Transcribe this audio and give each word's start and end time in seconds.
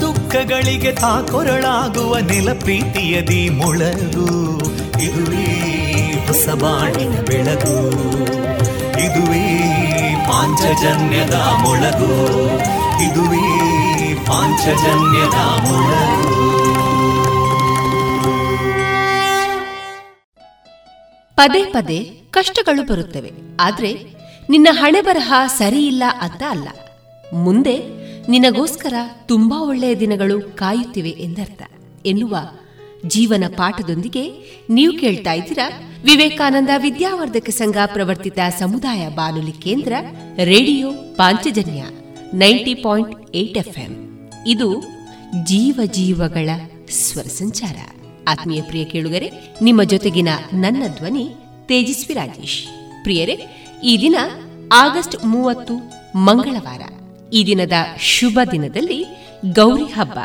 ದುಃಖಗಳಿಗೆ 0.00 0.92
ತಾಕೊರಳಾಗುವ 0.92 2.18
ನಿಲ 2.18 2.52
ಪ್ರೀತಿಯದಿ 2.52 3.48
ಮೊಳಗು. 3.48 4.58
ಇದುವೇ 5.02 5.74
ಹೊಸ 6.26 6.48
ಬಾಣಿನ 6.48 7.20
ಬೆಳಗು. 7.20 7.90
ಇದುವೇ 9.00 9.74
ಪಾಂಚಜನ್ಯದ 10.28 11.34
ಮೊಳಗು. 11.34 12.26
ಇದುವೇ 13.02 14.14
ಪಾಂಚಜನ್ಯದ 14.26 15.38
ಮೊಳಗು. 15.68 16.34
ಪದೇ 21.36 21.64
ಪದೇ 21.64 21.98
ಕಷ್ಟಗಳು 22.30 22.86
ಬರುತ್ತವೆ. 22.86 23.32
ಆದ್ರೆ 23.60 24.14
ನಿನ್ನ 24.50 24.68
ಹಣೆ 24.72 25.00
ಬರಹ 25.00 25.32
ಸರಿಯಿಲ್ಲ 25.46 26.02
ಅಂತ 26.20 26.42
ಅಲ್ಲ. 26.50 26.68
ಮುಂದೆ 27.32 27.93
ನಿನಗೋಸ್ಕರ 28.28 28.94
ತುಂಬಾ 29.26 29.62
ಒಳ್ಳೆಯ 29.62 29.96
ದಿನಗಳು 29.96 30.56
ಕಾಯುತ್ತಿವೆ 30.56 31.10
ಎಂದರ್ಥ. 31.10 31.62
ಎನ್ನುವ 32.06 32.36
ಜೀವನ 33.06 33.44
ಪಾಠದೊಂದಿಗೆ 33.56 34.30
ನೀವು 34.70 34.98
ಕೇಳ್ತಾ 34.98 35.32
ಇದ್ದೀರಾ 35.32 35.80
ವಿವೇಕಾನಂದ 36.04 36.68
ವಿದ್ಯಾವರ್ಧಕ 36.76 37.48
ಸಂಘ 37.48 37.76
ಪ್ರವರ್ತಿತ 37.86 38.38
ಸಮುದಾಯ 38.58 39.08
ಬಾನುಲಿ 39.08 39.52
ಕೇಂದ್ರ 39.52 39.92
ರೇಡಿಯೋ 40.44 40.92
ಪಾಂಚಜನ್ಯ 40.92 41.84
ನೈಂಟಿ 42.34 42.74
ಪಾಯಿಂಟ್ 42.74 43.34
ಇದು 44.46 44.80
ಜೀವ 45.44 45.80
ಜೀವಗಳ 45.84 46.50
ಸ್ವರ 46.90 47.22
ಸಂಚಾರ. 47.22 47.76
ಆತ್ಮೀಯ 48.28 48.62
ಪ್ರಿಯ 48.62 48.84
ಕೇಳುಗರೆ, 48.84 49.30
ನಿಮ್ಮ 49.62 49.82
ಜೊತೆಗಿನ 49.82 50.28
ನನ್ನ 50.52 50.82
ಧ್ವನಿ 50.96 51.28
ತೇಜಸ್ವಿ 51.66 52.14
ರಾಜೇಶ್. 52.14 52.66
ಪ್ರಿಯರೇ, 53.02 53.38
ಈ 53.84 53.98
ದಿನ 54.00 54.16
ಆಗಸ್ಟ್ 54.72 55.24
ಮೂವತ್ತು 55.24 55.74
ಮಂಗಳವಾರ. 56.18 56.80
ಈ 57.34 57.46
ದಿನದ 57.46 57.72
ಶುಭ 58.00 58.38
ದಿನದಲ್ಲಿ 58.52 59.04
ಗೌರಿ 59.52 59.84
ಹಬ್ಬ. 59.84 60.18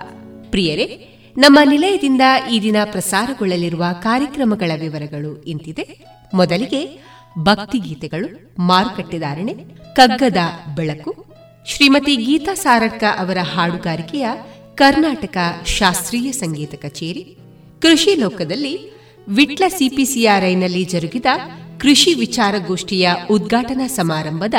ಪ್ರಿಯರೇ, 0.50 1.08
ನಮ್ಮ 1.38 1.60
ನಿಲಯದಿಂದ 1.70 2.22
ಈ 2.52 2.62
ದಿನ 2.62 2.76
ಪ್ರಸಾರಗೊಳ್ಳಲಿರುವ 2.84 3.84
ಕಾರ್ಯಕ್ರಮಗಳ 4.02 4.72
ವಿವರಗಳು 4.82 5.42
ಇಂತಿದೆ. 5.42 6.06
ಮೊದಲಿಗೆ 6.34 7.00
ಭಕ್ತಿಗೀತೆಗಳು 7.40 8.62
ಮಾರುಕಟ್ಟೆದಾರಣೆ 8.62 9.54
ಕಗ್ಗದ 9.94 10.38
ಬೆಳಕು, 10.76 11.26
ಶ್ರೀಮತಿ 11.66 12.16
ಗೀತಾ 12.16 12.54
ಸಾರಡ್ಕ 12.54 13.04
ಅವರ 13.18 13.38
ಹಾಡುಗಾರಿಕೆಯ 13.54 14.28
ಕರ್ನಾಟಕ 14.76 15.38
ಶಾಸ್ತ್ರೀಯ 15.66 16.32
ಸಂಗೀತ 16.32 16.76
ಕಚೇರಿ, 16.76 17.38
ಕೃಷಿ 17.82 18.16
ಲೋಕದಲ್ಲಿ 18.16 18.92
ವಿಟ್ಲ 19.30 19.64
ಸಿಪಿಸಿಆರ್ಐನಲ್ಲಿ 19.68 20.84
ಜರುಗಿದ 20.84 21.26
ಕೃಷಿ 21.78 22.14
ವಿಚಾರಗೋಷ್ಠಿಯ 22.14 23.10
ಉದ್ಘಾಟನಾ 23.30 23.88
ಸಮಾರಂಭದ 23.88 24.54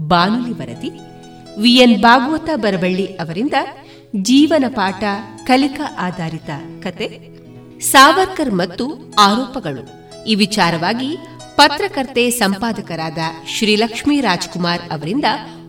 ಬಾನುಲಿ 0.00 0.52
ವರದಿ 0.52 1.09
ವಿಎನ್ 1.60 2.02
ಭಾಗವತ 2.02 2.50
ಬರಬಳ್ಳಿ 2.56 3.06
ಅವರಿಂದ 3.06 3.52
ಜೀವನ 4.22 4.64
ಪಾಠ 4.68 5.04
ಕಲಿಕಾ 5.46 5.96
ಆಧಾರಿತ 5.98 6.50
ಕತೆ, 6.82 7.30
ಸಾವರ್ಕರ್ 7.80 8.54
ಮತ್ತು 8.54 9.14
ಆರೋಪಗಳು. 9.18 9.82
ಈ 10.24 10.34
ವಿಚಾರವಾಗಿ 10.34 11.16
ಪತ್ರಕರ್ತೆ 11.56 12.30
ಸಂಪಾದಕರಾದ 12.30 13.18
ಶ್ರೀಲಕ್ಷ್ಮೀ 13.46 14.20
ರಾಜ್ಕುಮಾರ್ 14.20 14.82
ಅವರಿಂದ 14.92 15.24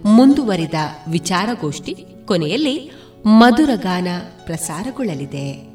ಮುಂದುವರಿದ 0.06 0.74
ವಿಚಾರಗೋಷ್ಠಿ 1.10 1.96
ಕೊನೆಯಲ್ಲಿ 2.26 2.92
ಮಧುರಗಾನ 3.26 4.08
ಪ್ರಸಾರಗೊಳ್ಳಲಿದೆ. 4.46 5.72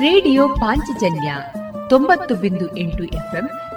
ರೇಡಿಯೋ 0.00 0.48
ಪಾಂಚಜನ್ಯ 0.48 1.36
ತೊಂಬತ್ತು 1.88 2.34
ಬಿಂದು 2.34 2.76
ಎಂಟು 2.76 3.04
ಎಫ್ಎಂ 3.04 3.48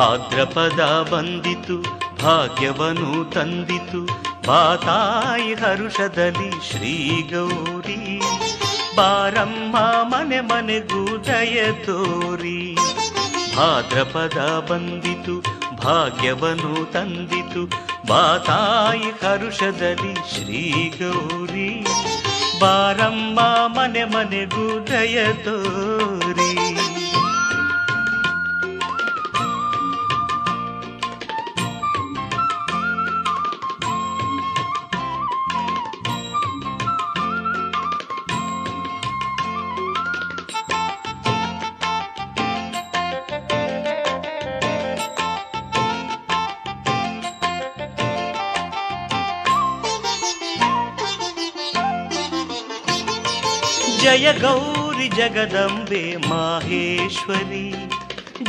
ಭಾದ್ರಪದ 0.00 1.08
ಬಂದಿತು, 1.10 1.82
ಭಾಗ್ಯವನು 2.22 3.30
ತಂದಿತು. 3.30 4.06
ಬಾತಾಯಿ 4.48 5.54
ಹರುಷದಲ್ಲಿ 5.54 6.70
ಶ್ರೀ 6.70 7.22
ಗೌರಿ 7.22 8.20
ಬಾರಮ್ಮ 8.96 9.76
ಮನೆ 10.02 10.40
ಮನೆಗೂ 10.40 11.18
ದಯ 11.18 11.72
ತೋರಿ. 11.72 12.74
ಭಾದ್ರಪದ 13.56 14.66
ಬಂದಿತು, 14.70 15.40
ಭಾಗ್ಯವನು 15.76 16.92
ತಂದಿತು. 16.92 17.66
ಬಾತಾಯಿ 18.08 19.10
ಹರುಷದಲ್ಲಿ 19.24 20.14
ಶ್ರೀ 20.14 20.92
ಗೌರಿ 20.98 21.86
ಬಾರಮ್ಮ 22.60 23.40
ಮನೆ 23.66 24.04
ಮನೆಗೂ 24.04 24.80
ದಯ 24.80 25.32
ತೋರಿ. 25.32 26.79
ಗೌರಿ 54.40 55.08
ಜಗದಂಬೆ 55.08 56.16
ಮಾಹೇಶ್ವರಿ, 56.28 57.66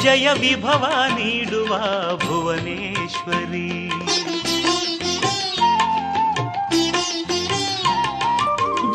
ಜಯ 0.04 0.28
ವಿಭವ 0.34 0.84
ನೀಡುವ 1.10 1.72
ಭುವನೇಶ್ವರಿ. 2.18 3.70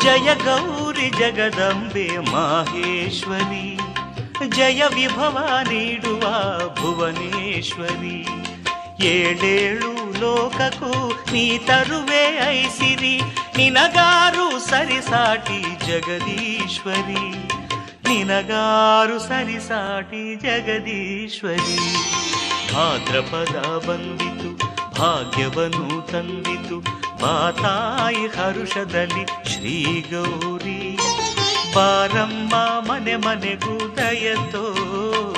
ಜಯ 0.01 0.27
ಗೌರಿ 0.45 1.09
ಜಗದಂಬೆ 1.09 2.07
ಮಾಹೇಶ್ವರಿ, 2.31 3.67
ಜಯ 4.55 4.81
ವಿಭವ 4.95 5.37
ನೀಡುವ 5.69 6.23
ಭುವನೇಶ್ವರಿ. 6.81 8.19
ಏಳೇಳು 9.07 9.91
ಲೋಕಕ್ಕೂ 10.19 10.93
ನೀ 11.33 11.57
ತರುವೆ 11.57 12.23
ಐಸಿರಿ 12.49 13.15
ನಿನಗಾರು 13.57 14.45
ಸರಿಸಾಟಿ 14.59 15.59
ಜಗದೀಶ್ವರಿ, 15.87 17.23
ನಿನಗಾರು 18.07 19.19
ಸರಿಸಾಟಿ 19.19 20.35
ಜಗದೀಶ್ವರಿ. 20.35 21.77
ಭಾದ್ರಪದ 22.73 23.55
ಬಂದಿತು, 23.87 24.51
ಭಾಗ್ಯವನ್ನು 24.99 25.89
ತಂದಿತು, 26.11 26.77
ಮಾತಾಯಿ 27.21 28.25
ಹರುಷದಲ್ಲಿ 28.27 29.23
ಶ್ರೀ 29.51 29.77
ಗೌರಿ 30.11 30.81
ಬಾರಮ್ಮ 31.75 32.55
ಮನೆ 32.89 33.15
ಮನೆಗೂ 33.15 33.75
ದಯ 33.95 34.27
ತೋರಿ 34.51 35.36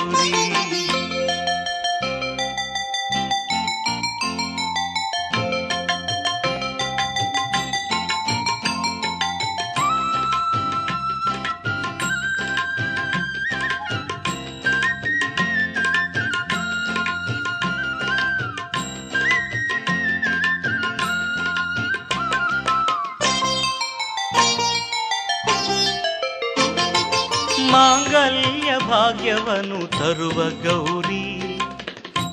ಭಾಗ್ಯವನ್ನು 29.30 29.86
ತರುವ 29.86 30.34
ಗೌರಿ. 30.34 31.58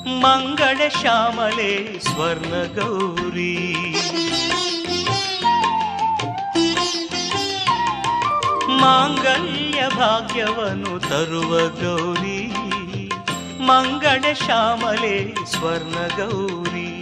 ಮಂಗಳ 0.07 0.87
ಶ್ಯಾಮಲೆ 0.87 1.99
ಸ್ವರ್ಣ 1.99 2.81
ಗೌರಿ. 2.81 3.75
ಮಾಂಗಲ್ಯ 8.81 9.89
ಭಾಗ್ಯವನು 9.97 10.99
ತರುವ 10.99 11.57
ಗೌರಿ. 11.67 12.47
ಮಂಗಳ 13.61 14.33
ಶ್ಯಾಮಲೆ 14.33 15.45
ಸ್ವರ್ಣ 15.45 16.25
ಗೌರಿ. 16.25 17.01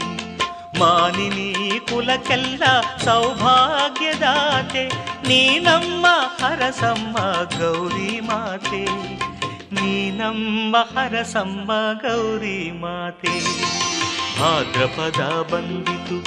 ಮಾನಿನಿ 0.79 1.79
ಕುಲಕ್ಕೆಲ್ಲ 1.79 2.63
ಸೌಭಾಗ್ಯದಾತೆ. 3.03 4.87
ನೀ 5.27 5.59
ನಮ್ಮ 5.59 6.05
ಹರಸಮ್ಮ 6.45 7.17
ಗೌರಿ 7.59 8.19
ಮಾತೆ. 8.19 9.14
ನೀ 9.71 10.11
ನಮ್ಮ 10.11 10.75
ಹರಸಮ್ಮ 10.77 11.71
ಗೌರಿ 12.01 12.71
ಮಾತೆ. 12.71 13.39
ಭಾದ್ರಪದ 14.39 15.51
ಬಂದಿತು 15.53 16.17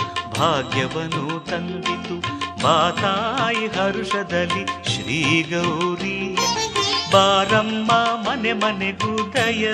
ಭಾಗ್ಯವನ್ನು 0.40 1.46
ತಂದಿತು 1.46 2.14
ಮಾತಾಯಿ 2.62 3.66
ಹರುಷದಲ್ಲಿ 3.66 4.64
ಶ್ರೀ 4.66 5.42
ಗೌರಿ. 5.42 6.36
ಬಾರಮ್ಮ 7.12 7.92
ಮನೆ 7.92 8.52
ಮನೆಗೂ 8.52 9.32
ದಯ 9.32 9.72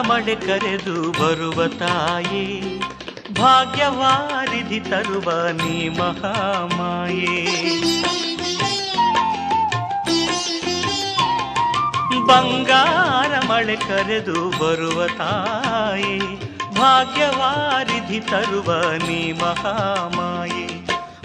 ಮಳೆ 0.00 0.34
ಕರೆದು 0.34 1.12
ಬರುವ 1.12 1.66
ತಾಯಿ, 1.66 2.78
ಭಾಗ್ಯವಾರಿಧಿ 3.34 4.80
ತರುವ 4.80 5.48
ನೀ 5.48 5.88
ಮಹಾಮಾಯೇ. 5.88 7.46
ಬಂಗಾರ 12.26 13.46
ಮಳೆ 13.46 13.76
ಕರೆದು 13.76 14.50
ಬರುವ 14.50 15.06
ತಾಯಿ, 15.06 16.40
ಭಾಗ್ಯವಾರಿಧಿ 16.74 18.20
ತರುವ 18.20 18.80
ನೀ 19.08 19.32
ಮಹಾಮಾಯೆ. 19.32 20.66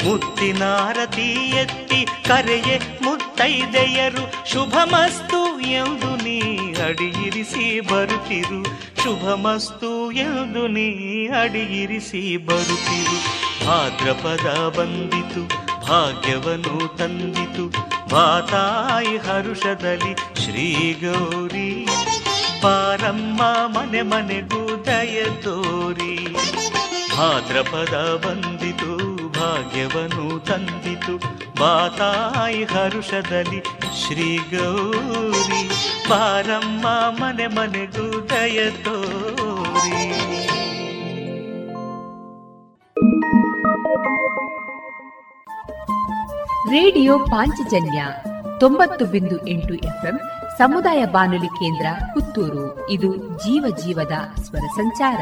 ಮುತ್ತಿನಾರತಿ 0.10 1.50
ಎತ್ತಿ 1.50 2.06
ಕರೆಯೆ 2.06 3.02
ಮುತ್ತೈದೆಯರು, 3.04 4.50
ಶುಭಮಸ್ತು 4.50 5.60
ಎಂದು 5.60 6.21
ಅಡಿಯಿರಿಸಿ 6.92 7.80
ಬರುತ್ತಿರು. 7.80 8.64
ಶುಭಮಸ್ತು 9.04 10.12
ಎಂದು 10.12 10.68
ನೀ 10.68 11.28
ಅಡಿಯಿರಿಸಿ 11.28 12.38
ಬರುತ್ತಿರು. 12.38 13.18
ಭಾದ್ರಪದ 13.68 14.78
ಬಂದಿತು 14.78 15.48
ಭಾಗ್ಯವನ್ನು 15.88 16.98
ತಂದಿತು. 16.98 17.70
ಬಾತಾಯಿ 18.10 19.18
ಹರುಷದಲ್ಲಿ 19.18 20.42
ಶ್ರೀ 20.42 20.94
ಗೌರಿ 20.94 21.88
ಪಾರಮ್ಮ 22.62 23.42
ಮನೆ 23.66 24.02
ಮನೆಗೂ 24.02 24.84
ದಯ 24.84 25.24
ತೋರಿ. 25.42 26.34
ಭಾದ್ರಪದ 27.18 28.22
ಬಂದಿತು 28.26 28.98
ಭಾಗ್ಯವನ್ನು 29.40 30.40
ತಂದಿತು. 30.40 31.41
ಬಾತಾಯಿ 31.62 32.64
ಹರುಷದಲ್ಲಿ 32.64 33.60
ಶ್ರೀ 34.00 34.30
ಗೌರಿ 34.52 35.62
ಪಾರಮ್ಮ 36.10 36.86
ಮನೆ 37.20 37.48
ಮನೆಗೂ 37.48 38.06
ದಯ 38.30 38.60
ತೋರಿ 38.84 40.00
ರೇಡಿಯೋ 46.72 47.14
ಪಾಂಚಜನ್ಯ 47.32 48.02
ತೊಂಬತ್ತು 48.60 49.06
ಬಿಂದು 49.06 49.38
ಎಂಟು 49.48 49.74
ಎಫ್ಎಂ 49.84 50.18
ಸಮುದಾಯ 50.58 51.02
ಬಾನುಲಿ 51.06 51.52
ಕೇಂದ್ರ 51.54 51.88
ಪುತ್ತೂರು 52.14 52.66
ಇದು 52.90 53.12
ಜೀವ 53.38 53.66
ಜೀವದ 53.84 54.18
ಸ್ವರ 54.42 54.68
ಸಂಚಾರ 54.76 55.22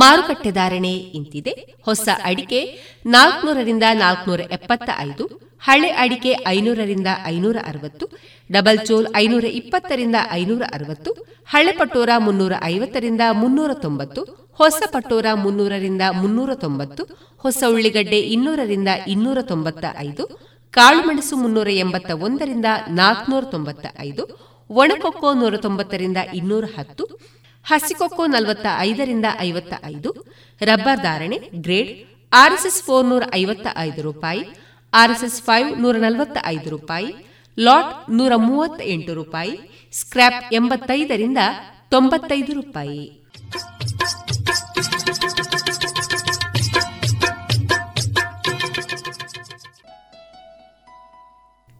ಮಾರುಕಟ್ಟೆ 0.00 0.50
ಧಾರಣೆ 0.52 0.92
ಇಂತಿದೆ. 1.18 1.52
ಹೊಸ 1.86 2.08
ಅಡಿಕೆ 2.24 2.60
ನಾಲ್ಕನೂರರಿಂದ 3.04 3.86
ನಾಲ್ಕನೂರ 4.00 4.40
ಎಪ್ಪತ್ತ 4.56 4.90
ಐದು 5.06 5.24
ಹಳೆ 5.62 5.88
ಅಡಿಕೆ 6.02 6.32
ಐನೂರರಿಂದ 6.46 7.10
ಐನೂರ 7.26 7.56
ಅರವತ್ತು 7.66 8.04
ಡಬಲ್ 8.50 8.78
ಚೋಲ್ 8.86 9.08
ಐನೂರ 9.16 9.46
ಇಪ್ಪತ್ತರಿಂದ 9.58 10.18
ಐನೂರ 10.32 10.62
ಅರವತ್ತು 10.72 11.10
ಹಳೆ 11.48 11.72
ಪಟೋರ 11.72 12.10
ಮುನ್ನೂರ 12.18 12.54
ಐವತ್ತರಿಂದ 12.64 13.22
ಮುನ್ನೂರ 13.32 13.72
ತೊಂಬತ್ತು 13.82 14.22
ಹೊಸ 14.60 14.82
ಪಟೋರ 14.92 15.26
ಮುನ್ನೂರರಿಂದ 15.34 16.04
ಮುನ್ನೂರ 16.20 16.54
ತೊಂಬತ್ತು 16.54 17.02
ಹೊಸ 17.44 17.62
ಉಳ್ಳಿಗಡ್ಡೆ 17.68 18.20
ಇನ್ನೂರರಿಂದ 18.34 18.90
ಇನ್ನೂರ 19.06 19.38
ತೊಂಬತ್ತ 19.42 19.84
ಐದು 19.98 20.24
ಕಾಳುಮೆಣಸು 20.74 21.36
ಮುನ್ನೂರ 21.36 21.68
ಎಂಬತ್ತ 21.78 22.10
ಒಂದರಿಂದ 22.20 22.68
ನಾಲ್ಕನೂರ 22.92 23.44
ತೊಂಬತ್ತ 23.50 23.86
ಐದು 24.00 24.24
ಒಣಕೊಕ್ಕೋ 24.70 25.30
ನೂರ 25.32 25.54
ತೊಂಬತ್ತರಿಂದ 25.56 26.18
ಇನ್ನೂರ 26.34 26.64
ಹತ್ತು 26.76 27.04
ಹಸಿಕೊಕ್ಕೋ 27.64 28.26
ನಲವತ್ತ 28.26 28.66
ಐದರಿಂದ 28.78 29.24
ಐವತ್ತ 29.40 29.74
ಐದು 29.84 30.26
ರಬ್ಬರ್ 30.62 31.02
ಧಾರಣೆ, 31.02 31.38
ಗ್ರೇಡ್, 31.54 32.08
ಆರ್ಎಸ್ಎಸ್ 32.32 32.82
ಫೋರ್ 32.82 33.06
ನೂರ 33.06 33.22
ಐವತ್ತ 33.34 33.66
ಐದು 33.76 34.02
ರೂಪಾಯಿ, 34.02 34.44
ಆರ್ಎಸ್ಎಸ್ 34.94 35.42
ಫೈವ್ 35.42 35.80
ನೂರ 35.80 35.96
ನಲವತ್ತ 35.96 36.38
ಐದು 36.46 36.70
ರೂಪಾಯಿ, 36.70 37.14
ಲಾಟ್ 37.58 38.10
ನೂರ 38.10 38.32
ಮೂವತ್ತ 38.36 38.80
ಎಂಟು 38.84 39.14
ರೂಪಾಯಿ, 39.14 39.88
ಸ್ಕ್ರ್ಯಾಪ್ 39.92 40.54
ಎಂಬತ್ತೈದರಿಂದ 40.54 41.38
ತೊಂಬತ್ತೈದು 41.88 42.52
ರೂಪಾಯಿ. 42.52 43.20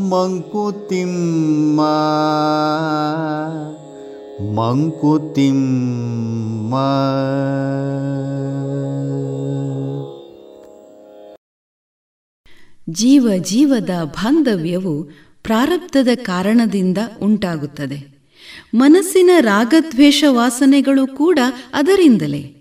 ಮಂಕುತಿಮ್ಮ. 0.10 1.82
ಮಂಕುತಿಮ್ಮ. 4.42 6.76
ಜೀವ 12.90 13.32
ಜೀವದ 13.38 13.90
ಬಾಂಧವ್ಯವು 14.04 15.10
ಪ್ರಾರಬ್ಧದ 15.44 16.08
ಕಾರಣದಿಂದ 16.16 16.98
ಉಂಟಾಗುತ್ತದೆ. 17.22 18.20
ಮನಸ್ಸಿನ 18.76 19.30
ರಾಗದ್ವೇಷ 19.40 20.24
ವಾಸನೆಗಳು 20.28 21.08
ಕೂಡ 21.08 21.40
ಅದರಿಂದಲೇ. 21.74 22.56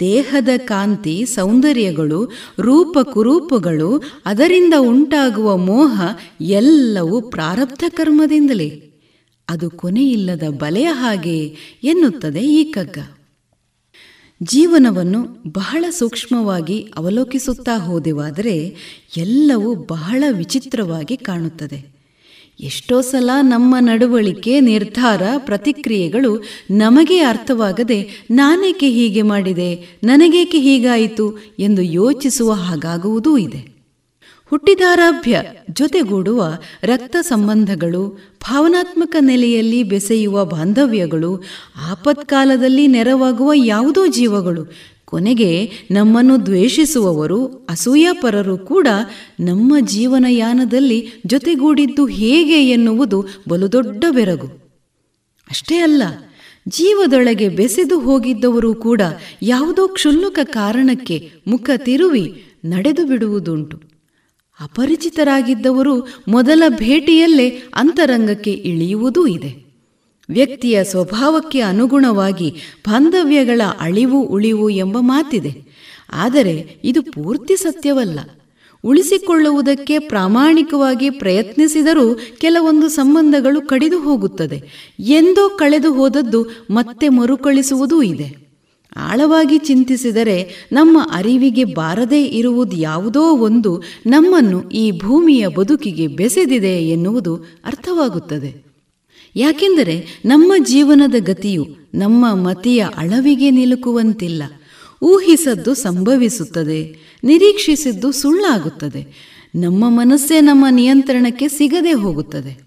ದೇಹದ 0.00 0.48
ಕಾಂತಿ, 0.56 1.26
ಸೌಂದರ್ಯಗಳು 1.26 2.32
ರೂಪ 2.60 2.98
ಕುರೂಪಗಳು 2.98 4.02
ಅದರಿಂದ 4.26 4.74
ಉಂಟಾಗುವ 4.78 5.56
ಮೋಹ 5.56 6.02
ಎಲ್ಲವೂ 6.40 7.20
ಪ್ರಾರಬ್ಧ 7.20 7.84
ಕರ್ಮದಿಂದಲೇ. 7.88 8.93
ಅದು 9.48 9.70
ಕೊನೆಯಿಲ್ಲದ 9.70 10.42
ಬಲೆಯ 10.48 10.88
ಹಾಗೆ 10.92 11.56
ಎನ್ನುತ್ತದೆ 11.82 12.40
ಈ 12.40 12.64
ಕಗ್ಗ. 12.64 12.98
ಜೀವನವನ್ನು 14.42 15.42
ಬಹಳ 15.52 15.84
ಸೂಕ್ಷ್ಮವಾಗಿ 15.90 16.92
ಅವಲೋಕಿಸುತ್ತಾ 16.96 17.78
ಹೋದೆವಾದರೆ 17.78 18.76
ಎಲ್ಲವೂ 19.16 19.74
ಬಹಳ 19.74 20.24
ವಿಚಿತ್ರವಾಗಿ 20.30 21.16
ಕಾಣುತ್ತದೆ. 21.16 21.94
ಎಷ್ಟೋ 22.60 23.00
ಸಲ 23.00 23.30
ನಮ್ಮ 23.40 23.76
ನಡವಳಿಕೆ, 23.80 24.60
ನಿರ್ಧಾರ, 24.60 25.22
ಪ್ರತಿಕ್ರಿಯೆಗಳು 25.38 26.44
ನಮಗೆ 26.70 27.18
ಅರ್ಥವಾಗದೆ, 27.18 28.26
ನಾನೇಕೆ 28.30 28.90
ಹೀಗೆ 28.90 29.22
ಮಾಡಿದೆ, 29.22 29.98
ನನಗೇಕೆ 30.04 30.58
ಹೀಗಾಯಿತು 30.58 31.38
ಎಂದು 31.58 31.82
ಯೋಚಿಸುವ 31.82 32.52
ಹಾಗಾಗುವುದೂ 32.52 33.36
ಇದೆ. 33.36 33.73
ಹುಟ್ಟಿದಾರಾಭ್ಯ 34.50 35.42
ಜೊತೆಗೂಡುವ 35.70 36.58
ರಕ್ತ 36.84 37.16
ಸಂಬಂಧಗಳು, 37.20 38.18
ಭಾವನಾತ್ಮಕ 38.42 39.16
ನೆಲೆಯಲ್ಲಿ 39.20 39.82
ಬೆಸೆಯುವ 39.82 40.44
ಬಾಂಧವ್ಯಗಳು, 40.44 41.42
ಆಪತ್ಕಾಲದಲ್ಲಿ 41.90 42.86
ನೆರವಾಗುವ 42.86 43.52
ಯಾವುದೋ 43.54 44.06
ಜೀವಗಳು, 44.06 44.66
ಕೊನೆಗೆ 45.04 45.70
ನಮ್ಮನ್ನು 45.90 46.46
ದ್ವೇಷಿಸುವವರು, 46.46 47.66
ಅಸೂಯಾಪರರು 47.70 48.58
ಕೂಡ 48.58 48.88
ನಮ್ಮ 49.40 49.76
ಜೀವನಯಾನದಲ್ಲಿ 49.80 51.08
ಜೊತೆಗೂಡಿದ್ದು 51.26 52.06
ಹೇಗೆ 52.06 52.70
ಎನ್ನುವುದು 52.70 53.24
ಬಲು 53.48 53.72
ದೊಡ್ಡ 53.72 54.04
ಬೆರಗು. 54.10 54.46
ಅಷ್ಟೇ 55.50 55.78
ಅಲ್ಲ, 55.78 56.02
ಜೀವದೊಳಗೆ 56.68 57.48
ಬೆಸೆದು 57.48 57.98
ಹೋಗಿದ್ದವರು 57.98 58.74
ಕೂಡ 58.74 59.00
ಯಾವುದೋ 59.42 59.88
ಕ್ಷುಲ್ಲಕ 59.88 60.38
ಕಾರಣಕ್ಕೆ 60.42 61.30
ಮುಖ 61.46 61.70
ತಿರುವಿ 61.76 62.44
ನಡೆದು 62.64 63.06
ಬಿಡುವುದುಂಟು 63.06 63.93
ಅಪರಿಚಿತರಾಗಿದ್ದವರು 64.60 66.06
ಮೊದಲ 66.28 66.62
ಭೇಟಿಯಲ್ಲೇ 66.68 67.48
ಅಂತರಂಗಕ್ಕೆ 67.74 68.50
ಇಳಿಯುವುದೂ 68.50 69.26
ಇದೆ. 69.26 69.64
ವ್ಯಕ್ತಿಯ 70.28 70.84
ಸ್ವಭಾವಕ್ಕೆ 70.84 71.60
ಅನುಗುಣವಾಗಿ 71.60 72.50
ಬಾಂಧವ್ಯಗಳ 72.88 73.60
ಅಳಿವು 73.80 74.22
ಉಳಿವು 74.22 74.70
ಎಂಬ 74.70 74.98
ಮಾತಿದೆ. 75.00 75.62
ಆದರೆ 76.12 76.76
ಇದು 76.84 77.02
ಪೂರ್ತಿ 77.02 77.56
ಸತ್ಯವಲ್ಲ. 77.56 78.20
ಉಳಿಸಿಕೊಳ್ಳುವುದಕ್ಕೆ 78.84 79.98
ಪ್ರಾಮಾಣಿಕವಾಗಿ 79.98 81.10
ಪ್ರಯತ್ನಿಸಿದರೂ 81.10 82.18
ಕೆಲವೊಂದು 82.38 82.88
ಸಂಬಂಧಗಳು 82.88 83.60
ಕಡಿದು 83.60 84.00
ಹೋಗುತ್ತದೆ. 84.00 84.62
ಎಂದೋ 84.98 85.48
ಕಳೆದು 85.48 85.94
ಹೋದದ್ದು 85.94 86.66
ಮತ್ತೆ 86.70 87.08
ಮರುಕಳಿಸುವುದೂ 87.08 88.02
ಇದೆ. 88.02 88.43
ಆಳವಾಗಿ 88.96 89.58
ಚಿಂತಿಸಿದರೆ 89.58 90.68
ನಮ್ಮ 90.72 90.98
ಅರಿವಿಗೆ 91.12 91.64
ಬಾರದೇ 91.64 92.24
ಇರುವುದು 92.24 92.76
ಯಾವುದೋ 92.76 93.36
ಒಂದು 93.36 93.82
ನಮ್ಮನ್ನು 94.06 94.70
ಈ 94.70 94.90
ಭೂಮಿಯ 94.90 95.48
ಬದುಕಿಗೆ 95.48 96.06
ಬೆಸೆದಿದೆ 96.06 96.88
ಎನ್ನುವುದು 96.88 97.36
ಅರ್ಥವಾಗುತ್ತದೆ. 97.36 98.64
ಯಾಕೆಂದರೆ 99.36 100.22
ನಮ್ಮ 100.24 100.52
ಜೀವನದ 100.64 101.14
ಗತಿಯು 101.18 101.66
ನಮ್ಮ 101.94 102.34
ಮತಿಯ 102.34 102.86
ಅಳವಿಗೆ 102.96 103.50
ನಿಲುಕುವಂತಿಲ್ಲ. 103.50 104.42
ಊಹಿಸದ್ದು 105.02 105.74
ಸಂಭವಿಸುತ್ತದೆ, 105.74 106.96
ನಿರೀಕ್ಷಿಸಿದ್ದು 107.24 108.12
ಸುಳ್ಳಾಗುತ್ತದೆ. 108.12 109.34
ನಮ್ಮ 109.54 109.84
ಮನಸ್ಸೇ 109.88 110.40
ನಮ್ಮ 110.40 110.66
ನಿಯಂತ್ರಣಕ್ಕೆ 110.70 111.48
ಸಿಗದೆ 111.48 111.92
ಹೋಗುತ್ತದೆ. 111.92 112.63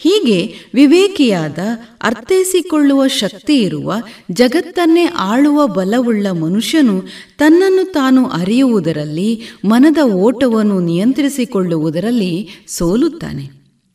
ಹೀಗೆ 0.00 0.54
ವಿವೇಕಿಯಾದ 0.74 1.58
ಅರ್ಥೈಸಿಕೊಳ್ಳುವ 2.02 3.06
ಶಕ್ತಿ 3.06 3.62
ಇರುವ 3.62 3.94
ಜಗತ್ತನ್ನೇ 4.30 5.04
ಆಳುವ 5.04 5.66
ಬಲವುಳ್ಳ 5.66 6.26
ಮನುಷ್ಯನು 6.30 7.02
ತನ್ನನ್ನು 7.38 7.92
ತಾನು 7.92 8.26
ಅರಿಯುವುದರಲ್ಲಿ, 8.26 9.42
ಮನದ 9.64 10.04
ಓಟವನ್ನು 10.04 10.80
ನಿಯಂತ್ರಿಸಿಕೊಳ್ಳುವುದರಲ್ಲಿ 10.80 12.48
ಸೋಲುತ್ತಾನೆ. 12.68 13.50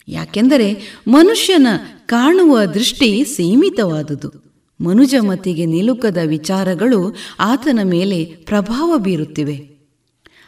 ಯಾಕೆಂದರೆ 0.08 1.00
ಮನುಷ್ಯನ 1.08 1.68
ಕಾಣುವ 2.06 2.64
ದೃಷ್ಟಿ 2.64 3.24
ಸೀಮಿತವಾದುದು. 3.24 4.46
ಮನುಜಮತಿಗೆ 4.82 5.66
ನಿಲುಕದ 5.66 6.18
ವಿಚಾರಗಳು 6.26 7.16
ಆತನ 7.40 7.80
ಮೇಲೆ 7.84 8.26
ಪ್ರಭಾವ 8.26 8.98
ಬೀರುತ್ತಿವೆ. 8.98 9.75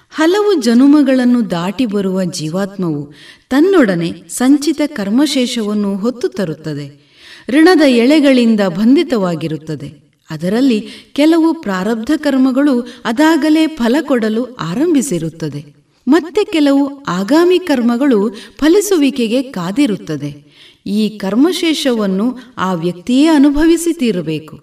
ಹಲವು 0.09 0.53
ಜನುಮಗಳನ್ನು 0.53 1.51
ದಾಟಿ 1.51 1.85
ಬರುವ 1.85 2.23
ಜೀವಾತ್ಮವು 2.23 3.13
ತನ್ನೊಡನೆ 3.49 4.13
ಸಂಚಿತ 4.29 4.81
ಕರ್ಮಶೇಷವನ್ನು 4.85 5.97
ಹೊತ್ತು 5.97 6.27
ತರುತ್ತದೆ. 6.27 7.07
ಋಣದ 7.49 7.81
ಎಳೆಗಳಿಂದ 7.81 8.59
ಬಂಧಿತವಾಗಿರುತ್ತದೆ. 8.59 10.07
ಅದರಲ್ಲಿ 10.29 10.87
ಕೆಲವು 11.13 11.53
ಪ್ರಾರಬ್ಧ 11.53 12.11
ಕರ್ಮಗಳು 12.17 12.87
ಅದಾಗಲೇ 13.05 13.67
ಫಲ 13.67 13.95
ಕೊಡಲು 14.01 14.55
ಆರಂಭಿಸಿರುತ್ತದೆ. 14.55 15.75
ಮತ್ತೆ 16.07 16.43
ಕೆಲವು 16.43 17.03
ಆಗಾಮಿ 17.03 17.59
ಕರ್ಮಗಳು 17.59 18.29
ಫಲಿಸುವಿಕೆಗೆ 18.29 19.41
ಕಾದಿರುತ್ತದೆ. 19.43 20.47
ಈ 20.85 21.09
ಕರ್ಮಶೇಷವನ್ನು 21.09 22.37
ಆ 22.57 22.73
ವ್ಯಕ್ತಿಯೇ 22.73 23.27
ಅನುಭವಿಸಿ 23.27 23.93
ತೀರಬೇಕು. 23.93 24.61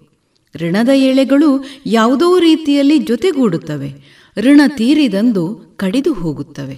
ಋಣದ 0.55 0.89
ಎಳೆಗಳು 0.89 1.65
ಯಾವುದೋ 1.85 2.39
ರೀತಿಯಲ್ಲಿ 2.39 2.97
ಜೊತೆಗೂಡುತ್ತವೆ. 2.97 4.14
ಋಣ 4.37 4.61
ತೀರಿದಂದು 4.67 5.55
ಕಡಿದು 5.77 6.13
ಹೋಗುತ್ತವೆ. 6.13 6.77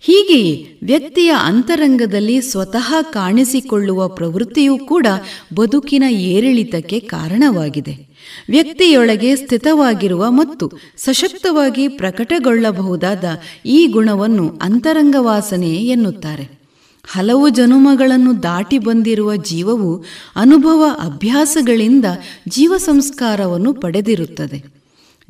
ಹೀಗೆಯೇ 0.00 0.78
ವ್ಯಕ್ತಿಯ 0.82 1.34
ಅಂತರಂಗದಲ್ಲಿ 1.42 2.40
ಸ್ವತಃ 2.40 2.94
ಕಾಣಿಸಿಕೊಳ್ಳುವ 3.02 4.08
ಪ್ರವೃತ್ತಿಯೂ 4.08 4.78
ಕೂಡ 4.78 5.06
ಬದುಕಿನ 5.54 6.02
ಏರಿಳಿತಕ್ಕೆ 6.08 7.00
ಕಾರಣವಾಗಿದೆ. 7.00 8.10
ವ್ಯಕ್ತಿಯೊಳಗೆ 8.48 9.36
ಸ್ಥಿತವಾಗಿರುವ 9.36 10.30
ಮತ್ತು 10.30 10.70
ಸಶಕ್ತವಾಗಿ 10.96 11.88
ಪ್ರಕಟಗೊಳ್ಳಬಹುದಾದ 11.88 13.24
ಈ 13.66 13.86
ಗುಣವನ್ನು 13.86 14.58
ಅಂತರಂಗ 14.62 15.16
ವಾಸನೆ 15.18 15.70
ಎನ್ನುತ್ತಾರೆ. 15.70 16.60
ಹಲವು 17.06 17.48
ಜನುಮಗಳನ್ನು 17.48 18.42
ದಾಟಿ 18.42 18.78
ಬಂದಿರುವ 18.78 19.36
ಜೀವವು 19.36 20.04
ಅನುಭವ 20.36 20.84
ಅಭ್ಯಾಸಗಳಿಂದ 21.00 22.04
ಜೀವ 22.48 22.76
ಸಂಸ್ಕಾರವನ್ನು 22.76 23.74
ಪಡೆದಿರುತ್ತದೆ. 23.74 24.79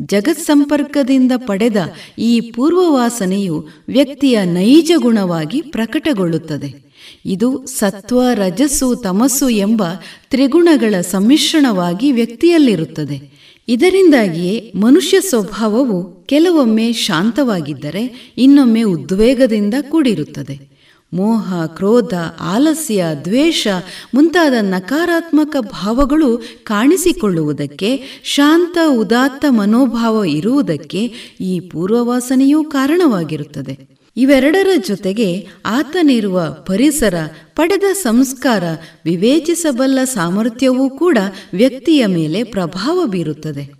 ಜಗತ್ 0.01 0.41
ಸಂಪರ್ಕದಿಂದ 0.41 1.33
ಪಡೆದ 1.37 1.77
ಈ 2.19 2.41
ಪೂರ್ವವಾಸನೆಯು 2.41 3.69
ವ್ಯಕ್ತಿಯ 3.89 4.45
ನೈಜ 4.45 4.93
ಗುಣವಾಗಿ 4.97 5.63
ಪ್ರಕಟಗೊಳ್ಳುತ್ತದೆ. 5.63 6.91
ಇದು 7.27 7.67
ಸತ್ವ, 7.67 8.23
ರಜಸ್ಸು, 8.35 8.95
ತಮಸ್ಸು 8.95 9.49
ಎಂಬ 9.49 9.83
ತ್ರಿಗುಣಗಳ 10.31 11.01
ಸಮ್ಮಿಶ್ರಣವಾಗಿ 11.01 12.13
ವ್ಯಕ್ತಿಯಲ್ಲಿರುತ್ತದೆ. 12.13 13.31
ಇದರಿಂದಾಗಿಯೇ 13.69 14.73
ಮನುಷ್ಯ 14.77 15.21
ಸ್ವಭಾವವು 15.21 16.27
ಕೆಲವೊಮ್ಮೆ 16.27 16.93
ಶಾಂತವಾಗಿದ್ದರೆ 16.93 18.33
ಇನ್ನೊಮ್ಮೆ 18.39 18.83
ಉದ್ವೇಗದಿಂದ 18.83 19.75
ಕೂಡಿರುತ್ತದೆ. 19.81 20.80
ಮೋಹ, 21.13 21.67
ಕ್ರೋಧ, 21.67 22.15
ಆಲಸ್ಯ, 22.41 23.05
ದ್ವೇಷ 23.25 23.69
ಮುಂತಾದ 24.15 24.53
ನಕಾರಾತ್ಮಕ 24.61 25.57
ಭಾವಗಳು 25.61 26.43
ಕಾಣಿಸಿಕೊಳ್ಳುವುದಕ್ಕೆ, 26.63 28.21
ಶಾಂತ, 28.25 28.79
ಉದಾತ್ತ 28.89 29.45
ಮನೋಭಾವ 29.49 30.25
ಇರುವುದಕ್ಕೆ 30.25 31.13
ಈ 31.41 31.61
ಪೂರ್ವವಾಸನೆಯೂ 31.61 32.65
ಕಾರಣವಾಗಿರುತ್ತದೆ. 32.65 33.91
ಇವೆರಡರ 34.17 34.69
ಜೊತೆಗೆ 34.89 35.47
ಆತನಿರುವ 35.67 36.57
ಪರಿಸರ, 36.67 37.15
ಪಡೆದ 37.57 37.83
ಸಂಸ್ಕಾರ, 37.93 38.65
ವಿವೇಚಿಸಬಲ್ಲ 39.05 39.99
ಸಾಮರ್ಥ್ಯವೂ 40.05 40.91
ಕೂಡ 40.91 41.19
ವ್ಯಕ್ತಿಯ 41.53 42.07
ಮೇಲೆ 42.07 42.45
ಪ್ರಭಾವ 42.45 43.07
ಬೀರುತ್ತದೆ. 43.07 43.80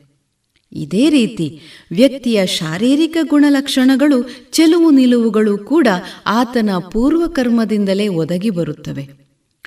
ಇದೇ 0.73 1.11
ರೀತಿ 1.11 1.61
ವ್ಯಕ್ತಿಯ 1.93 2.47
ಶಾರೀರಿಕ 2.47 3.17
ಗುಣಲಕ್ಷಣಗಳು, 3.29 4.31
ಚೆಲುವು 4.53 4.91
ನಿಲುವುಗಳು 4.91 5.59
ಕೂಡ 5.59 5.89
ಆತನ 6.27 6.71
ಪೂರ್ವಕರ್ಮದಿಂದಲೇ 6.93 8.09
ಒದಗಿ 8.09 8.51
ಬರುತ್ತವೆ. 8.51 9.03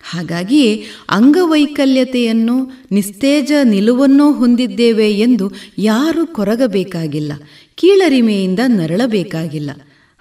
ಹಾಗಾಗಿಯೇ 0.09 0.83
ಅಂಗವೈಕಲ್ಯತೆಯನ್ನು, 1.09 2.87
ನಿಸ್ತೇಜ 2.91 3.51
ನಿಲುವನ್ನೋ 3.63 4.31
ಹೊಂದಿದ್ದೇವೆ 4.31 5.11
ಎಂದು 5.11 5.51
ಯಾರು 5.77 6.27
ಕೊರಗಬೇಕಾಗಿಲ್ಲ, 6.27 7.31
ಕೀಳರಿಮೆಯಿಂದ 7.75 8.59
ನರಳಬೇಕಾಗಿಲ್ಲ. 8.67 9.71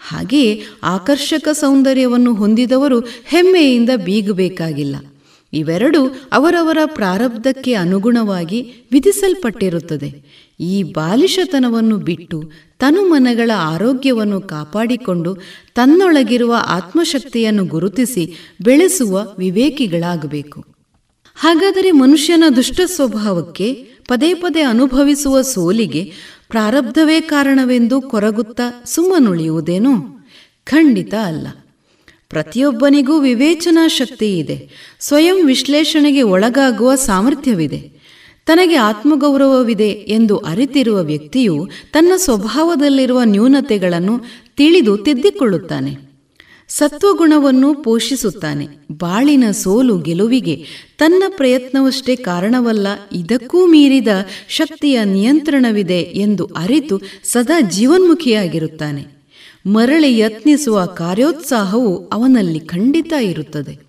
ಹಾಗೆಯೇ 0.08 0.62
ಆಕರ್ಷಕ 0.82 1.48
ಸೌಂದರ್ಯವನ್ನು 1.52 2.34
ಹೊಂದಿದವರು 2.34 3.00
ಹೆಮ್ಮೆಯಿಂದ 3.00 3.90
ಬೀಗಬೇಕಾಗಿಲ್ಲ. 4.04 4.96
ಇವೆರಡು 5.52 6.06
ಅವರವರ 6.32 6.78
ಪ್ರಾರಬ್ಧಕ್ಕೆ 6.84 7.74
ಅನುಗುಣವಾಗಿ 7.74 8.72
ವಿಧಿಸಲ್ಪಟ್ಟಿರುತ್ತದೆ. 8.92 10.32
ಈ 10.62 10.82
ಬಾಲಿಶತನವನ್ನು 10.82 11.98
ಬಿಟ್ಟು 11.98 12.50
ತನುಮನಗಳ 12.78 13.50
ಆರೋಗ್ಯವನ್ನು 13.56 14.40
ಕಾಪಾಡಿಕೊಂಡು 14.40 15.36
ತನ್ನೊಳಗಿರುವ 15.74 16.56
ಆತ್ಮಶಕ್ತಿಯನ್ನು 16.66 17.64
ಗುರುತಿಸಿ 17.64 18.34
ಬೆಳೆಸುವ 18.62 19.34
ವಿವೇಕಿಗಳಾಗಬೇಕು. 19.38 20.64
ಹಾಗಾದರೆ 21.36 21.90
ಮನುಷ್ಯನ 21.90 22.44
ದುಷ್ಟ 22.56 22.80
ಸ್ವಭಾವಕ್ಕೆ 22.86 23.72
ಪದೇ 24.08 24.34
ಪದೇ 24.34 24.60
ಅನುಭವಿಸುವ 24.60 25.42
ಸೋಲಿಗೆ 25.42 26.12
ಪ್ರಾರಬ್ಧವೇ 26.48 27.20
ಕಾರಣವೆಂದು 27.20 28.00
ಕೊರಗುತ್ತಾ 28.00 28.82
ಸುಮ್ಮನುಳಿಯುವುದೇನು? 28.84 29.92
ಖಂಡಿತ 30.64 31.14
ಅಲ್ಲ. 31.14 31.46
ಪ್ರತಿಯೊಬ್ಬನಿಗೂ 32.28 33.20
ವಿವೇಚನಾ 33.20 33.88
ಶಕ್ತಿ 33.88 34.38
ಇದೆ 34.38 34.70
ಸ್ವಯಂ 35.00 35.46
ವಿಶ್ಲೇಷಣೆಗೆ 35.46 36.22
ಒಳಗಾಗುವ 36.22 36.94
ಸಾಮರ್ಥ್ಯವಿದೆ. 36.94 37.91
ತನಗೆ 38.46 38.74
ಆತ್ಮಗೌರವವಿದೆ 38.74 39.88
ಎಂದು 39.88 40.36
ಅರಿತಿರುವ 40.36 41.02
ವ್ಯಕ್ತಿಯು 41.02 41.68
ತನ್ನ 41.92 42.12
ಸ್ವಭಾವದಲ್ಲಿರುವ 42.16 43.22
ನ್ಯೂನತೆಗಳನ್ನು 43.24 44.20
ತಿಳಿದು 44.56 44.96
ತಿದ್ದಿಕೊಳ್ಳುತ್ತಾನೆ. 44.96 46.12
ಸತ್ವಗುಣವನ್ನು 46.68 47.74
ಪೋಷಿಸುತ್ತಾನೆ. 47.74 48.68
ಬಾಳಿನ 48.92 49.50
ಸೋಲು 49.50 49.98
ಗೆಲುವಿಗೆ 49.98 50.64
ತನ್ನ 50.98 51.22
ಪ್ರಯತ್ನವಷ್ಟೇ 51.28 52.16
ಕಾರಣವಲ್ಲ, 52.16 52.86
ಇದಕ್ಕೂ 53.12 53.66
ಮೀರಿದ 53.66 54.08
ಶಕ್ತಿಯ 54.48 55.04
ನಿಯಂತ್ರಣವಿದೆ 55.04 56.00
ಎಂದು 56.00 56.44
ಅರಿತು 56.56 57.00
ಸದಾ 57.24 57.60
ಜೀವನ್ಮುಖಿಯಾಗಿರುತ್ತಾನೆ. 57.60 59.06
ಮರಳಿ 59.66 60.18
ಯತ್ನಿಸುವ 60.18 60.86
ಕಾರ್ಯೋತ್ಸಾಹವು 60.86 62.08
ಅವನಲ್ಲಿ 62.08 62.60
ಖಂಡಿತ 62.60 63.12
ಇರುತ್ತದೆ. 63.20 63.80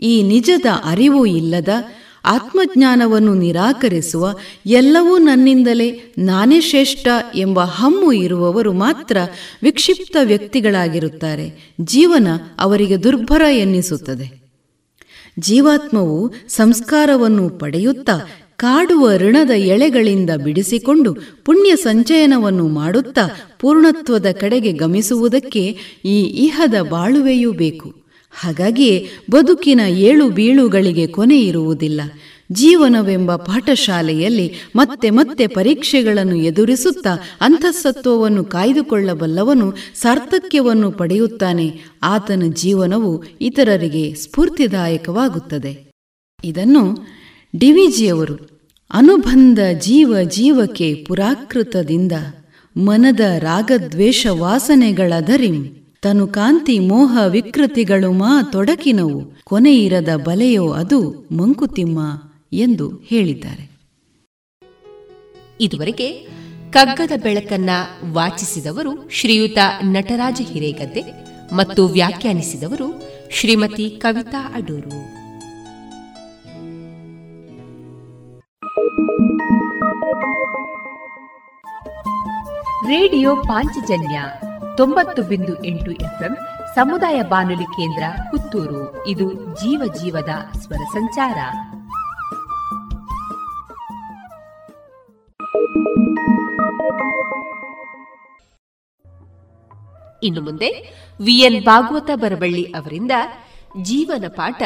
ಈ 0.00 0.22
ನಿಜದ 0.22 0.66
ಅರಿವು 0.84 1.26
ಇಲ್ಲದ 1.26 1.68
ಆತ್ಮಜ್ಞಾನವನ್ನು 2.24 3.34
ನಿರಾಕರಿಸುವ 3.34 4.36
ಎಲ್ಲವೂ 4.66 5.18
ನನ್ನಿಂದಲೇ 5.18 6.14
ನಾನೇ 6.18 6.60
ಶ್ರೇಷ್ಠ 6.60 7.08
ಎಂಬ 7.34 7.60
ಹಮ್ಮು 7.60 8.12
ಇರುವವರು 8.12 8.72
ಮಾತ್ರ 8.72 9.16
ವಿಕ್ಷಿಪ್ತ 9.62 10.16
ವ್ಯಕ್ತಿಗಳಾಗಿರುತ್ತಾರೆ. 10.24 11.74
ಜೀವನ 11.80 12.28
ಅವರಿಗೆ 12.58 13.02
ದುರ್ಭರ 13.02 13.40
ಎನ್ನಿಸುತ್ತದೆ. 13.40 14.42
ಜೀವಾತ್ಮವು 15.38 16.34
ಸಂಸ್ಕಾರವನ್ನು 16.48 17.50
ಪಡೆಯುತ್ತಾ 17.50 18.28
ಕಾಡುವ 18.56 19.16
ಋಣದ 19.16 19.50
ಎಳೆಗಳಿಂದ 19.50 20.30
ಬಿಡಿಸಿಕೊಂಡು 20.30 21.16
ಪುಣ್ಯ 21.44 21.76
ಸಂಚಯನವನ್ನು 21.76 22.68
ಮಾಡುತ್ತಾ 22.68 23.30
ಪೂರ್ಣತ್ವದ 23.60 24.26
ಕಡೆಗೆ 24.40 24.72
ಗಮಿಸುವುದಕ್ಕೆ 24.72 25.76
ಈ 26.04 26.22
ಇಹದ 26.22 26.74
ಬಾಳುವೆಯೂ 26.90 27.52
ಬೇಕು. 27.52 28.01
ಹಾಗಾಗಿಯೇ 28.32 29.08
ಬದುಕಿನ 29.30 29.80
ಏಳು 29.80 30.30
ಬೀಳುಗಳಿಗೆ 30.30 31.06
ಕೊನೆ 31.06 31.40
ಇರುವುದಿಲ್ಲ. 31.40 32.00
ಜೀವನವೆಂಬ 32.52 33.36
ಪಾಠಶಾಲೆಯಲ್ಲಿ 33.36 34.52
ಮತ್ತೆ 34.76 35.10
ಮತ್ತೆ 35.10 35.46
ಪರೀಕ್ಷೆಗಳನ್ನು 35.46 36.36
ಎದುರಿಸುತ್ತಾ 36.36 37.14
ಅಂತಃಸತ್ವವನ್ನು 37.40 38.44
ಕಾಯ್ದುಕೊಳ್ಳಬಲ್ಲವನು 38.44 39.72
ಸಾರ್ಥಕ್ಯವನ್ನು 39.94 40.90
ಪಡೆಯುತ್ತಾನೆ. 40.90 41.80
ಆತನ 42.02 42.42
ಜೀವನವು 42.54 43.24
ಇತರರಿಗೆ 43.40 44.14
ಸ್ಫೂರ್ತಿದಾಯಕವಾಗುತ್ತದೆ. 44.14 45.90
ಇದನ್ನು 46.44 47.06
ಡಿವಿಜಿಯವರು 47.58 48.52
ಅನುಬಂಧ 48.92 49.58
ಜೀವ 49.80 50.22
ಜೀವಕ್ಕೆ 50.22 50.94
ಪುರಾಕೃತದಿಂದ 50.94 52.12
ಮನದ 52.76 53.20
ರಾಗದ್ವೇಷ 53.38 54.26
ವಾಸನೆಗಳದರಿಂ 54.26 55.81
ತನು 56.02 56.26
ಕಾಂತಿ 56.26 56.78
ಮೋಹ 56.78 57.18
ವಿಕೃತಿಗಳು 57.28 58.12
ಮಾ 58.12 58.42
ತೊಡಕಿನವು. 58.52 59.32
ಕೊನೆಯಿರದ 59.44 60.08
ಬಲೆಯೋ 60.24 60.72
ಅದು 60.72 61.28
ಮಂಕುತಿಮ್ಮ 61.36 61.98
ಎಂದು 62.52 62.96
ಹೇಳಿದ್ದಾರೆ. 62.96 63.70
ಇದುವರೆಗೆ 65.60 66.28
ಕಗ್ಗದ 66.70 67.12
ಬೆಳಕನ್ನ 67.22 67.70
ವಾಚಿಸಿದವರು 68.12 69.10
ಶ್ರೀಯುತ 69.10 69.58
ನಟರಾಜ 69.84 70.40
ಹಿರೇಗದ್ದೆ 70.44 71.04
ಮತ್ತು 71.54 71.86
ವ್ಯಾಖ್ಯಾನಿಸಿದವರು 71.86 73.02
ಶ್ರೀಮತಿ 73.30 73.90
ಕವಿತಾ 73.90 74.54
ಅಡೂರು. 74.54 74.88
ರೇಡಿಯೋ 82.88 83.36
ಪಾಂಚಜನ್ಯ 83.36 84.22
ತೊಂಬತ್ತು 84.82 85.22
ಬಿಂದು 85.22 85.64
ಎಂಟು 85.64 85.90
ಎಫ್ಎಂ 85.90 86.36
ಸಮುದಾಯ 86.74 87.22
ಬಾನುಲಿ 87.22 87.64
ಕೇಂದ್ರ 87.64 88.02
ಪುತ್ತೂರು. 88.30 89.06
ಇದು 89.06 89.32
ಜೀವ 89.32 89.92
ಜೀವದ 89.94 90.28
ಸ್ವರ 90.58 90.84
ಸಂಚಾರ. 90.92 91.38
ಇನ್ನು 100.22 100.40
ಮುಂದೆ 100.40 100.70
ವಿಎನ್ 101.24 101.64
ಭಾಗವತ 101.64 102.10
ಬರಬಳ್ಳಿ 102.14 102.64
ಅವರಿಂದ 102.64 103.12
ಜೀವನ 103.82 104.24
ಪಾಠ 104.28 104.62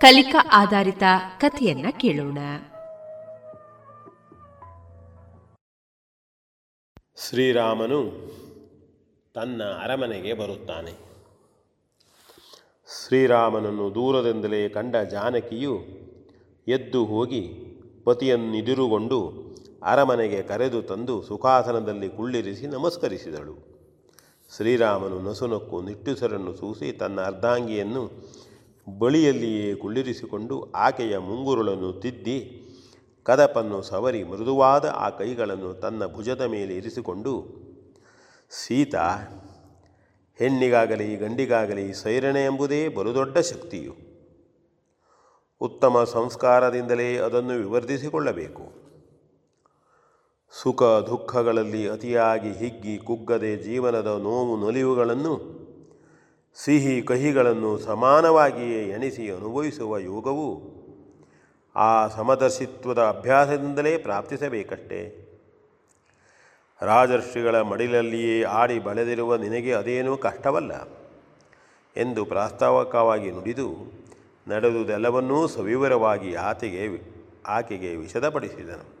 ಕಲಿಕಾ 0.00 0.48
ಆಧಾರಿತ 0.52 1.02
ಕಥೆಯನ್ನ 1.40 1.86
ಕೇಳೋಣ. 1.90 2.38
ಶ್ರೀರಾಮನು 7.28 8.39
ತನ್ನ 9.34 9.62
ಅರಮನೆಗೆ 9.82 10.32
ಬರುತ್ತಾನೆ. 10.32 10.92
ಶ್ರೀರಾಮನನ್ನು 12.88 13.94
ದೂರದಿಂದಲೇ 13.94 14.68
ಕಂಡ 14.68 14.96
ಜಾನಕಿಯು 14.96 15.74
ಎದ್ದು 16.68 17.04
ಹೋಗಿ 17.04 17.42
ಪತಿಯನ್ನಿದಿರುಗೊಂಡು 18.04 19.18
ಅರಮನೆಗೆ 19.82 20.42
ಕರೆದು 20.42 20.82
ತಂದು 20.82 21.22
ಸುಖಾಸನದಲ್ಲಿ 21.22 22.08
ಕುಳ್ಳಿರಿಸಿ 22.08 22.66
ನಮಸ್ಕರಿಸಿದಳು. 22.66 23.54
ಶ್ರೀರಾಮನು 24.56 25.22
ನಸುನಕ್ಕು 25.22 25.82
ನಿಟ್ಟುಸರನ್ನು 25.82 26.54
ಸೂಸಿ 26.56 26.92
ತನ್ನ 26.92 27.20
ಅರ್ಧಾಂಗಿಯನ್ನು 27.20 28.02
ಬಳಿಯಲ್ಲಿಯೇ 28.98 29.74
ಕುಳ್ಳಿರಿಸಿಕೊಂಡು 29.74 30.72
ಆಕೆಯ 30.76 31.18
ಮುಂಗುರುಳನ್ನು 31.18 31.92
ತಿದ್ದಿ 31.92 32.38
ಕದಪನ್ನು 33.24 33.82
ಸವರಿ 33.82 34.22
ಮೃದುವಾದ 34.22 34.84
ಆ 34.96 35.08
ಕೈಗಳನ್ನು 35.10 35.74
ತನ್ನ 35.74 36.06
ಭುಜದ 36.06 36.40
ಮೇಲೆ 36.40 36.76
ಇರಿಸಿಕೊಂಡು 36.76 37.34
ಸೀತಾ, 38.52 39.10
ಹೆಣ್ಣಿಗಾಗಲಿ 40.38 41.16
ಗಂಡಿಗಾಗಲಿ 41.16 41.94
ಸೈರಣೆ 41.94 42.44
ಎಂಬುದೇ 42.44 42.88
ಬಲು 42.88 43.14
ದೊಡ್ಡ 43.14 43.38
ಶಕ್ತಿಯು. 43.38 43.92
ಉತ್ತಮ 45.60 46.04
ಸಂಸ್ಕಾರದಿಂದಲೇ 46.04 47.16
ಅದನ್ನು 47.16 47.52
ವಿವರ್ಧಿಸಿಕೊಳ್ಳಬೇಕು. 47.52 48.72
ಸುಖ 50.62 50.82
ದುಃಖಗಳಲ್ಲಿ 50.82 51.88
ಅತಿಯಾಗಿ 51.88 52.52
ಹಿಗ್ಗಿ 52.52 52.98
ಕುಗ್ಗದೆ 52.98 53.56
ಜೀವನದ 53.56 54.20
ನೋವು 54.22 54.66
ನಲಿವುಗಳನ್ನು, 54.66 55.60
ಸಿಹಿ 56.64 57.02
ಕಹಿಗಳನ್ನು 57.02 57.78
ಸಮಾನವಾಗಿಯೇ 57.78 58.88
ಎಣಿಸಿ 58.88 59.30
ಅನುಭವಿಸುವ 59.30 59.98
ಯೋಗವು 59.98 60.60
ಆ 61.76 62.08
ಸಮದರ್ಶಿತ್ವದ 62.08 62.98
ಅಭ್ಯಾಸದಿಂದಲೇ 62.98 63.98
ಪ್ರಾಪ್ತಿಸಬೇಕಷ್ಟೇ. 63.98 65.19
ರಾಜರ್ಷಿಗಳ 66.82 67.60
ಮಡಿಲಲ್ಲಿಯೇ 67.60 68.42
ಆಡಿ 68.42 68.78
ಬಳೆದಿರುವ 68.78 69.36
ನಿನಗೆ 69.36 69.72
ಅದೇನೂ 69.72 70.16
ಕಷ್ಟವಲ್ಲ 70.16 70.88
ಎಂದು 71.96 72.24
ಪ್ರಾಸ್ತಾವಕವಾಗಿ 72.24 73.30
ನುಡಿದು 73.30 73.68
ನಡೆದುದೆಲ್ಲವನ್ನೂ 74.48 75.46
ಸವಿವರವಾಗಿ 75.46 76.34
ಆಕೆಗೆ 76.34 76.84
ಆಕೆಗೆ 77.46 77.96
ವಿಷದಪಡಿಸಿದನು. 77.96 79.00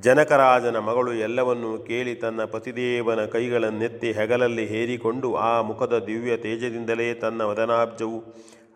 ಜನಕರಾಜನ 0.00 0.78
ಮಗಳು 0.78 1.12
ಎಲ್ಲವನ್ನೂ 1.12 1.78
ಕೇಳಿ 1.78 2.14
ತನ್ನ 2.14 2.44
ಪತಿದೇವನ 2.44 3.24
ಕೈಗಳನ್ನೆತ್ತಿ 3.24 4.12
ಹೆಗಲಲ್ಲಿ 4.12 4.66
ಹೇರಿಕೊಂಡು 4.66 5.34
ಆ 5.36 5.60
ಮುಖದ 5.60 5.98
ದಿವ್ಯ 5.98 6.36
ತೇಜದಿಂದಲೇ 6.36 7.14
ತನ್ನ 7.14 7.42
ವದನಾಬ್ಜವು 7.42 8.24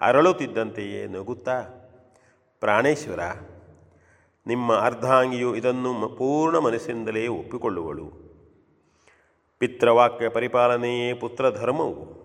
ಅರಳುತ್ತಿದ್ದಂತೆಯೇ 0.01 1.07
ನಗುತ್ತಾ, 1.07 1.61
ಪ್ರಾಣೇಶ್ವರ 2.61 3.21
ನಿಮ್ಮ 4.47 4.75
ಅರ್ಧಾಂಗಿಯು 4.75 5.57
ಇದನ್ನು 5.57 6.09
ಪೂರ್ಣ 6.09 6.59
ಮನಸ್ಸಿನಿಂದಲೇ 6.59 7.27
ಒಪ್ಪಿಕೊಳ್ಳುವಳು. 7.27 8.31
ಪಿತೃವಾಕ್ಯ 9.59 10.29
ಪರಿಪಾಲನೆಯೇ 10.29 11.13
ಪುತ್ರ 11.13 11.51
ಧರ್ಮವು 11.51 12.21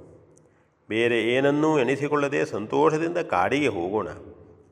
ಬೇರೆ 0.89 1.21
ಏನನ್ನೂ 1.21 1.79
ಎಣಿಸಿಕೊಳ್ಳದೆ 1.79 2.45
ಸಂತೋಷದಿಂದ 2.45 3.17
ಕಾಡಿಗೆ 3.17 3.67
ಹೋಗೋಣ 3.67 4.07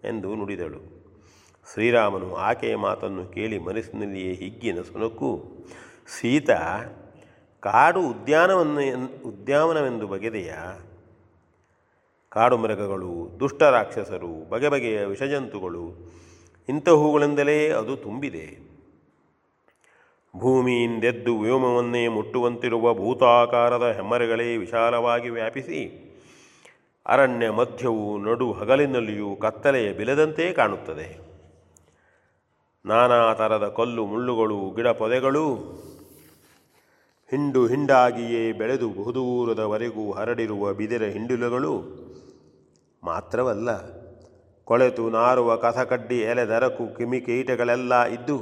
ಎಂದು 0.03 0.35
ನುಡಿದಳು. 0.35 1.03
ಶ್ರೀರಾಮನು 1.73 2.35
ಆಕೆಯ 2.35 2.75
ಮಾತನ್ನು 2.75 3.25
ಕೇಳಿ 3.25 3.59
ಮನಸ್ಸಿನಲ್ಲಿಯೇ 3.59 4.33
ಹಿಗ್ಗಿನ 4.33 4.81
ಸುನಕ್ಕು, 4.81 5.43
ಸೀತಾ, 6.07 6.83
ಕಾಡು 7.59 8.01
ಉದ್ಯಾನವನ್ನು 8.01 9.05
ಉದ್ಯಾನವೆಂದು 9.29 10.07
ಬಗೆದೆಯ? 10.07 10.53
ಕಾಡು 12.29 12.57
ಮೃಗಗಳು, 12.57 13.39
ದುಷ್ಟ 13.39 13.63
ರಾಕ್ಷಸರು, 13.63 14.49
ಬಗೆ 14.49 14.69
ಬಗೆಯ 14.69 15.05
ವಿಷಜಂತುಗಳು 15.05 16.13
ಇಂತಹವುಗಳಿಂದಲೇ 16.69 17.69
ಅದು 17.69 17.95
ತುಂಬಿದೆ. 17.95 18.73
ಭೂಮಿಯಿಂದೆದ್ದು 20.37 21.39
ವ್ಯೋಮವನ್ನೇ 21.39 22.07
ಮುಟ್ಟುವಂತಿರುವ 22.07 22.93
ಭೂತಾಕಾರದ 22.93 23.91
ಹೆಮ್ಮರಗಳೇ 23.95 24.57
ವಿಶಾಲವಾಗಿ 24.57 25.29
ವ್ಯಾಪಿಸಿ, 25.29 25.79
ಅರಣ್ಯ 27.05 27.49
ಮಧ್ಯವು 27.49 28.17
ನಡು 28.17 28.53
ಹಗಲಿನಲ್ಲಿಯೂ 28.53 29.35
ಕತ್ತಲೆಯ 29.35 29.93
ಬಿಲದಂತೆ 29.93 30.53
ಕಾಣುತ್ತದೆ. 30.53 31.19
ನಾನಾ 32.85 33.33
ಥರದ 33.33 33.67
ಕಲ್ಲು 33.67 34.05
ಮುಳ್ಳುಗಳು, 34.05 34.71
ಗಿಡ 34.75 34.87
ಪೊದೆಗಳು 34.87 35.55
ಹಿಂಡು 37.31 37.67
ಹಿಂಡಾಗಿಯೇ 37.67 38.51
ಬೆಳೆದು 38.51 38.89
ಬಹುದೂರದವರೆಗೂ 38.89 40.11
ಹರಡಿರುವ 40.11 40.73
ಬಿದಿರ 40.73 41.03
ಹಿಂಡಿಲುಗಳು 41.03 41.79
ಮಾತ್ರವಲ್ಲ 43.03 44.02
ಕೊಳೆತು 44.65 45.09
ನಾರುವ 45.09 45.55
ಕಸಕಡ್ಡಿ 45.55 46.19
ಎಲೆದರಕು 46.19 46.95
ಕಿಮಿಕೀಟಗಳೆಲ್ಲ 46.97 48.03
ಇದ್ದು 48.03 48.37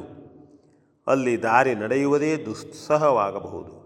ಅಲ್ಲಿ 1.07 1.43
ದಾರಿ 1.43 1.75
ನಡೆಯುವುದೇ 1.75 2.37
ದುಸ್ಸಹವಾಗಬಹುದು. 2.37 3.81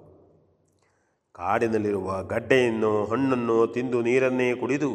ಕಾಡಿನಲ್ಲಿರುವ 1.34 2.24
ಗಡ್ಡೆಯನ್ನು 2.24 3.06
ಹಣ್ಣನ್ನು 3.06 3.68
ತಿಂದು 3.68 4.02
ನೀರನ್ನೇ 4.02 4.56
ಕುಡಿದು 4.56 4.92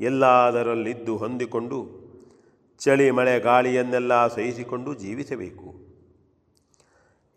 ಎಲ್ಲದರಲ್ಲಿದ್ದು 0.00 1.16
ಹೊಂದಿಕೊಂಡು 1.16 2.06
ಚಳಿ 2.78 3.10
ಮಳೆ 3.10 3.40
ಗಾಳಿಯನ್ನೆಲ್ಲ 3.40 4.26
ಸಹಿಸಿಕೊಂಡು 4.26 4.94
ಜೀವಿಸಬೇಕು. 4.94 5.74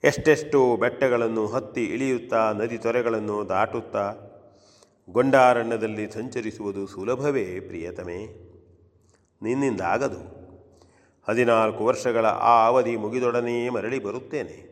ಎಷ್ಟೆಷ್ಟೋ 0.04 0.78
ಬೆಟ್ಟಗಳನ್ನು 0.78 1.48
ಹತ್ತಿ 1.48 1.84
ಇಳಿಯುತ್ತಾ 1.84 2.52
ನದಿ 2.52 2.78
ತೊರೆಗಳನ್ನು 2.78 3.50
ದಾಟುತ್ತಾ 3.50 4.14
ಗೊಂಡಾರಣ್ಯದಲ್ಲಿ 5.10 6.12
ಸಂಚರಿಸುವುದು 6.12 6.88
ಸುಲಭವೇ 6.88 7.60
ಪ್ರಿಯತಮೆ? 7.60 8.49
ನಿನ್ನಿಂದಾಗದು 9.42 10.40
ಹದಿನಾಲ್ಕು 11.30 11.86
ವರ್ಷಗಳ 11.86 12.26
ಆ 12.26 12.68
ಅವಧಿ 12.68 12.96
ಮುಗಿದೊಡನೆಯೇ 12.96 13.70
ಮರಳಿ 13.70 14.00
ಬರುತ್ತೇನೆ. 14.00 14.70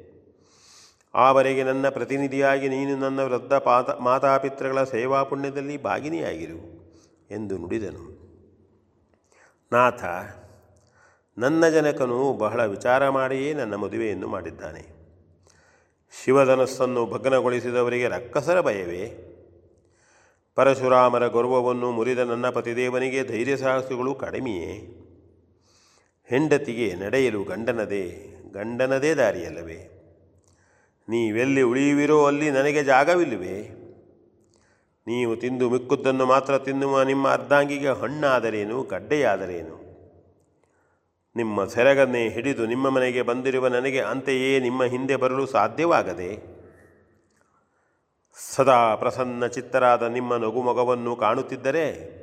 ಆವರೆಗೆ 1.15 1.63
ನನ್ನ 1.63 1.89
ಪ್ರತಿನಿಧಿಯಾಗಿ 1.89 2.69
ನೀನು 2.69 2.97
ನನ್ನ 2.97 3.19
ವೃದ್ಧ 3.19 3.53
ಪಾತ 3.53 3.89
ಮಾತಾಪಿತ್ರಗಳ 3.89 4.83
ಸೇವಾ 4.83 5.23
ಪುಣ್ಯದಲ್ಲಿ 5.23 5.83
ಭಾಗಿನಿಯಾಗಿರು 5.83 6.77
ಎಂದು 7.31 7.57
ನುಡಿದನು. 7.57 8.27
ನಾಥ, 9.71 10.03
ನನ್ನ 11.37 11.67
ಜನಕನು 11.67 12.33
ಬಹಳ 12.33 12.65
ವಿಚಾರ 12.65 13.09
ಮಾಡಿಯೇ 13.09 13.53
ನನ್ನ 13.53 13.75
ಮದುವೆಯನ್ನು 13.75 14.27
ಮಾಡಿದ್ದಾನೆ. 14.27 14.97
ಶಿವಧನಸ್ಸನ್ನು 16.23 17.05
ಭಗ್ನಗೊಳಿಸಿದವರಿಗೆ 17.05 18.07
ರಕ್ಕಸರ 18.07 18.61
ಭಯವೇ? 18.61 19.26
ಪರಶುರಾಮರ 20.57 21.27
ಗೌರವವನ್ನು 21.27 21.91
ಮುರಿದ 21.91 22.19
ನನ್ನ 22.19 22.49
ಪತಿದೇವನಿಗೆ 22.49 23.23
ಧೈರ್ಯ 23.23 23.57
ಸಾಹಸಗಳು 23.57 24.15
ಕಡಿಮೆಯೇ? 24.15 24.71
ಹೆಂಡತಿಗೆ 26.23 26.95
ನಡೆಯಲು 26.95 27.43
ಗಂಡನದೇ 27.43 28.03
ಗಂಡನದೇ 28.53 29.13
ದಾರಿಯಲ್ಲವೇ? 29.13 29.77
ನೀವೆಲ್ಲಿ 31.09 31.61
ಉಳಿಯುವಿರೋ 31.61 32.25
ಅಲ್ಲಿ 32.25 32.51
ನನಗೆ 32.51 32.83
ಜಾಗವಿಲ್ಲವೇ? 32.83 33.57
ನೀವು 35.07 35.35
ತಿಂದು 35.35 35.69
ಮಿಕ್ಕುದ್ದನ್ನು 35.69 36.25
ಮಾತ್ರ 36.25 36.57
ತಿನ್ನುವ 36.57 37.03
ನಿಮ್ಮ 37.03 37.27
ಅರ್ಧಾಂಗಿಗೆ 37.27 37.89
ಹಣ್ಣಾದರೇನು 37.89 38.83
ಗಡ್ಡೆಯಾದರೇನು 38.83 39.77
ನಿಮ್ಮ 41.35 41.65
ಸೆರಗನ್ನೇ 41.65 42.29
ಹಿಡಿದು 42.29 42.65
ನಿಮ್ಮ 42.65 42.89
ಮನೆಗೆ 42.89 43.21
ಬಂದಿರುವ 43.21 43.67
ನನಗೆ 43.67 44.01
ಅಂತೆಯೇ 44.01 44.59
ನಿಮ್ಮ 44.59 44.83
ಹಿಂದೆ 44.83 45.15
ಬರಲು 45.15 45.45
ಸಾಧ್ಯವಾಗದೆ? 45.45 46.56
ಸದಾ 48.39 48.95
ಪ್ರಸನ್ನ 48.95 49.47
ಚಿತ್ತರಾದ 49.47 50.03
ನಿಮ್ಮ 50.03 50.37
ನಗುಮಗವನ್ನು 50.37 51.15
ಕಾಣುತ್ತಿದ್ದರೆ 51.15 52.17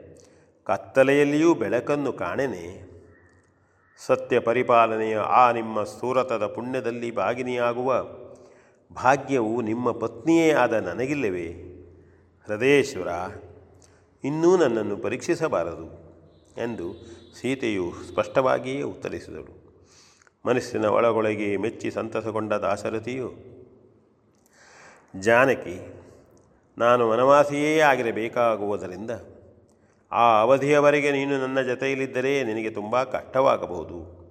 ಕತ್ತಲೆಯಲ್ಲಿಯೂ 0.64 1.54
ಬೆಳಕನ್ನು 1.54 2.12
ಕಾಣೆನೆ. 2.12 2.90
ಸತ್ಯ 4.06 4.40
ಪರಿಪಾಲನೆಯ 4.40 5.18
ಆ 5.18 5.52
ನಿಮ್ಮ 5.52 5.82
ಸೂರತದ 5.82 6.46
ಪುಣ್ಯದಲ್ಲಿ 6.46 7.14
ಭಾಗಿನಿಯಾಗುವ 7.14 8.02
ಭಾಗ್ಯವು 8.94 9.60
ನಿಮ್ಮ 9.60 9.92
ಪತ್ನಿಯೇ 9.92 10.52
ಆದ 10.52 10.72
ನನಗಿಲ್ಲವೇ. 10.72 11.46
ಹೃದಯೇಶ್ವರ 12.46 13.08
ಇನ್ನೂ 14.24 14.56
ನನ್ನನ್ನು 14.56 14.96
ಪರೀಕ್ಷಿಸಬಾರದು 14.96 15.86
ಎಂದು 16.56 16.94
ಸೀತೆಯು 17.40 17.92
ಸ್ಪಷ್ಟವಾಗಿಯೇ 17.92 18.82
ಉತ್ತರಿಸಿದಳು. 18.82 19.74
ಮನಸ್ಸಿನ 20.46 20.84
ಒಳಗೊಳಗೆ 20.84 21.56
ಮೆಚ್ಚಿ 21.56 21.90
ಸಂತಸಗೊಂಡ 21.90 22.52
ದಾಶರಥಿಯು 22.52 23.32
ಜಾನಕಿ 25.20 26.03
ನಾನು 26.78 27.08
ವನವಾಸಿಯೇ 27.08 27.80
ಆಗಿರಬೇಕಾಗುವುದರಿಂದ 27.80 29.10
ಆ 30.12 30.40
ಅವಧಿಯವರೆಗೆ 30.40 31.12
ನೀನು 31.12 31.38
ನನ್ನ 31.38 31.60
ಜತೆಯಲ್ಲಿದ್ದರೆ 31.60 32.44
ನಿನಗೆ 32.44 32.70
ತುಂಬ 32.70 33.02
ಕಷ್ಟವಾಗಬಹುದು. 33.02 34.24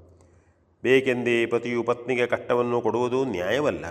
ಬೇಕೆಂದೇ 0.84 1.46
ಪತಿಯು 1.46 1.84
ಪತ್ನಿಗೆ 1.84 2.28
ಕಷ್ಟವನ್ನು 2.28 2.82
ಕೊಡುವುದು 2.82 3.26
ನ್ಯಾಯವಲ್ಲ. 3.26 3.86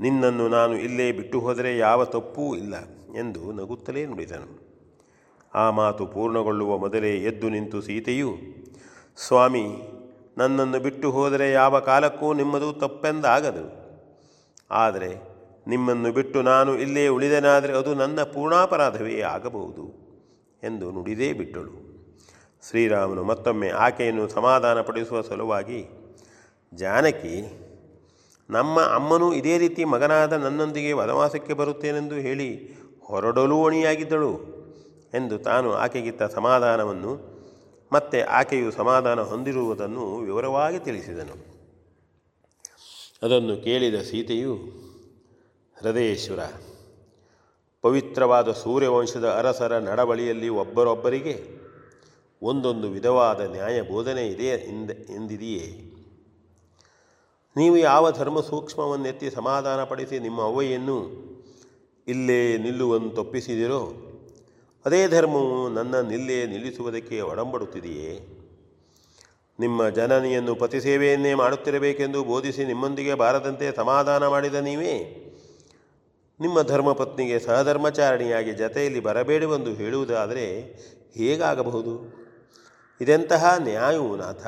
ನಿನ್ನನ್ನು 0.00 0.48
ನಾನು 0.48 0.76
ಇಲ್ಲೇ 0.76 1.12
ಬಿಟ್ಟು 1.12 1.40
ಹೋದರೆ 1.40 1.78
ಯಾವ 1.78 2.04
ತಪ್ಪೂ 2.04 2.56
ಇಲ್ಲ 2.56 2.74
ಎಂದು 3.18 3.52
ನಗುತ್ತಲೇ 3.52 4.06
ನುಡಿದನು. 4.06 4.60
ಆ 5.54 5.70
ಮಾತು 5.70 6.06
ಪೂರ್ಣಗೊಳ್ಳುವ 6.06 6.78
ಮೊದಲೇ 6.78 7.16
ಎದ್ದು 7.16 7.48
ನಿಂತು 7.48 7.82
ಸೀತೆಯು, 7.82 8.34
ಸ್ವಾಮಿ, 9.16 9.64
ನನ್ನನ್ನು 10.38 10.80
ಬಿಟ್ಟು 10.80 11.10
ಹೋದರೆ 11.10 11.52
ಯಾವ 11.52 11.80
ಕಾಲಕ್ಕೂ 11.80 12.32
ನಿಮ್ಮದು 12.32 12.72
ತಪ್ಪೆಂದಾಗದು. 12.72 13.82
ಆದರೆ 14.70 15.31
ನಿಮ್ಮನ್ನು 15.66 16.12
ಬಿಟ್ಟು 16.12 16.42
ನಾನು 16.42 16.78
ಇಲ್ಲೇ 16.78 17.08
ಉಳಿದನಾದರೆ 17.08 17.72
ಅದು 17.72 17.94
ನನ್ನ 17.94 18.22
ಪೂರ್ಣಾಪರಾಧವೇ 18.22 19.20
ಆಗಬಹುದು 19.20 19.84
ಎಂದು 20.62 20.90
ನುಡಿದೇ 20.90 21.32
ಬಿಟ್ಟಳು. 21.32 21.72
ಶ್ರೀರಾಮನು 22.68 23.24
ಮತ್ತೊಮ್ಮೆ 23.24 23.68
ಆಕೆಯನ್ನು 23.68 24.28
ಸಮಾಧಾನಪಡಿಸುವ 24.28 25.20
ಸಲುವಾಗಿ, 25.20 25.80
ಜಾನಕಿ, 26.74 27.36
ನಮ್ಮ 28.50 28.80
ಅಮ್ಮನು 28.80 29.32
ಇದೇ 29.32 29.58
ರೀತಿ 29.58 29.84
ಮಗನಾದ 29.84 30.32
ನನ್ನೊಂದಿಗೆ 30.32 30.92
ವನವಾಸಕ್ಕೆ 30.92 31.52
ಬರುತ್ತೇನೆಂದು 31.52 32.14
ಹೇಳಿ 32.14 32.50
ಹೊರಡಲು 33.04 33.64
ಅಣಿಯಾಗಿದ್ದಳು 33.64 34.32
ಎಂದು 35.14 35.38
ತಾನು 35.38 35.72
ಆಕೆಗಿತ್ತ 35.72 36.22
ಸಮಾಧಾನವನ್ನು, 36.22 37.12
ಮತ್ತೆ 37.92 38.20
ಆಕೆಯು 38.20 38.70
ಸಮಾಧಾನ 38.70 39.20
ಹೊಂದಿರುವುದನ್ನು 39.20 40.16
ವಿವರವಾಗಿ 40.18 40.78
ತಿಳಿಸಿದನು. 40.78 41.36
ಅದನ್ನು 43.22 43.56
ಕೇಳಿದ 43.64 44.02
ಸೀತೆಯು 44.02 44.81
ಹೃದಯೇಶ್ವರ, 45.82 46.38
ಪವಿತ್ರವಾದ 47.82 48.52
ಸೂರ್ಯವಂಶದ 48.52 49.28
ಅರಸರ 49.28 49.78
ನಡವಳಿಯಲ್ಲಿ 49.78 50.48
ಒಬ್ಬರೊಬ್ಬರಿಗೆ 50.48 51.62
ಒಂದೊಂದು 52.42 52.90
ವಿಧವಾದ 52.90 53.40
ನ್ಯಾಯ 53.40 53.82
ಬೋಧನೆ 53.82 54.26
ಇದೆ 54.26 54.44
ಎಂದ, 54.44 54.90
ಎಂದಿದೆಯೇ? 54.90 55.66
ನೀವು 57.56 57.76
ಯಾವ 57.76 58.10
ಧರ್ಮ 58.10 58.40
ಸೂಕ್ಷ್ಮವನ್ನೆತ್ತಿ 58.40 59.30
ಸಮಾಧಾನಪಡಿಸಿ 59.30 60.18
ನಿಮ್ಮ 60.18 60.42
ಅವ್ವೆಯನ್ನು 60.42 60.98
ಇಲ್ಲೇ 62.08 62.58
ನಿಲ್ಲುವಂತೊಪ್ಪಿಸಿದಿರೋ 62.58 63.82
ಅದೇ 64.84 65.08
ಧರ್ಮವು 65.08 65.68
ನನ್ನ 65.68 66.00
ನಿಲ್ಲೇ 66.00 66.46
ನಿಲ್ಲಿಸುವುದಕ್ಕೆ 66.46 67.20
ಒಡಂಬಡುತ್ತಿದೆಯೇ? 67.20 68.20
ನಿಮ್ಮ 69.60 69.88
ಜನನಿಯನ್ನು 69.88 70.54
ಪತಿಸೇವೆಯನ್ನೇ 70.54 71.34
ಮಾಡುತ್ತಿರಬೇಕೆಂದು 71.34 72.24
ಬೋಧಿಸಿ 72.24 72.64
ನಿಮ್ಮೊಂದಿಗೆ 72.64 73.14
ಬಾರದಂತೆ 73.14 73.76
ಸಮಾಧಾನ 73.76 74.26
ಮಾಡಿದ 74.26 74.54
ನೀವೇ? 74.54 75.31
ನಿಮ್ಮ 76.42 76.62
ಧರ್ಮಪತ್ನಿಗೆ 76.62 77.38
ಸಹಧರ್ಮಚಾರಣಿಯಾಗಿ 77.38 78.52
ಜತೆಯಲ್ಲಿ 78.52 79.00
ಬರಬೇಡವೆಂದು 79.00 79.74
ಹೇಳುವುದಾದರೆ 79.74 80.44
ಹೇಗಾಗಬಹುದು? 81.14 82.14
ಇದೆಂತಹ 83.00 83.54
ನ್ಯಾಯವು 83.58 84.16
ನಾಥ? 84.16 84.46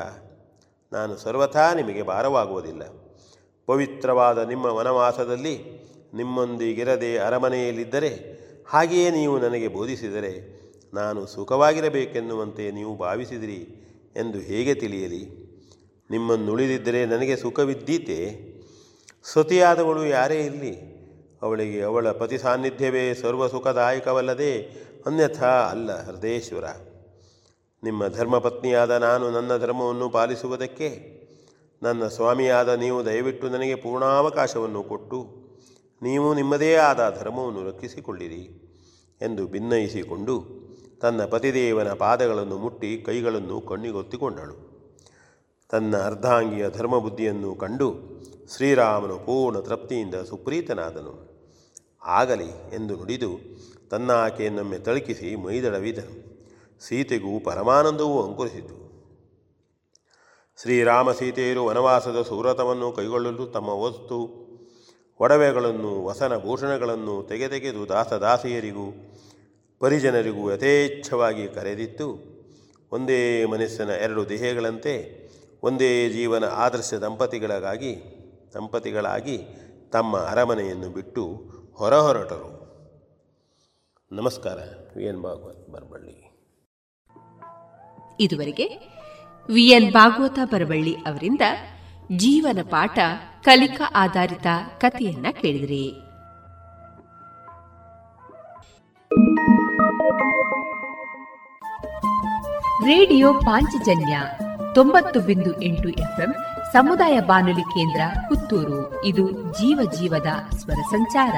ನಾನು 0.93 1.17
ಸರ್ವಥಾ 1.17 1.73
ನಿಮಗೆ 1.73 2.03
ಭಾರವಾಗುವುದಿಲ್ಲ. 2.03 2.81
ಪವಿತ್ರವಾದ 3.65 4.37
ನಿಮ್ಮ 4.37 4.65
ವನವಾಸದಲ್ಲಿ 4.65 5.85
ನಿಮ್ಮೊಂದಿಗಿರದೆ 6.13 7.17
ಅರಮನೆಯಲ್ಲಿದ್ದರೆ 7.17 8.11
ಹಾಗೆಯೇ 8.67 9.09
ನೀವು 9.11 9.39
ನನಗೆ 9.39 9.67
ಬೋಧಿಸಿದರೆ 9.67 10.61
ನಾನು 10.93 11.25
ಸುಖವಾಗಿರಬೇಕೆನ್ನುವಂತೆ 11.25 12.71
ನೀವು 12.71 12.97
ಭಾವಿಸಿದಿರಿ 12.97 13.67
ಎಂದು 14.15 14.39
ಹೇಗೆ 14.39 14.73
ತಿಳಿಯಲಿ? 14.73 15.23
ನಿಮ್ಮನ್ನುಳಿದಿದ್ದರೆ 16.11 17.05
ನನಗೆ 17.05 17.35
ಸುಖವಿದ್ದೀತೆ. 17.35 18.39
ಸತಿಯಾದವಳು 19.23 20.05
ಯಾರೇ 20.05 20.41
ಇರಲಿ 20.41 20.94
ಅವಳಿಗೆ, 21.41 21.81
ಅವಳ 21.81 22.11
ಪತಿ 22.11 22.37
ಸಾನ್ನಿಧ್ಯವೇ 22.37 23.13
ಸರ್ವ 23.13 23.47
ಸುಖದಾಯಕವಲ್ಲದೆ 23.47 24.61
ಅನ್ಯಥಾ 25.05 25.47
ಅಲ್ಲ 25.47 26.05
ಹೃದಯೇಶ್ವರ. 26.05 26.63
ನಿಮ್ಮ 27.83 28.07
ಧರ್ಮಪತ್ನಿಯಾದ 28.07 28.91
ನಾನು 28.91 29.31
ನನ್ನ 29.31 29.57
ಧರ್ಮವನ್ನು 29.57 30.09
ಪಾಲಿಸುವುದಕ್ಕೆ, 30.09 31.15
ನನ್ನ 31.83 32.07
ಸ್ವಾಮಿಯಾದ 32.07 32.69
ನೀವು 32.69 33.05
ದಯವಿಟ್ಟು 33.05 33.49
ನನಗೆ 33.49 33.75
ಪೂರ್ಣಾವಕಾಶವನ್ನು 33.75 34.83
ಕೊಟ್ಟು, 34.83 35.45
ನೀವು 36.01 36.33
ನಿಮ್ಮದೇ 36.33 36.75
ಆದ 36.75 37.17
ಧರ್ಮವನ್ನು 37.19 37.67
ರಕ್ಷಿಸಿಕೊಳ್ಳಿರಿ 37.69 38.71
ಎಂದು 39.21 39.47
ಭಿನ್ನಯಿಸಿಕೊಂಡು 39.47 40.65
ತನ್ನ 41.01 41.25
ಪತಿದೇವನ 41.25 41.93
ಪಾದಗಳನ್ನು 41.93 42.57
ಮುಟ್ಟಿ 42.57 43.01
ಕೈಗಳನ್ನು 43.01 43.61
ಕಣ್ಣಿಗೊತ್ತಿಕೊಂಡಳು. 43.61 44.65
ತನ್ನ 45.69 45.97
ಅರ್ಧಾಂಗಿಯ 45.97 46.69
ಧರ್ಮಬುದ್ಧಿಯನ್ನು 46.69 47.55
ಕಂಡು 47.55 47.93
ಶ್ರೀರಾಮನು 48.55 49.17
ಪೂರ್ಣ 49.17 49.59
ತೃಪ್ತಿಯಿಂದ 49.59 50.15
ಸುಪ್ರೀತನಾದನು. 50.15 51.24
ಆಗಲಿ 52.05 52.75
ಎಂದು 52.75 52.95
ನುಡಿದು 52.95 53.39
ತನ್ನ 53.91 54.11
ಆಕೆಯನ್ನೊಮ್ಮೆ 54.11 54.77
ತಳುಕಿಸಿ 54.77 55.35
ಮೈದಳವಿದನು 55.35 56.35
ಸೀತೆಗೂ 56.79 57.39
ಪರಮಾನಂದವೂ 57.39 58.23
ಅಂಕುರಿಸಿತು. 58.23 58.85
ಶ್ರೀರಾಮ 60.61 61.11
ಸೀತೆಯರು 61.11 61.65
ವನವಾಸದ 61.65 62.21
ಸುವ್ರತವನ್ನು 62.21 62.91
ಕೈಗೊಳ್ಳಲು 62.91 63.45
ತಮ್ಮ 63.45 63.69
ವಸ್ತು, 63.69 64.17
ಒಡವೆಗಳನ್ನು, 65.19 66.05
ವಸನ 66.05 66.37
ಭೂಷಣಗಳನ್ನು 66.37 67.23
ತೆಗೆದೆಗೆದು 67.23 67.89
ದಾಸದಾಸಿಯರಿಗೂ 67.89 69.15
ಪರಿಜನರಿಗೂ 69.79 70.51
ಯಥೇಚ್ಛವಾಗಿ 70.51 71.47
ಕರೆದಿತ್ತು. 71.47 72.35
ಒಂದೇ 72.91 73.45
ಮನಸ್ಸಿನ 73.45 73.89
ಎರಡು 73.89 74.29
ದೇಹಗಳಂತೆ, 74.29 75.25
ಒಂದೇ 75.63 76.09
ಜೀವನ 76.09 76.43
ಆದರ್ಶ 76.43 76.93
ದಂಪತಿಗಳಿಗಾಗಿ 76.93 77.95
ದಂಪತಿಗಳಾಗಿ 78.53 79.37
ತಮ್ಮ 79.91 80.17
ಅರಮನೆಯನ್ನು 80.17 80.89
ಬಿಟ್ಟು 80.89 81.54
ಹೊರಹೊರಟರು. 81.77 82.49
ನಮಸ್ಕಾರ 84.11 84.57
ವಿ 84.95 85.05
ಎನ್ 85.05 85.21
ಭಾಗವತ್ 85.23 85.69
ಬರಬಳ್ಳಿ 85.69 86.37
ಇದುವರೆಗೆ 88.19 88.67
ವಿಎನ್ 89.49 89.91
ಭಾಗವತ 89.91 90.39
ಬರಬಳ್ಳಿ 90.43 90.93
ಅವರಿಂದ 90.93 91.41
ಜೀವನ 92.15 92.59
ಪಾಠ 92.69 92.99
ಕಲಿಕಾ 93.43 93.91
ಆಧಾರಿತ 93.95 94.47
ಕಥೆಯನ್ನ 94.77 95.25
ಕೇಳಿದ್ರಿ. 95.31 95.91
ರೇಡಿಯೋ 102.85 103.33
ಪಾಂಚಜನ್ಯ 103.33 104.19
ತೊಂಬತ್ತು 104.75 105.19
ಬಿಂದು 105.19 105.61
ಎಂಟು 105.61 105.89
ಎಫ್ಎಂ 105.89 106.35
ಸಮುದಾಯ 106.75 107.19
ಬಾನುಲಿ 107.19 107.61
ಕೇಂದ್ರ 107.61 108.01
ಪುತ್ತೂರು. 108.27 109.05
ಇದು 109.05 109.31
ಜೀವ 109.31 109.91
ಜೀವದ 109.99 110.55
ಸ್ವರ 110.57 110.73
ಸಂಚಾರ. 110.73 111.35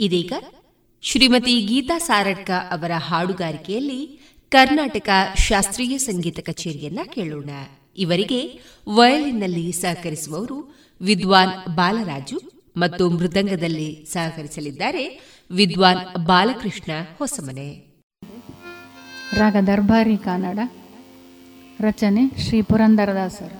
ಇದೀಗ 0.00 0.32
ಶ್ರೀಮತಿ 1.02 1.60
ಗೀತಾ 1.60 1.98
ಸಾರಡ್ಕ 1.98 2.50
ಅವರ 2.70 2.90
ಹಾಡುಗಾರಿಕೆಯಲ್ಲಿ 2.96 4.20
ಕರ್ನಾಟಕ 4.50 5.08
ಶಾಸ್ತ್ರೀಯ 5.36 5.98
ಸಂಗೀತ 5.98 6.40
ಕಚೇರಿಯನ್ನ 6.40 7.00
ಕೇಳೋಣ. 7.04 7.50
ಇವರಿಗೆ 7.96 8.60
ವಯಲಿನ್ನಲ್ಲಿ 8.94 9.72
ಸಹಕರಿಸುವವರು 9.72 10.74
ವಿದ್ವಾನ್ 11.00 11.76
ಬಾಲರಾಜು 11.76 12.40
ಮತ್ತು 12.76 13.10
ಮೃದಂಗದಲ್ಲಿ 13.10 14.06
ಸಹಕರಿಸಲಿದ್ದಾರೆ 14.12 15.30
ವಿದ್ವಾನ್ 15.49 16.01
ಬಾಲಕೃಷ್ಣ 16.25 16.91
ಹೊಸಮನೆ 17.17 17.67
ರಾಗ 19.37 19.57
ದರ್ಬಾರಿ 19.67 20.17
ಕನ್ನಡ 20.25 20.59
ರಚನೆ 21.79 22.23
ಶ್ರೀ 22.41 22.59
ಪುರಂದರದಾಸರು 22.61 23.59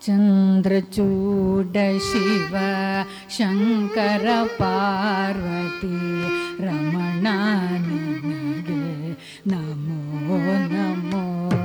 चन्द्रचूड 0.00 1.76
शिव 2.00 2.52
शङ्कर 3.30 4.26
पार्वती 4.52 5.96
रमणानि 6.60 8.02
नमो 9.46 10.38
नमो 10.74 11.59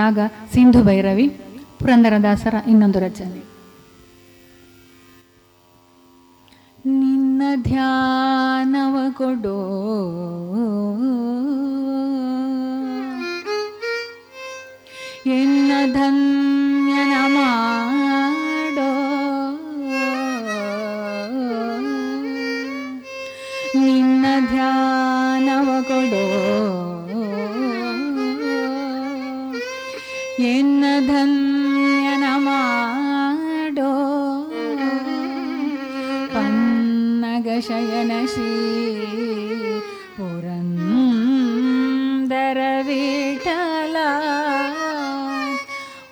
ರಾಗ 0.00 0.18
ಸಿಂಧು 0.54 0.80
ಭೈರವಿ, 0.84 1.26
ಪುರಂದರದಾಸರ 1.78 2.54
ಇನ್ನೊಂದು 2.66 2.98
ರಚನೆ. 3.06 3.40
ನಿನ್ನ 6.84 7.42
ಧ್ಯಾನವ 7.62 8.96
ಕೊಡೋ 9.16 9.58
ಎನ್ನ 15.32 15.72
ಧನ್ಯನ 15.94 17.14
ಮಾಡೋ 17.34 18.90
ನಿನ್ನ 23.80 24.26
ಧ್ಯಾನವ 24.52 25.68
ಕೊಡೋ 25.82 26.24
ಧನ್ಯನ 31.08 32.24
ಮಾಡೋ. 32.46 33.92
ಪನ್ನಗ 36.34 37.48
ಶ್ರೀ 38.32 38.50
ಪುರಂದರ 40.16 40.60
ವಿಠಲ 42.88 43.96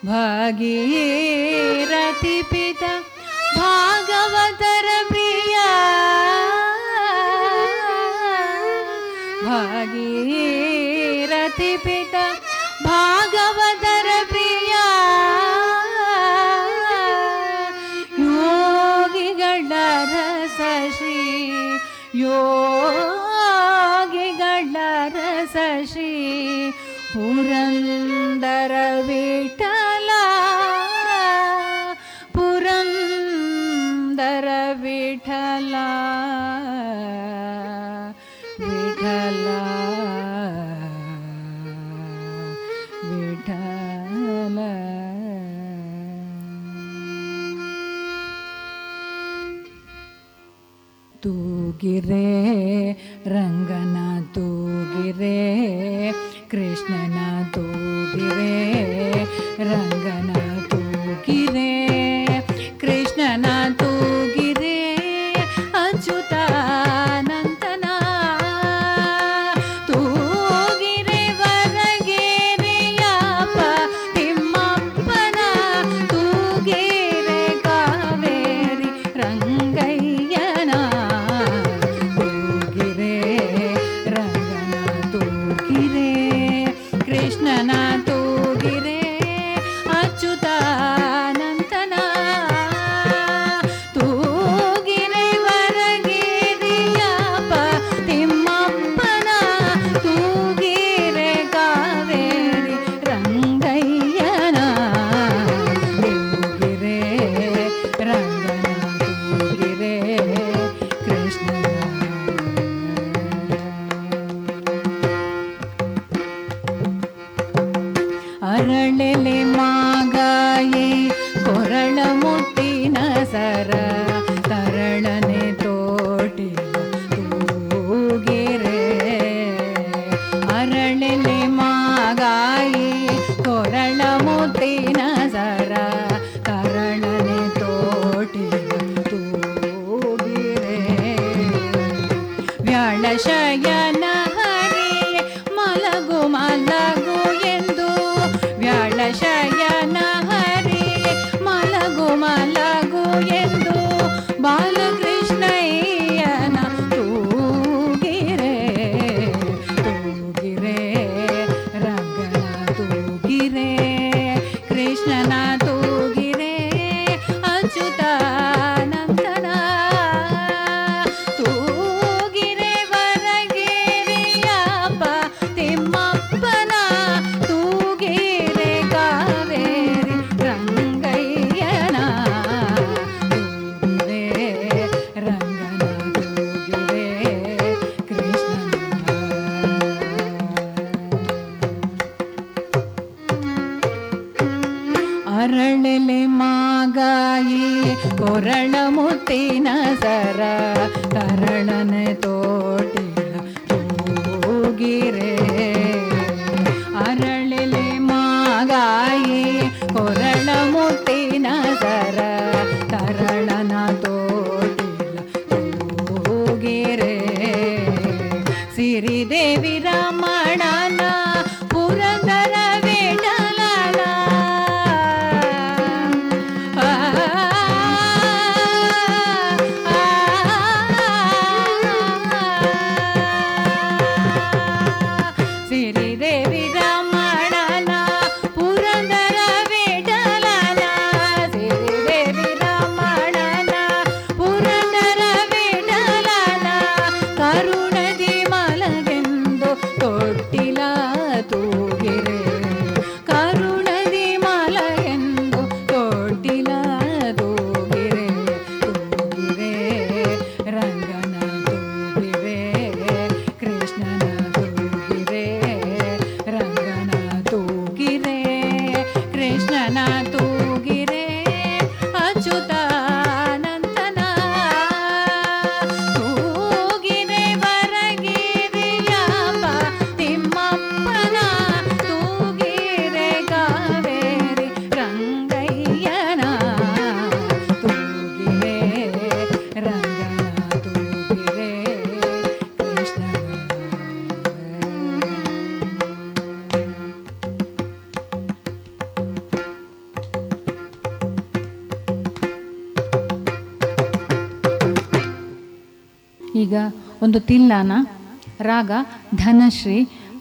ಭಾಗೀ 0.06 0.76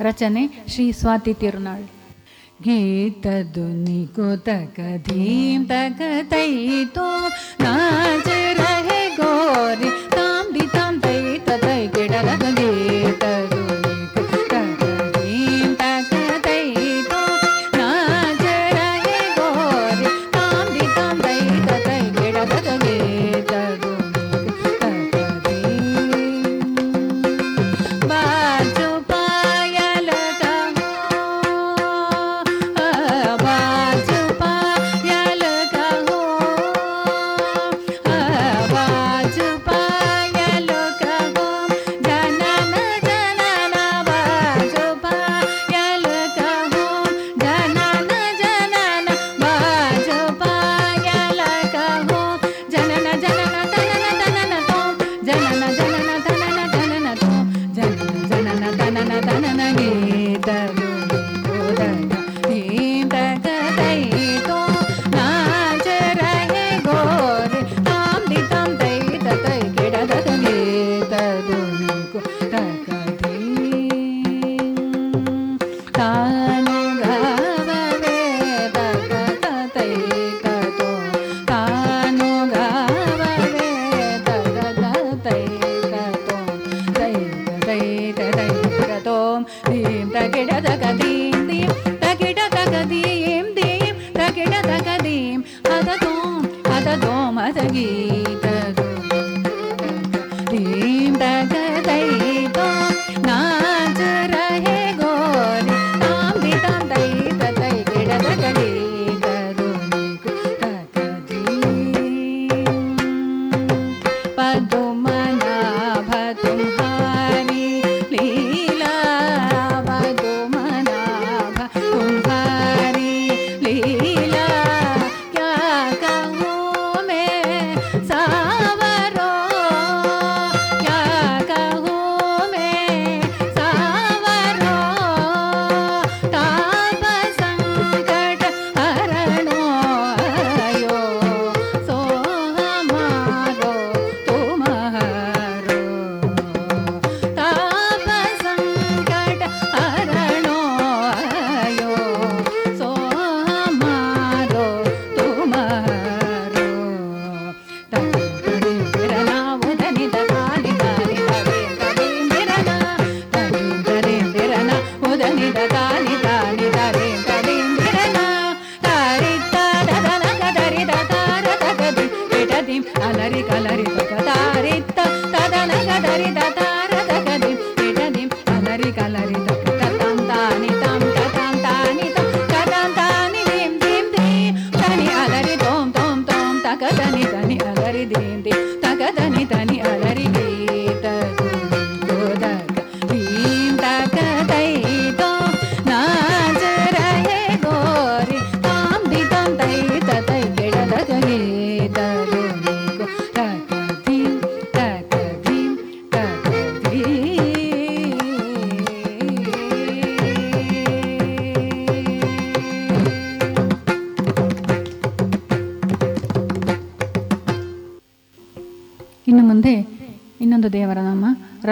ರಚನೆ 0.07 0.43
ಶ್ರೀ 0.73 0.85
ಸ್ವಾತಿ 0.91 1.33
ತಿರುನಾಳ್ 1.33 1.85
ಗೀತದುನಿ 2.65 4.01
ಕುತ 4.15 4.49
ಕಧೀಂ 4.75 5.61
ತಗತೈತೋ 5.65 7.07
ನಾಚ 7.63 8.27
ರಹೆ 8.59 9.01
ಗೋರಿ 9.17 9.89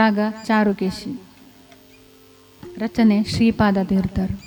ರಾಗ 0.04 0.20
ಚಾರುಕೇಶಿ. 0.44 1.22
ರಚನೆ 2.78 3.24
ಶ್ರೀಪಾದ 3.24 3.78
ತೀರ್ಥರು. 3.84 4.43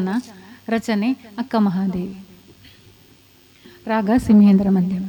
रचना 0.00 0.20
रचने 0.70 1.14
अक्का 1.38 1.60
महादेवी। 1.60 2.16
राग 3.86 4.10
सिंहेन्द्र 4.18 4.70
मध्य 4.70 4.99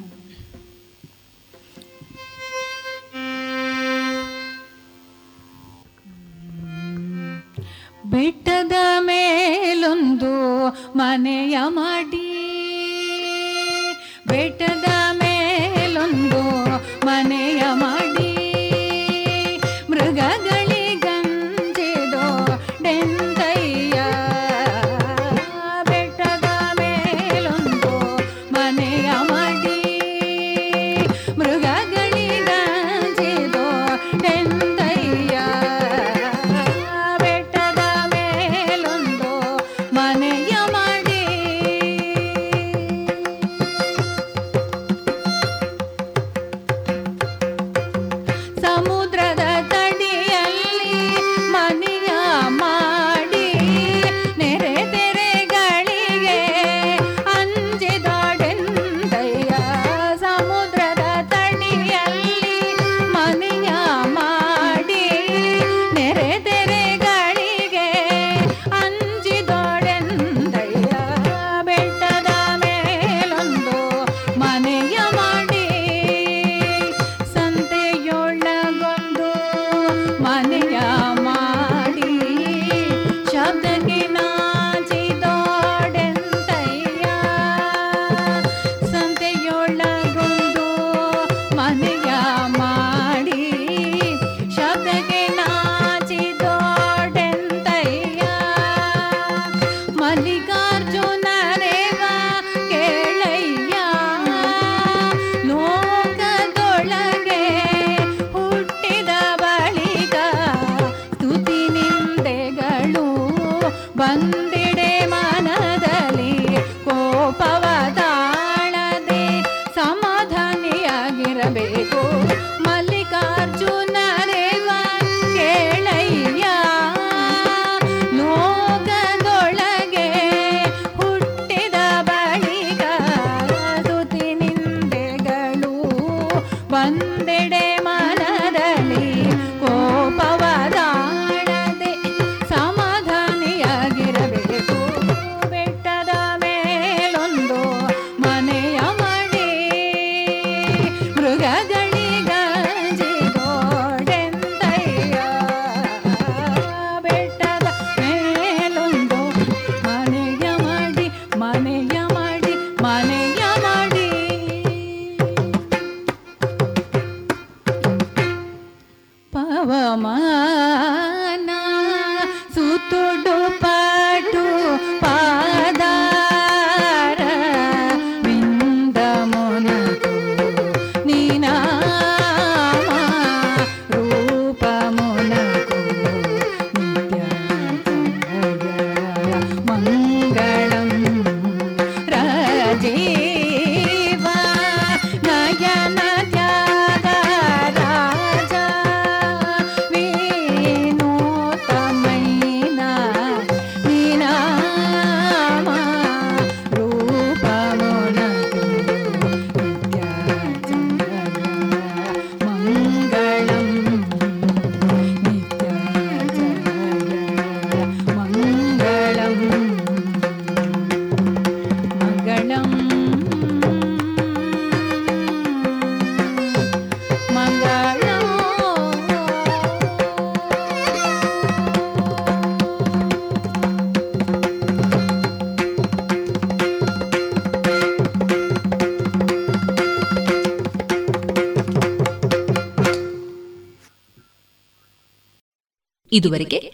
ಇದುವರೆಗೆ 246.13 246.73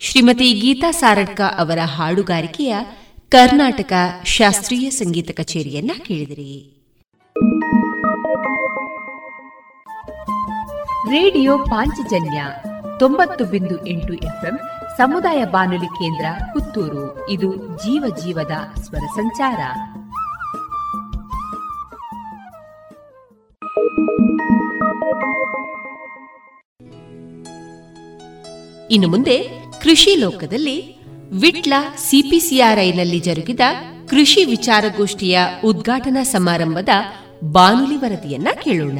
ಶ್ರೀಮತಿ 0.00 0.52
ಗೀತಾ 0.52 0.90
ಸಾರಡ್ಕ 0.90 1.40
ಅವರ 1.58 1.78
ಹಾಡುಗಾರಿಕೆಯ 1.84 2.76
ಕರ್ನಾಟಕ 3.28 3.92
ಶಾಸ್ತ್ರೀಯ 4.24 4.90
ಸಂಗೀತ 4.90 5.30
ಕಚೇರಿಯನ್ನ 5.40 5.90
ಕೇಳಿದಿರಿ. 6.04 6.68
ರೇಡಿಯೋ 11.08 11.58
ಪಾಂಚಜನ್ಯ 11.58 12.44
ತೊಂಬತ್ತು 12.98 13.44
ಬಿಂದು 13.44 13.86
ಎಂಟು 13.86 14.14
ಎಫ್ಎಂ 14.14 14.58
ಸಮುದಾಯ 14.96 15.44
ಬಾನುಲಿ 15.44 15.86
ಕೇಂದ್ರ 15.86 16.26
ಪುತ್ತೂರು. 16.52 17.30
ಇದು 17.30 17.56
ಜೀವ 17.56 18.16
ಜೀವದ 18.24 18.80
ಸ್ವರ 18.82 19.06
ಸಂಚಾರ. 19.14 19.60
ಇನ್ನು 28.92 29.08
ಮುಂದೆ 29.08 29.48
ಕೃಷಿ 29.80 30.16
ಲೋಕದಲ್ಲಿ 30.16 31.02
ವಿಟ್ಲ 31.32 31.72
ಸಿಪಿಸಿಆರ್ಐನಲ್ಲಿ 31.96 33.18
ಜರುಗಿದ 33.18 33.60
ಕೃಷಿ 34.08 34.44
ವಿಚಾರಗೋಷ್ಠಿಯ 34.44 35.38
ಉದ್ಘಾಟನಾ 35.64 36.22
ಸಮಾರಂಭದ 36.22 36.88
ಬಾನುಲಿ 37.44 37.96
ವರದಿಯನ್ನ 37.96 38.48
ಕೇಳೋಣ. 38.64 38.98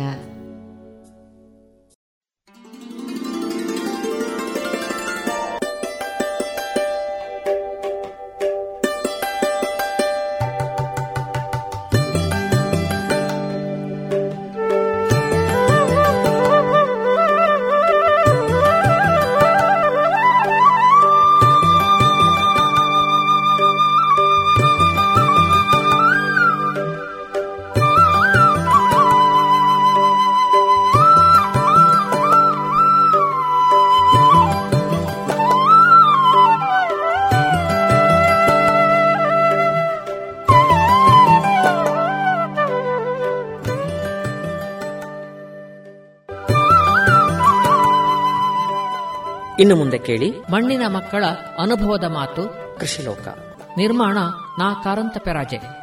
ಇನ್ನು 49.62 49.76
ಮುಂದೆ 49.76 49.98
ಕೇಳಿ. 49.98 50.40
ಮಣ್ಣಿನ 50.50 50.82
ಮಕ್ಕಳ 50.88 51.24
ಅನುಭವದ 51.58 52.04
ಮಾತು. 52.04 52.48
ಕೃಷಿಲೋಕ. 52.80 53.28
ನಿರ್ಮಾಣ 53.76 54.18
ನಾ 54.58 54.74
ಕಾರಂತ 54.84 55.18
ಪೆರಾಜೆ 55.18 55.81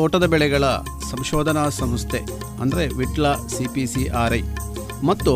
ತೋಟದ 0.00 0.26
ಬೆಳೆಗಳ 0.32 0.64
ಸಂಶೋಧನಾ 1.10 1.62
ಸಂಸ್ಥೆ, 1.78 2.20
ಅಂದರೆ 2.62 2.84
Vitla 2.98 3.32
C 3.54 3.64
P 3.74 3.84
C 3.92 4.02
R 4.20 4.34
I. 4.38 4.42
ಮತ್ತು 5.08 5.32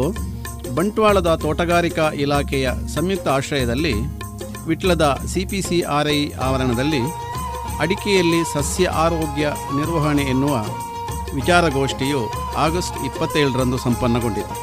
ಬಂಟ್ವಾಳದ 0.77 1.31
ತೋಟಗಾರಿಕಾ 1.43 2.07
ಇಲಾಖೆಯ 2.25 2.69
ಸಂಯುಕ್ತ 2.95 3.29
ಆಶ್ರಯದಲ್ಲಿ 3.35 3.93
ವಿಟ್ಲದ 4.69 5.07
C 5.33 5.43
P 5.51 5.61
C 5.67 5.79
R 5.97 6.11
I 6.15 6.21
ಆವರಣದಲ್ಲಿ 6.47 7.03
ಅಡಿಕೆಯಲ್ಲಿ 7.85 8.41
ಸಸ್ಯ 8.55 8.85
ಆರೋಗ್ಯ 9.05 9.47
ನಿರ್ವಹಣೆ 9.79 10.25
ಎನ್ನುವ 10.35 10.55
ವಿಚಾರಗೋಷ್ಠಿಯು 11.39 12.23
ಆಗಸ್ಟ್ 12.65 12.99
ಇಪ್ಪತ್ತೇಳರಂದು 13.09 13.81
ಸಂಪನ್ನಗೊಂಡಿತು. 13.87 14.57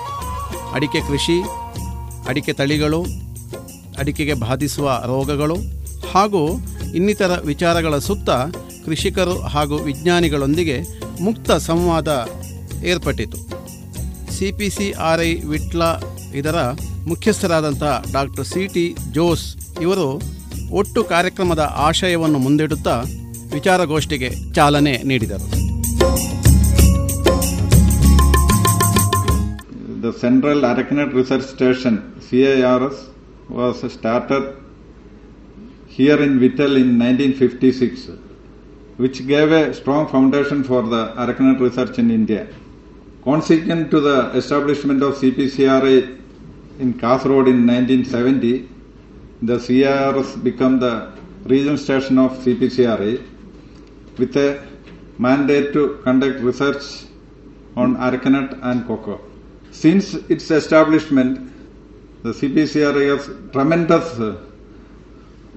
ಅಡಿಕೆ 0.75 1.01
ಕೃಷಿ, 1.09 1.37
ಅಡಿಕೆ 2.29 2.53
ತಳಿಗಳು, 2.61 3.01
ಅಡಿಕೆಗೆ 4.01 4.37
ಬಾಧಿಸುವ 4.45 4.89
ರೋಗಗಳು 5.13 5.59
ಹಾಗೂ 6.13 6.43
ಇನ್ನಿತರ 6.99 7.33
ವಿಚಾರಗಳ 7.51 7.95
ಸುತ್ತ 8.09 8.29
ಕೃಷಿಕರು 8.85 9.35
ಹಾಗೂ 9.53 9.77
ವಿಜ್ಞಾನಿಗಳೊಂದಿಗೆ 9.89 10.77
ಮುಕ್ತ 11.25 11.51
ಸಂವಾದ 11.67 12.09
ಏರ್ಪಟ್ಟಿತು. 12.91 13.37
C 14.35 14.47
P 14.59 14.69
C 14.77 14.87
R 15.09 15.21
I 15.29 15.31
Vitla 15.53 15.81
ಇದರ 16.39 16.57
ಮುಖ್ಯಸ್ಥರಾದಂಥ 17.11 17.83
ಡಾಕ್ಟರ್ 18.13 18.47
ಸಿ 18.51 18.63
ಟಿ 18.75 18.85
ಜೋಸ್ 19.17 19.45
ಇವರು 19.81 20.07
ಒಟ್ಟು 20.79 21.03
ಕಾರ್ಯಕ್ರಮದ 21.13 21.63
ಆಶಯವನ್ನು 21.87 22.39
ಮುಂದಿಡುತ್ತಾ 22.45 22.95
ವಿಚಾರಗೋಷ್ಠಿಗೆ 23.57 24.31
ಚಾಲನೆ 24.59 24.95
ನೀಡಿದರು. 25.11 25.47
The 30.03 30.11
Central 30.21 30.59
Arachnet 30.67 31.09
Research 31.17 31.43
Station, 31.55 31.95
CIRS, 32.27 32.95
was 33.57 33.79
started 33.97 34.45
Vittal 36.43 36.75
in 36.81 36.95
Vittal 36.99 37.31
fifty 37.41 37.69
1956, 37.69 38.30
which 39.01 39.25
gave 39.27 39.51
a 39.51 39.73
strong 39.73 40.07
foundation 40.13 40.63
for 40.63 40.81
the 40.93 41.01
arachnet 41.21 41.59
research 41.59 41.97
in 41.97 42.11
India. 42.11 42.47
Consequent 43.23 43.89
to 43.93 43.99
the 43.99 44.17
establishment 44.39 45.01
of 45.01 45.15
CPCRI 45.15 45.97
in 46.79 46.93
Kasarod 47.01 47.47
in 47.53 47.65
1970, 47.65 48.69
the 49.41 49.57
CIRS 49.65 50.35
became 50.43 50.79
the 50.79 51.11
region 51.45 51.77
station 51.77 52.19
of 52.19 52.31
CPCRI 52.43 53.13
with 54.19 54.37
a 54.37 54.49
mandate 55.17 55.73
to 55.73 55.99
conduct 56.03 56.39
research 56.41 56.83
on 57.75 57.95
arachnet 57.97 58.59
and 58.61 58.85
cocoa. 58.85 59.19
Since 59.71 60.13
its 60.33 60.51
establishment, 60.51 61.51
the 62.21 62.33
CPCRI 62.33 63.05
has 63.17 63.51
tremendous 63.51 64.19
uh, 64.19 64.37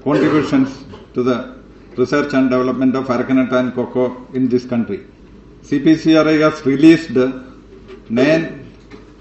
contributions 0.03 0.71
to 1.12 1.23
the 1.23 1.64
research 2.03 2.33
and 2.35 2.51
development 2.51 2.95
of 2.97 3.07
arachnet 3.15 3.53
and 3.53 3.75
cocoa 3.75 4.27
in 4.35 4.49
this 4.49 4.65
country. 4.65 5.01
CPCRI 5.62 6.37
has 6.45 6.65
released 6.66 7.16
nine 8.09 8.45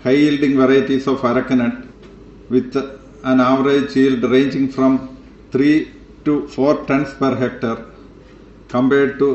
high 0.04 0.18
yielding 0.24 0.56
varieties 0.58 1.08
of 1.08 1.20
arachnet 1.22 1.88
with 2.50 2.76
an 3.32 3.40
average 3.40 3.96
yield 3.96 4.24
ranging 4.36 4.68
from 4.70 4.92
3 5.52 5.92
to 6.26 6.48
4 6.48 6.86
tons 6.90 7.14
per 7.22 7.36
hectare 7.44 7.80
compared 8.68 9.18
to 9.20 9.30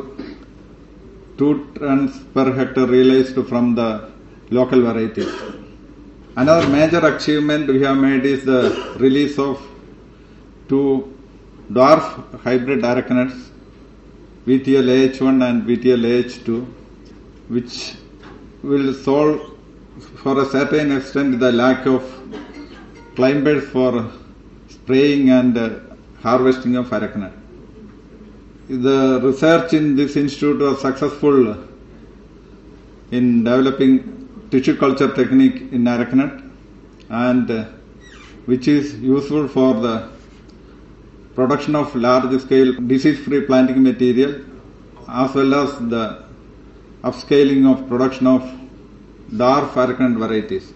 2 1.39 1.73
tons 1.79 2.13
per 2.35 2.47
hectare 2.59 2.87
realized 2.87 3.39
from 3.51 3.75
the 3.75 3.89
local 4.51 4.81
varieties. 4.89 5.33
Another 6.37 6.69
major 6.69 7.03
achievement 7.13 7.67
we 7.69 7.81
have 7.83 7.97
made 7.97 8.25
is 8.25 8.45
the 8.45 8.63
release 8.99 9.39
of 9.39 9.55
two 10.69 11.18
dwarf 11.77 12.07
hybrid 12.45 12.83
arachnids 12.91 13.39
VTL 14.49 14.89
AH1 14.97 15.47
and 15.47 15.63
VTL 15.69 16.05
AH2, 16.11 16.65
which 17.49 17.97
will 18.63 18.95
solve 18.95 19.59
for 20.23 20.41
a 20.41 20.47
certain 20.47 20.97
extent 20.97 21.39
the 21.39 21.53
lack 21.53 21.85
of 21.87 22.03
climbers 23.15 23.69
for 23.69 24.11
spraying 24.69 25.29
and 25.29 25.59
uh, 25.59 25.69
harvesting 26.23 26.77
of 26.77 26.87
arachnet. 26.89 27.33
The 28.69 29.21
research 29.23 29.75
in 29.75 29.97
this 29.97 30.17
institute 30.17 30.61
was 30.61 30.81
successful 30.81 31.57
in 33.11 33.45
developing 33.45 34.49
tissue 34.51 34.77
culture 34.77 35.15
technique 35.15 35.61
in 35.73 35.85
arachnet 35.85 36.51
and 37.11 37.51
uh, 37.51 37.65
which 38.47 38.67
is 38.67 38.95
useful 39.01 39.47
for 39.47 39.75
the 39.75 40.09
production 41.39 41.75
of 41.81 41.95
large 41.95 42.33
scale 42.45 42.71
disease 42.93 43.19
free 43.25 43.43
planting 43.49 43.81
material 43.89 44.33
as 45.25 45.35
well 45.39 45.53
as 45.63 45.71
the 45.93 46.05
upscaling 47.09 47.63
of 47.73 47.77
production 47.91 48.27
of 48.27 48.43
dwarf 49.41 49.77
arachnet 49.83 50.17
varieties. 50.23 50.73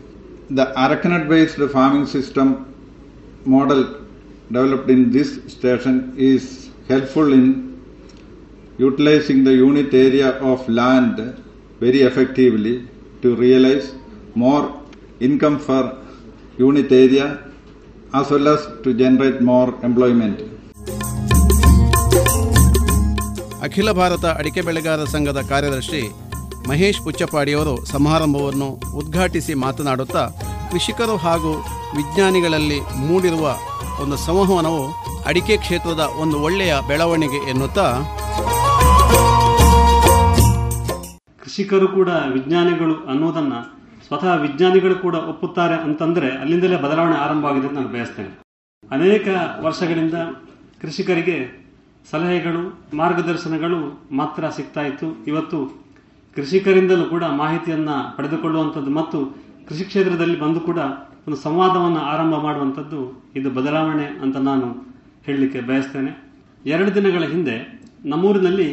The 0.59 0.67
arachnet 0.85 1.25
based 1.33 1.59
farming 1.75 2.07
system 2.07 2.49
model 3.45 3.83
developed 4.57 4.89
in 4.91 5.11
this 5.11 5.31
station 5.55 6.15
is 6.17 6.71
helpful 6.89 7.33
in 7.33 7.45
utilizing 8.79 9.43
the 9.49 9.55
unit 9.55 9.93
area 9.93 10.31
of 10.53 10.69
land 10.69 11.17
very 11.81 12.03
effectively 12.03 12.89
to 13.23 13.35
realize 13.35 13.95
more 14.35 14.65
income 15.21 15.59
per 15.67 15.85
unit 16.59 16.93
area 16.93 17.27
as 18.15 18.31
well 18.31 18.49
as 18.49 18.65
to 18.85 18.95
generate 18.95 19.41
more 19.41 19.69
employment. 19.83 20.52
ಅಖಿಲ 23.67 23.91
ಭಾರತ 23.93 24.25
ಅಡಿಕೆ 24.39 24.61
ಬೆಳೆಗಾರರ 24.61 25.05
ಸಂಘದ 25.05 25.41
ಕಾರ್ಯದರ್ಶಿ 25.49 26.03
ಮಹೇಶ್ 26.69 27.01
ಪುಚ್ಚಪಾಡಿಯವರು 27.05 27.85
ಸಮಾರಂಭವನ್ನು 27.85 28.69
ಉದ್ಘಾಟಿಸಿ 28.97 29.55
ಮಾತನಾಡುತ್ತಾ, 29.55 30.25
ಕೃಷಿಕರು 30.73 31.17
ಹಾಗೂ 31.17 31.53
ವಿಜ್ಞಾನಿಗಳಲ್ಲಿ 31.97 32.79
ಮೂಡಿರುವ 32.81 33.47
ಒಂದು 34.03 34.17
ಸಂವಹನವು 34.17 34.83
ಅಡಿಕೆ 35.27 35.57
ಕ್ಷೇತ್ರದ 35.57 36.05
ಒಂದು 36.23 36.37
ಒಳ್ಳೆಯ 36.43 36.75
ಬೆಳವಣಿಗೆ 36.89 37.41
ಎನ್ನುತ್ತಾ. 37.51 37.87
ಕೃಷಿಕರು 41.43 41.89
ಕೂಡ 41.89 42.09
ವಿಜ್ಞಾನಿಗಳು 42.09 42.95
ಅನ್ನೋದನ್ನ 43.11 43.55
ಸ್ವತಃ 44.07 44.35
ವಿಜ್ಞಾನಿಗಳು 44.35 44.95
ಕೂಡ 44.95 45.15
ಒಪ್ಪುತ್ತಾರೆ 45.15 45.75
ಅಂತಂದ್ರೆ 45.75 46.29
ಅಲ್ಲಿಂದಲೇ 46.41 46.77
ಬದಲಾವಣೆ 46.77 47.17
ಆರಂಭವಾಗಿದೆ 47.17 47.67
ಅಂತ 47.69 47.77
ನಾನು 47.77 47.89
ಬಯಸ್ತೇನೆ. 47.89 48.33
ಅನೇಕ 48.91 49.29
ವರ್ಷಗಳಿಂದ 49.61 50.15
ಕೃಷಿಕರಿಗೆ 50.83 51.37
ಸಲಹೆಗಳು, 52.11 52.63
ಮಾರ್ಗದರ್ಶನಗಳು 52.97 53.79
ಮಾತ್ರ 54.21 54.49
ಸಿಗ್ತಾ 54.49 54.83
ಇತ್ತು. 54.83 55.25
ಇವತ್ತು 55.27 55.59
ಕೃಷಿಕರಿಂದಲೂ 56.37 57.05
ಕೂಡ 57.05 57.25
ಮಾಹಿತಿಯನ್ನು 57.25 58.17
ಪಡೆದುಕೊಳ್ಳುವಂಥದ್ದು 58.17 58.91
ಮತ್ತು 58.91 59.19
ಕೃಷಿ 59.69 59.85
ಕ್ಷೇತ್ರದಲ್ಲಿ 59.85 60.41
ಬಂದು 60.41 60.61
ಕೂಡ 60.61 60.79
ಒಂದು 61.27 61.37
ಸಂವಾದವನ್ನು 61.37 61.99
ಆರಂಭ 61.99 62.35
ಮಾಡುವಂಥದ್ದು 62.35 63.01
ಇದು 63.37 63.51
ಬದಲಾವಣೆ 63.51 64.05
ಅಂತ 64.05 64.37
ನಾನು 64.37 64.69
ಹೇಳಲಿಕ್ಕೆ 65.27 65.61
ಬಯಸ್ತೇನೆ. 65.61 66.13
ಎರಡು 66.65 66.95
ದಿನಗಳ 66.95 67.25
ಹಿಂದೆ 67.25 67.57
ನಮ್ಮೂರಿನಲ್ಲಿ 68.05 68.69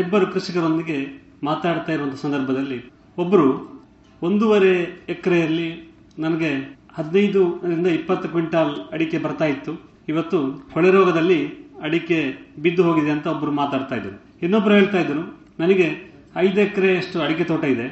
ಇಬ್ಬರು 0.00 0.26
ಕೃಷಿಕರೊಂದಿಗೆ 0.26 0.98
ಮಾತಾಡ್ತಾ 1.42 1.92
ಇರುವಂಥ 1.92 2.14
ಸಂದರ್ಭದಲ್ಲಿ 2.14 2.78
ಒಬ್ಬರು 3.18 3.46
ಒಂದೂವರೆ 4.22 4.74
ಎಕರೆಯಲ್ಲಿ 5.08 5.68
ನನಗೆ 6.18 6.50
ಹದಿನೈದರಿಂದ 6.98 7.86
ಇಪ್ಪತ್ತು 7.86 8.28
ಕ್ವಿಂಟಾಲ್ 8.28 8.74
ಅಡಿಕೆ 8.92 9.18
ಬರ್ತಾ 9.18 9.44
ಇತ್ತು. 9.44 9.89
ಇವತ್ತು 10.10 10.38
ಕೊಳೆ 10.74 10.90
ರೋಗದಲ್ಲಿ 10.96 11.40
ಅಡಿಕೆ 11.86 12.18
ಬಿದ್ದು 12.64 12.82
ಹೋಗಿದೆ 12.86 13.10
ಅಂತ 13.16 13.26
ಒಬ್ಬರು 13.34 13.52
ಮಾತಾಡ್ತಾ 13.60 13.94
ಇದ್ರು. 14.00 14.16
ಇನ್ನೊಬ್ರು 14.44 14.74
ಹೇಳ್ತಾ 14.78 14.98
ಇದ್ರು, 15.04 15.22
ನನಗೆ 15.62 15.86
ಐದು 16.44 16.58
ಎಕರೆಯಷ್ಟು 16.64 17.18
ಅಡಿಕೆ 17.26 17.44
ತೋಟ 17.50 17.64
ಇದೆ. 17.74 17.86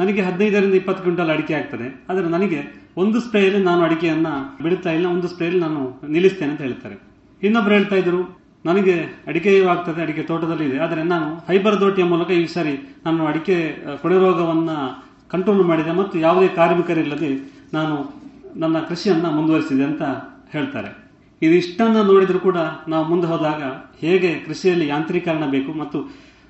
ನನಗೆ 0.00 0.22
ಹದಿನೈದರಿಂದ 0.28 0.74
ಇಪ್ಪತ್ತು 0.80 1.02
ಕ್ವಿಂಟಲ್ 1.04 1.30
ಅಡಿಕೆ 1.34 1.54
ಆಗ್ತದೆ. 1.58 1.86
ಆದರೆ 2.10 2.26
ನನಗೆ 2.34 2.60
ಒಂದು 3.02 3.18
ಸ್ಪ್ರೇಯಲ್ಲಿ 3.20 3.60
ನಾನು 3.68 3.82
ಅಡಿಕೆಯನ್ನ 3.86 4.28
ಬಿಡುತ್ತಾ 4.64 4.90
ಇಲ್ಲ, 4.98 5.06
ಒಂದು 5.16 5.28
ಸ್ಪ್ರೇಯಲ್ಲಿ 5.32 5.60
ನಾನು 5.66 5.80
ನಿಲ್ಲಿಸ್ತೇನೆ 6.14 6.50
ಅಂತ 6.52 6.62
ಹೇಳ್ತಾರೆ. 6.66 6.96
ಇನ್ನೊಬ್ರು 7.42 7.74
ಹೇಳ್ತಾ 7.76 7.96
ಇದ್ರು, 8.02 8.20
ನನಗೆ 8.68 8.94
ಅಡಿಕೆ 9.30 9.52
ಆಗ್ತದೆ, 9.72 10.00
ಅಡಿಕೆ 10.04 10.22
ತೋಟದಲ್ಲಿ 10.30 10.64
ಇದೆ. 10.70 10.78
ಆದರೆ 10.84 11.02
ನಾನು 11.12 11.26
ಫೈಬರ್ 11.48 11.78
ದೋಟಿಯ 11.80 12.04
ಮೂಲಕ 12.12 12.30
ಈ 12.42 12.46
ಸಾರಿ 12.54 12.74
ನಾನು 13.06 13.26
ಅಡಿಕೆ 13.30 13.56
ಕೊಳೆ 14.02 14.18
ರೋಗವನ್ನ 14.24 14.70
ಕಂಟ್ರೋಲ್ 15.34 15.64
ಮಾಡಿದೆ 15.70 15.92
ಮತ್ತು 16.00 16.16
ಯಾವುದೇ 16.26 16.48
ಕಾರ್ಮಿಕರಿಲ್ಲದೆ 16.60 17.30
ನಾನು 17.76 17.94
ನನ್ನ 18.62 18.76
ಕೃಷಿಯನ್ನು 18.88 19.30
ಮುಂದುವರಿಸಿದೆ 19.38 19.84
ಅಂತ 19.90 20.02
ಹೇಳ್ತಾರೆ. 20.54 20.90
ಇದಿಷ್ಟನ್ನ 21.42 22.02
ನೋಡಿದ್ರು 22.02 22.38
ಕೂಡ 22.38 22.56
ನಾವು 22.88 23.08
ಮುಂದೆ 23.08 23.26
ಹೋದಾಗ 23.26 23.62
ಹೇಗೆ 24.00 24.34
ಕೃಷಿಯಲ್ಲಿ 24.34 24.88
ಯಾಂತ್ರೀಕರಣ 24.88 25.44
ಬೇಕು 25.46 25.72
ಮತ್ತು 25.72 25.98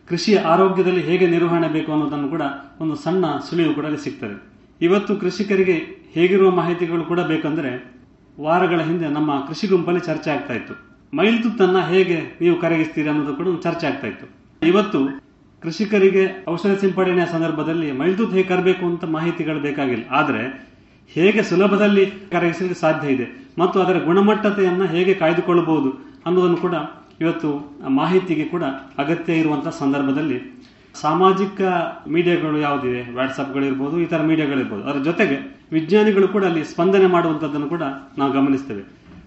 ಕೃಷಿಯ 0.09 0.39
ಆರೋಗ್ಯದಲ್ಲಿ 0.39 1.03
ಹೇಗೆ 1.03 1.27
ನಿರ್ವಹಣೆ 1.27 1.69
ಬೇಕು 1.69 1.93
ಅನ್ನೋದನ್ನು 1.93 2.29
ಕೂಡ 2.29 2.43
ಒಂದು 2.81 2.95
ಸಣ್ಣ 2.95 3.25
ಸುಳಿವು 3.51 3.75
ಕೂಡ 3.75 3.87
ಸಿಗ್ತದೆ. 3.87 4.53
ಇವತ್ತು 4.81 5.17
ಕೃಷಿಕರಿಗೆ 5.17 5.77
ಹೇಗಿರುವ 6.13 6.51
ಮಾಹಿತಿಗಳು 6.51 7.05
ಕೂಡ 7.05 7.21
ಬೇಕಂದ್ರೆ 7.21 7.97
ವಾರಗಳ 8.41 8.81
ಹಿಂದೆ 8.81 9.09
ನಮ್ಮ 9.09 9.41
ಕೃಷಿ 9.49 9.67
ಗುಂಪಲ್ಲಿ 9.67 10.01
ಚರ್ಚೆ 10.01 10.31
ಆಗ್ತಾ 10.31 10.55
ಇತ್ತು. 10.55 10.75
ಮೈಲ್ತುತ್ತನ್ನ 11.17 11.81
ಹೇಗೆ 11.81 12.21
ನೀವು 12.41 12.61
ಕರಗಿಸ್ತೀರಿ 12.61 13.09
ಅನ್ನೋದು 13.09 13.35
ಕೂಡ 13.35 13.47
ಒಂದು 13.47 13.63
ಚರ್ಚೆ 13.63 13.87
ಆಗ್ತಾ 13.87 14.07
ಇತ್ತು. 14.07 14.27
ಇವತ್ತು 14.67 15.27
ಕೃಷಿಕರಿಗೆ 15.63 16.45
ಔಷಧ 16.49 16.79
ಸಿಂಪಡಣೆಯ 16.79 17.27
ಸಂದರ್ಭದಲ್ಲಿ 17.33 17.93
ಮೈಲ್ತುತ್ 17.93 18.33
ಹೇಗೆ 18.33 18.49
ಕರಬೇಕು 18.49 18.87
ಅಂತ 18.87 19.05
ಮಾಹಿತಿಗಳು 19.05 19.61
ಬೇಕಾಗಿಲ್ಲ. 19.61 20.05
ಆದ್ರೆ 20.11 20.76
ಹೇಗೆ 21.15 21.43
ಸುಲಭದಲ್ಲಿ 21.43 22.07
ಕರಗಿಸಲಿಕ್ಕೆ 22.07 22.81
ಸಾಧ್ಯ 22.81 23.09
ಇದೆ 23.09 23.47
ಮತ್ತು 23.59 23.81
ಅದರ 23.81 24.05
ಗುಣಮಟ್ಟತೆಯನ್ನು 24.05 24.87
ಹೇಗೆ 24.87 25.15
ಕಾಯ್ದುಕೊಳ್ಳಬಹುದು 25.15 26.17
ಅನ್ನೋದನ್ನು 26.27 26.57
ಕೂಡ 26.57 26.75
ಇವತ್ತು 27.21 27.79
ಮಾಹಿತಿಗೆ 27.89 28.45
ಕೂಡ 28.45 28.63
ಅಗತ್ಯ 28.99 29.33
ಇರುವಂತಹ 29.33 29.71
ಸಂದರ್ಭದಲ್ಲಿ 29.71 30.67
ಸಾಮಾಜಿಕ 31.01 31.63
ಮೀಡಿಯಾಗಳು 32.09 32.59
ಯಾವುದಿದೆ 32.59 33.15
ವಾಟ್ಸಪ್ಗಳಿರ್ಬೋದು 33.15 34.01
ಇತರ 34.01 34.19
ತರ 34.19 34.27
ಮೀಡಿಯಾಗಳಿರ್ಬೋದು 34.27 34.83
ಅದರ 34.83 35.03
ಜೊತೆಗೆ 35.03 35.59
ವಿಜ್ಞಾನಿಗಳು 35.73 36.29
ಕೂಡ 36.29 36.45
ಅಲ್ಲಿ 36.45 36.65
ಸ್ಪಂದನೆ 36.65 37.07
ಮಾಡುವಂಥದ್ದನ್ನು 37.07 37.69
ಕೂಡ 37.69 37.83
ನಾವು 38.19 38.33
ಗಮನಿಸ್ತೇವೆ. 38.33 38.83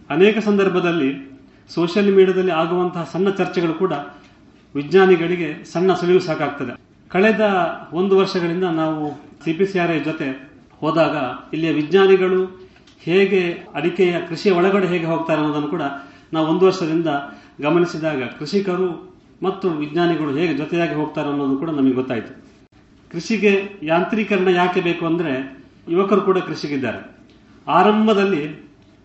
ಅನೇಕ 0.10 0.38
ಸಂದರ್ಭದಲ್ಲಿ 0.38 1.40
ಸೋಷಿಯಲ್ 1.70 2.16
ಮೀಡಿಯಾದಲ್ಲಿ 2.16 2.52
ಆಗುವಂತಹ 2.52 3.10
ಸಣ್ಣ 3.14 3.30
ಚರ್ಚೆಗಳು 3.30 3.74
ಕೂಡ 3.74 3.94
ವಿಜ್ಞಾನಿಗಳಿಗೆ 4.76 5.64
ಸಣ್ಣ 5.64 5.94
ಸುಳಿವು 5.94 6.20
ಸಾಕಾಗ್ತದೆ. 6.20 6.80
ಕಳೆದ 7.10 7.42
ಒಂದು 7.94 8.18
ವರ್ಷಗಳಿಂದ 8.18 8.64
ನಾವು 8.64 9.22
ಸಿಪಿಸಿಆರ್ಐ 9.46 10.00
ಜೊತೆ 10.00 10.49
ಹೋದಾಗ 10.82 11.16
ಇಲ್ಲಿಯ 11.54 11.72
ವಿಜ್ಞಾನಿಗಳು 11.72 12.42
ಹೇಗೆ 13.02 13.42
ಅಡಿಕೆಯ 13.74 14.14
ಕೃಷಿಯ 14.30 14.52
ಒಳಗಡೆ 14.52 14.88
ಹೇಗೆ 14.88 15.06
ಹೋಗ್ತಾರೆ 15.06 15.40
ಅನ್ನೋದನ್ನು 15.42 15.68
ಕೂಡ 15.68 15.82
ನಾವು 16.34 16.48
ಒಂದು 16.48 16.66
ವರ್ಷದಿಂದ 16.66 17.08
ಗಮನಿಸಿದಾಗ 17.62 18.24
ಕೃಷಿಕರು 18.40 18.90
ಮತ್ತು 19.44 19.70
ವಿಜ್ಞಾನಿಗಳು 19.70 20.32
ಹೇಗೆ 20.32 20.54
ಜೊತೆಯಾಗಿ 20.58 20.96
ಹೋಗ್ತಾರೆ 20.96 21.30
ಅನ್ನೋದು 21.30 21.58
ಕೂಡ 21.58 21.70
ನಮಗೆ 21.70 21.94
ಗೊತ್ತಾಯಿತು. 21.94 22.32
ಕೃಷಿಗೆ 23.12 23.54
ಯಾಂತ್ರೀಕರಣ 23.84 24.48
ಯಾಕೆ 24.48 24.82
ಬೇಕು 24.82 25.06
ಅಂದರೆ 25.06 25.34
ಯುವಕರು 25.90 26.22
ಕೂಡ 26.22 26.38
ಕೃಷಿಗಿದ್ದಾರೆ. 26.38 27.00
ಆರಂಭದಲ್ಲಿ 27.68 28.44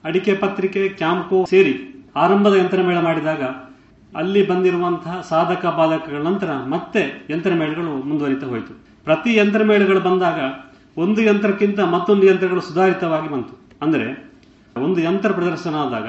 ಅಡಿಕೆ 0.04 0.34
ಪತ್ರಿಕೆ, 0.34 0.88
ಕ್ಯಾಂಪು 0.88 1.46
ಸೇರಿ 1.50 1.74
ಆರಂಭದ 2.16 2.54
ಯಂತ್ರಮೇಳ 2.54 2.98
ಮಾಡಿದಾಗ 3.00 3.42
ಅಲ್ಲಿ 4.16 4.46
ಬಂದಿರುವಂತಹ 4.46 5.14
ಸಾಧಕ 5.28 5.66
ಬಾಧಕಗಳ 5.66 6.20
ನಂತರ 6.22 6.50
ಮತ್ತೆ 6.68 7.26
ಯಂತ್ರಮೇಳಗಳು 7.30 7.92
ಮುಂದುವರಿತಾ 8.06 8.46
ಹೋಯಿತು. 8.46 8.74
ಪ್ರತಿ 9.04 9.34
ಯಂತ್ರಮೇಳಗಳು 9.34 10.00
ಬಂದಾಗ 10.00 10.40
ಒಂದು 10.96 11.22
ಯಂತ್ರಕ್ಕಿಂತ 11.22 11.80
ಮತ್ತೊಂದು 11.80 12.26
ಯಂತ್ರಗಳು 12.26 12.60
ಸುಧಾರಿತವಾಗಿ 12.60 13.28
ಬಂತು. 13.28 13.54
ಅಂದರೆ 13.82 14.06
ಒಂದು 14.76 15.00
ಯಂತ್ರ 15.00 15.32
ಪ್ರದರ್ಶನ 15.32 15.74
ಆದಾಗ 15.74 16.08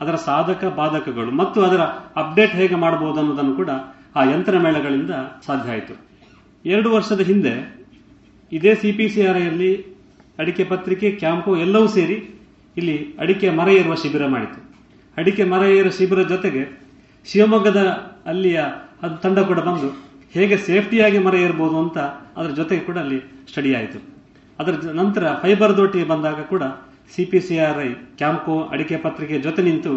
ಅದರ 0.00 0.14
ಸಾಧಕ 0.14 0.64
ಬಾಧಕಗಳು 0.64 1.30
ಮತ್ತು 1.30 1.62
ಅದರ 1.62 1.80
ಅಪ್ಡೇಟ್ 2.22 2.54
ಹೇಗೆ 2.54 2.74
ಮಾಡಬಹುದು 2.74 3.20
ಅನ್ನೋದನ್ನು 3.20 3.54
ಕೂಡ 3.56 3.70
ಆ 4.16 4.24
ಯಂತ್ರ 4.24 4.58
ಮೇಳಗಳಿಂದ 4.58 5.10
ಸಾಧ್ಯ 5.46 5.70
ಆಯಿತು. 5.70 5.94
ಎರಡು 6.64 6.90
ವರ್ಷದ 6.90 7.20
ಹಿಂದೆ 7.20 7.54
ಇದೇ 8.52 8.74
ಸಿ 8.74 8.92
ಪಿ 8.92 9.08
ಸಿ 9.08 9.26
ಆರ್ 9.26 9.40
ಅಡಿಕೆ 10.38 10.64
ಪತ್ರಿಕೆ 10.64 11.10
ಕ್ಯಾಂಪು 11.10 11.56
ಎಲ್ಲವೂ 11.56 11.86
ಸೇರಿ 11.86 12.16
ಇಲ್ಲಿ 12.76 13.16
ಅಡಿಕೆ 13.18 13.50
ಮರ 13.50 13.68
ಏರುವ 13.68 13.94
ಶಿಬಿರ 13.94 14.26
ಮಾಡಿತು. 14.26 14.58
ಅಡಿಕೆ 15.16 15.44
ಮರ 15.44 15.62
ಏರುವ 15.62 15.90
ಶಿಬಿರ 15.90 16.22
ಜೊತೆಗೆ 16.22 16.62
ಶಿವಮೊಗ್ಗದ 17.26 17.80
ಅಲ್ಲಿಯ 18.26 18.60
ಅದು 19.02 19.16
ತಂಡ 19.16 19.38
ಕೂಡ 19.38 19.58
ಬಂದು 19.58 19.88
ಹೇಗೆ 20.34 20.56
ಸೇಫ್ಟಿಯಾಗಿ 20.56 21.18
ಮರ 21.18 21.34
ಏರ್ಬೋದು 21.34 21.78
ಅಂತ 21.78 21.98
ಅದರ 22.38 22.50
ಜೊತೆಗೆ 22.50 22.80
ಕೂಡ 22.80 22.98
ಅಲ್ಲಿ 22.98 23.18
ಸ್ಟಡಿ 23.50 23.74
ಆಯಿತು. 23.74 24.15
ಅದರ 24.58 24.74
ನಂತರ 24.92 25.32
ಫೈಬರ್ 25.42 25.76
ದೋಟಿ 25.76 26.02
ಬಂದಾಗ 26.04 26.40
ಕೂಡ 26.42 26.62
C 27.14 27.24
P 27.24 27.40
C 27.40 27.58
R 27.58 27.80
I 27.84 27.90
ಅಡಿಕೆ 28.72 28.96
ಪತ್ರಿಕೆ 28.96 29.38
ಜೊತೆ 29.38 29.62
ನಿಂತು 29.62 29.92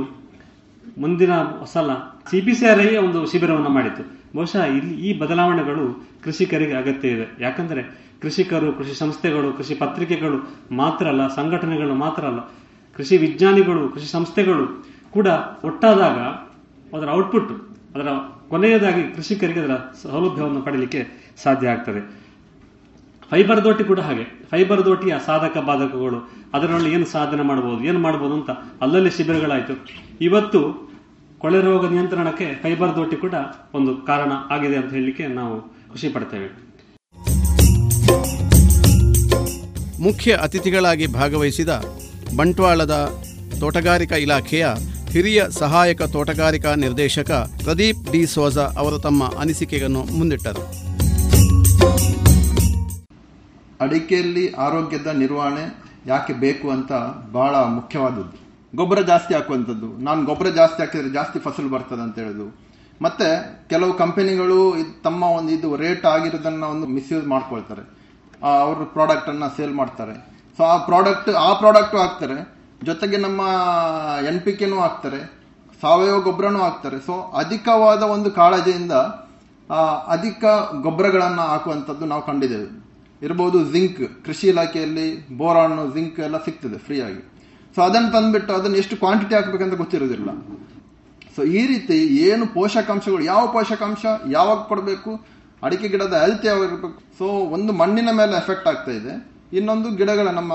ಮುಂದಿನ 0.98 1.31
ಸಲ 1.73 1.91
C 2.31 2.41
P 2.41 2.53
C 2.53 2.65
R 2.65 2.80
I 2.80 2.95
ಒಂದು 2.95 3.26
ಶಿಬಿರವನ್ನು 3.26 3.69
ಮಾಡಿತ್ತು 3.69 4.03
ಬಹುಶಃ 4.36 4.64
ಇಲ್ಲಿ 4.77 4.95
ಈ 5.07 5.19
ಬದಲಾವಣೆಗಳು 5.19 5.86
ಕೃಷಿಕರಿಗೆ 6.23 6.73
ಅಗತ್ಯ 6.73 7.07
ಇದೆ. 7.07 7.26
ಯಾಕಂದ್ರೆ 7.40 8.10
ಕೃಷಿಕರು, 8.22 8.73
ಕೃಷಿ 8.73 8.94
ಸಂಸ್ಥೆಗಳು, 8.94 9.53
ಕೃಷಿ 9.53 9.76
ಪತ್ರಿಕೆಗಳು 9.76 10.38
ಮಾತ್ರ 10.72 11.07
ಅಲ್ಲ, 11.07 11.27
ಸಂಘಟನೆಗಳು 11.27 11.94
ಮಾತ್ರ 11.94 12.23
ಅಲ್ಲ, 12.26 12.40
ಕೃಷಿ 12.98 13.18
ವಿಜ್ಞಾನಿಗಳು, 13.18 13.90
ಕೃಷಿ 13.90 14.11
ಸಂಸ್ಥೆಗಳು 14.11 14.65
ಕೂಡ 15.11 15.27
ಒಟ್ಟಾದಾಗ 15.64 16.18
ಅದರ 16.95 17.10
ಔಟ್ಪುಟ್ 17.10 17.52
ಅದರ 17.95 18.10
ಕೊನೆಯದಾಗಿ 18.49 19.15
ಕೃಷಿಕರಿಗೆ 19.15 19.60
ಅದರ 19.60 19.76
ಸೌಲಭ್ಯವನ್ನು 20.03 20.61
ಪಡೆಯಲಿಕ್ಕೆ 20.61 21.02
ಸಾಧ್ಯ 21.44 21.69
ಆಗ್ತದೆ. 21.69 22.29
ಫೈಬರ್ 23.32 23.60
ದೋಟಿ 23.66 23.84
ಕೂಡ 23.90 24.00
ಹಾಗೆ. 24.08 24.24
ಫೈಬರ್ 24.52 24.82
ದೋಟಿಯ 24.86 25.14
ಸಾಧಕ 25.26 25.58
ಬಾಧಕಗಳು 25.70 26.20
ಅದರಲ್ಲಿ 26.58 26.90
ಏನು 26.96 27.06
ಸಾಧನೆ 27.16 27.44
ಮಾಡಬಹುದು 27.50 27.82
ಏನು 27.90 28.00
ಮಾಡಬಹುದು 28.06 28.34
ಅಂತ 28.40 28.52
ಅಲ್ಲಲ್ಲಿ 28.84 29.12
ಶಿಬಿರಗಳಾಯಿತು. 29.18 29.74
ಇವತ್ತು 30.28 30.62
ಕೊಳೆ 31.44 31.60
ರೋಗ 31.68 31.92
ನಿಯಂತ್ರಣಕ್ಕೆ 31.92 32.48
ಫೈಬರ್ 32.64 32.96
ದೋಟಿ 32.96 33.18
ಕೂಡ 33.26 33.36
ಒಂದು 33.78 33.92
ಕಾರಣ 34.10 34.32
ಆಗಿದೆ 34.56 34.78
ಅಂತ 34.82 34.92
ಹೇಳಲಿಕ್ಕೆ 34.98 35.28
ನಾವು 35.40 35.56
ಖುಷಿ 35.92 36.10
ಪಡ್ತೇವೆ. 36.16 36.50
ಮುಖ್ಯ 40.08 40.32
ಅತಿಥಿಗಳಾಗಿ 40.46 41.08
ಭಾಗವಹಿಸಿದ 41.20 41.72
ಬಂಟ್ವಾಳದ 42.38 42.96
ತೋಟಗಾರಿಕಾ 43.62 44.18
ಇಲಾಖೆಯ 44.26 44.66
ಹಿರಿಯ 45.14 45.42
ಸಹಾಯಕ 45.62 46.02
ತೋಟಗಾರಿಕಾ 46.16 46.74
ನಿರ್ದೇಶಕ 46.86 47.32
ಪ್ರದೀಪ್ 47.64 48.04
ಡಿ 48.12 48.22
ಸೋಜಾ 48.36 48.66
ಅವರು 48.84 49.00
ತಮ್ಮ 49.08 49.24
ಅನಿಸಿಕೆಯನ್ನು 49.40 50.04
ಮುಂದಿಟ್ಟರು. 50.18 50.64
ಅಡಿಕೆಯಲ್ಲಿ 53.82 54.46
ಆರೋಗ್ಯದ 54.66 55.08
ನಿರ್ವಹಣೆ 55.08 55.64
ಯಾಕೆ 56.06 56.34
ಬೇಕು 56.34 56.70
ಅಂತ 56.72 56.92
ಬಹಳ 57.32 57.56
ಮುಖ್ಯವಾದದ್ದು. 57.78 58.38
ಗೊಬ್ಬರ 58.76 59.00
ಜಾಸ್ತಿ 59.02 59.34
ಹಾಕುವಂಥದ್ದು. 59.34 59.88
ನಾನು 60.04 60.26
ಗೊಬ್ಬರ 60.26 60.48
ಜಾಸ್ತಿ 60.60 60.80
ಹಾಕಿದರೆ 60.84 61.10
ಜಾಸ್ತಿ 61.10 61.40
ಫಸಲು 61.40 61.70
ಬರ್ತದೆ 61.70 62.02
ಅಂತ 62.02 62.20
ಹೇಳೋದು 62.20 62.48
ಮತ್ತೆ 63.02 63.28
ಕೆಲವು 63.70 63.94
ಕಂಪನಿಗಳು 63.94 64.76
ತಮ್ಮ 65.04 65.24
ಒಂದು 65.24 65.52
ಇದು 65.54 65.76
ರೇಟ್ 65.76 66.06
ಆಗಿರೋದನ್ನ 66.06 66.64
ಒಂದು 66.64 66.88
ಮಿಸ್ಯೂಸ್ 66.88 67.28
ಮಾಡ್ಕೊಳ್ತಾರೆ. 67.28 67.84
ಅವ್ರ 68.62 68.84
ಪ್ರಾಡಕ್ಟ್ 68.96 69.30
ಅನ್ನ 69.30 69.48
ಸೇಲ್ 69.58 69.74
ಮಾಡ್ತಾರೆ. 69.74 70.16
ಸೊ 70.58 70.64
ಆ 70.64 70.78
ಪ್ರಾಡಕ್ಟ್ 70.78 71.30
ಆ 71.30 71.54
ಪ್ರಾಡಕ್ಟ್ 71.54 71.96
ಹಾಕ್ತಾರೆ. 71.96 72.38
ಜೊತೆಗೆ 72.86 73.18
ನಮ್ಮ 73.18 73.42
ಎನ್ 74.28 74.42
ಪಿ 74.42 74.54
ಕೆನೂ 74.54 74.80
ಹಾಕ್ತಾರೆ. 74.80 75.20
ಸಾವಯವ 75.82 76.20
ಗೊಬ್ಬರನೂ 76.22 76.60
ಹಾಕ್ತಾರೆ. 76.60 76.98
ಸೊ 77.06 77.14
ಅಧಿಕವಾದ 77.38 78.02
ಒಂದು 78.16 78.32
ಕಾಳಜಿಯಿಂದ 78.32 78.92
ಅಧಿಕ 80.18 80.46
ಗೊಬ್ಬರಗಳನ್ನು 80.82 81.42
ಹಾಕುವಂಥದ್ದು 81.42 82.06
ನಾವು 82.06 82.26
ಕಂಡಿದ್ದೇವೆ. 82.26 82.89
ಇರಬಹುದು 83.22 83.60
ಜಿಂಕ್ 83.72 83.98
ಕೃಷಿ 84.26 84.46
ಇಲಾಖೆಯಲ್ಲಿ 84.48 85.08
ಬೋರಾಣು 85.38 85.84
ಜಿಂಕ್ 85.94 86.20
ಎಲ್ಲ 86.20 86.38
ಸಿಗ್ತದೆ 86.46 86.78
ಫ್ರೀಯಾಗಿ 86.86 87.22
ಸೊ 87.78 87.82
ಅದನ್ನು 87.82 88.10
ತಂದ್ಬಿಟ್ಟು 88.12 88.52
ಅದನ್ನು 88.54 88.78
ಎಷ್ಟು 88.78 88.96
ಕ್ವಾಂಟಿಟಿ 88.98 89.34
ಹಾಕಬೇಕಂತ 89.36 89.76
ಗೊತ್ತಿರೋದಿಲ್ಲ. 89.76 90.30
ಸೊ 91.36 91.44
ಈ 91.54 91.62
ರೀತಿ 91.68 91.98
ಏನು 92.28 92.46
ಪೋಷಕಾಂಶಗಳು 92.54 93.24
ಯಾವ 93.26 93.44
ಪೋಷಕಾಂಶ 93.52 94.04
ಯಾವಾಗ 94.30 94.60
ಕೊಡಬೇಕು 94.70 95.12
ಅಡಿಕೆ 95.62 95.88
ಗಿಡದ 95.88 96.16
ಹೆಲ್ತ್ 96.24 96.46
ಯಾವಾಗ 96.46 96.64
ಇರಬೇಕು 96.68 96.90
ಸೊ 97.20 97.26
ಒಂದು 97.56 97.72
ಮಣ್ಣಿನ 97.74 98.10
ಮೇಲೆ 98.20 98.34
ಎಫೆಕ್ಟ್ 98.38 98.68
ಆಗ್ತಾ 98.68 98.91
ಇದೆ. 98.91 99.14
ಇನ್ನೊಂದು 99.52 99.90
ಗಿಡಗಳ 99.98 100.28
ನಮ್ಮ 100.32 100.54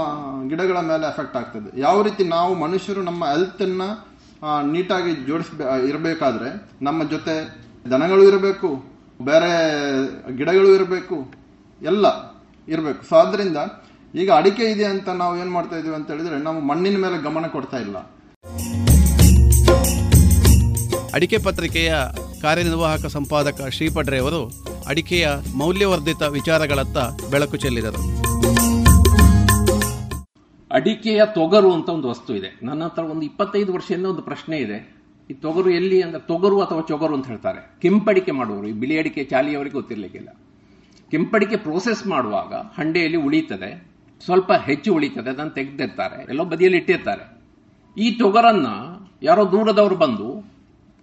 ಗಿಡಗಳ 0.49 0.79
ಮೇಲೆ 0.85 1.05
ಎಫೆಕ್ಟ್ 1.09 1.37
ಆಗ್ತದೆ 1.37 1.71
ಯಾವ 1.81 1.97
ರೀತಿ 2.03 2.25
ನಾವು 2.29 2.53
ಮನುಷ್ಯರು 2.57 3.03
ನಮ್ಮ 3.03 3.23
ಹೆಲ್ತ್ 3.33 3.63
ಅನ್ನ 3.63 3.83
ಆ, 4.43 4.51
ನೀಟಾಗಿ 4.65 5.13
ಜೋಡಿಸ್ಬೇ 5.27 5.65
ಇರಬೇಕಾದ್ರೆ 5.89 6.49
ನಮ್ಮ 6.83 7.03
ಜೊತೆ 7.05 7.35
ದನಗಳು 7.87 8.23
ಇರಬೇಕು 8.23 8.69
ಬೇರೆ 9.21 9.51
ಗಿಡಗಳು 10.37 10.71
ಇರಬೇಕು 10.75 11.17
ಎಲ್ಲ 11.81 12.07
ಇರಬೇಕು. 12.69 13.09
ಸೊ 13.09 13.17
ಆದ್ರಿಂದ 13.17 13.57
ಈಗ 14.15 14.31
ಅಡಿಕೆ 14.33 14.65
ಇದೆ 14.65 14.85
ಅಂತ 14.85 15.09
ನಾವು 15.09 15.39
ಏನ್ 15.39 15.51
ಮಾಡ್ತಾ 15.51 15.77
ಇದೀವಿ 15.79 15.95
ಅಂತ 15.95 16.11
ಹೇಳಿದ್ರೆ 16.11 16.43
ನಾವು 16.43 16.61
ಮಣ್ಣಿನ 16.61 16.97
ಮೇಲೆ 17.05 17.23
ಗಮನ 17.23 17.47
ಕೊಡ್ತಾ 17.47 17.79
ಇಲ್ಲ. 17.79 17.97
ಅಡಿಕೆ 21.15 21.39
ಪತ್ರಿಕೆಯ 21.39 21.95
ಕಾರ್ಯನಿರ್ವಾಹಕ 22.43 23.07
ಸಂಪಾದಕ 23.07 23.69
ಶ್ರೀಪಡ್ರೆ 23.71 24.19
ಅವರು 24.19 24.41
ಅಡಿಕೆಯ 24.89 25.29
ಮೌಲ್ಯವರ್ಧಿತ 25.57 26.23
ವಿಚಾರಗಳತ್ತ 26.23 26.97
ಬೆಳಕು 27.31 27.57
ಚೆಲ್ಲಿದರು. 27.57 28.01
ಅಡಿಕೆಯ 30.71 31.21
ತೊಗರು 31.35 31.73
ಅಂತ 31.73 31.89
ಒಂದು 31.89 32.09
ವಸ್ತು 32.09 32.35
ಇದೆ. 32.35 32.61
ನನ್ನ 32.63 32.85
ಹತ್ರ 32.85 33.03
ಒಂದು 33.03 33.23
ಇಪ್ಪತ್ತೈದು 33.23 33.73
ವರ್ಷದಿಂದ 33.73 34.07
ಒಂದು 34.07 34.23
ಪ್ರಶ್ನೆ 34.23 34.57
ಇದೆ. 34.59 34.79
ಈ 35.31 35.35
ತೊಗರು 35.35 35.71
ಎಲ್ಲಿ 35.71 36.03
ಅಂದ್ರೆ 36.03 36.23
ತೊಗರು 36.27 36.61
ಅಥವಾ 36.61 36.81
ಚೊಗರು 36.81 37.15
ಅಂತ 37.15 37.27
ಹೇಳ್ತಾರೆ. 37.27 37.79
ಕೆಂಪಡಿಕೆ 37.83 38.33
ಮಾಡುವವರು 38.33 38.69
ಈ 38.69 38.73
ಬಿಳಿ 38.73 38.99
ಅಡಿಕೆ 38.99 39.25
ಚಾಲಿಯವರಿಗೆ 39.25 39.75
ಗೊತ್ತಿರ್ಲಿಕ್ಕಿಲ್ಲ. 39.75 40.29
ಕೆಂಪಡಿಕೆ 41.11 41.57
ಪ್ರೋಸೆಸ್ 41.57 42.07
ಮಾಡುವಾಗ 42.07 42.55
ಹಂಡೆಯಲ್ಲಿ 42.55 43.17
ಉಳಿತದೆ 43.17 43.95
ಸ್ವಲ್ಪ 44.25 44.53
ಹೆಚ್ಚು 44.53 44.95
ಉಳಿತದೆ, 44.95 45.31
ಅದನ್ನು 45.31 45.51
ತೆಗೆದಿರ್ತಾರೆ. 45.51 46.23
ಎಲ್ಲೋ 46.23 46.45
ಬದಿಯಲ್ಲಿ 46.45 46.79
ಇಟ್ಟಿರ್ತಾರೆ. 46.79 47.39
ಈ 47.97 48.11
ತೊಗರನ್ನ 48.11 48.67
ಯಾರೋ 49.23 49.53
ದೂರದವರು 49.53 49.97
ಬಂದು 49.97 50.45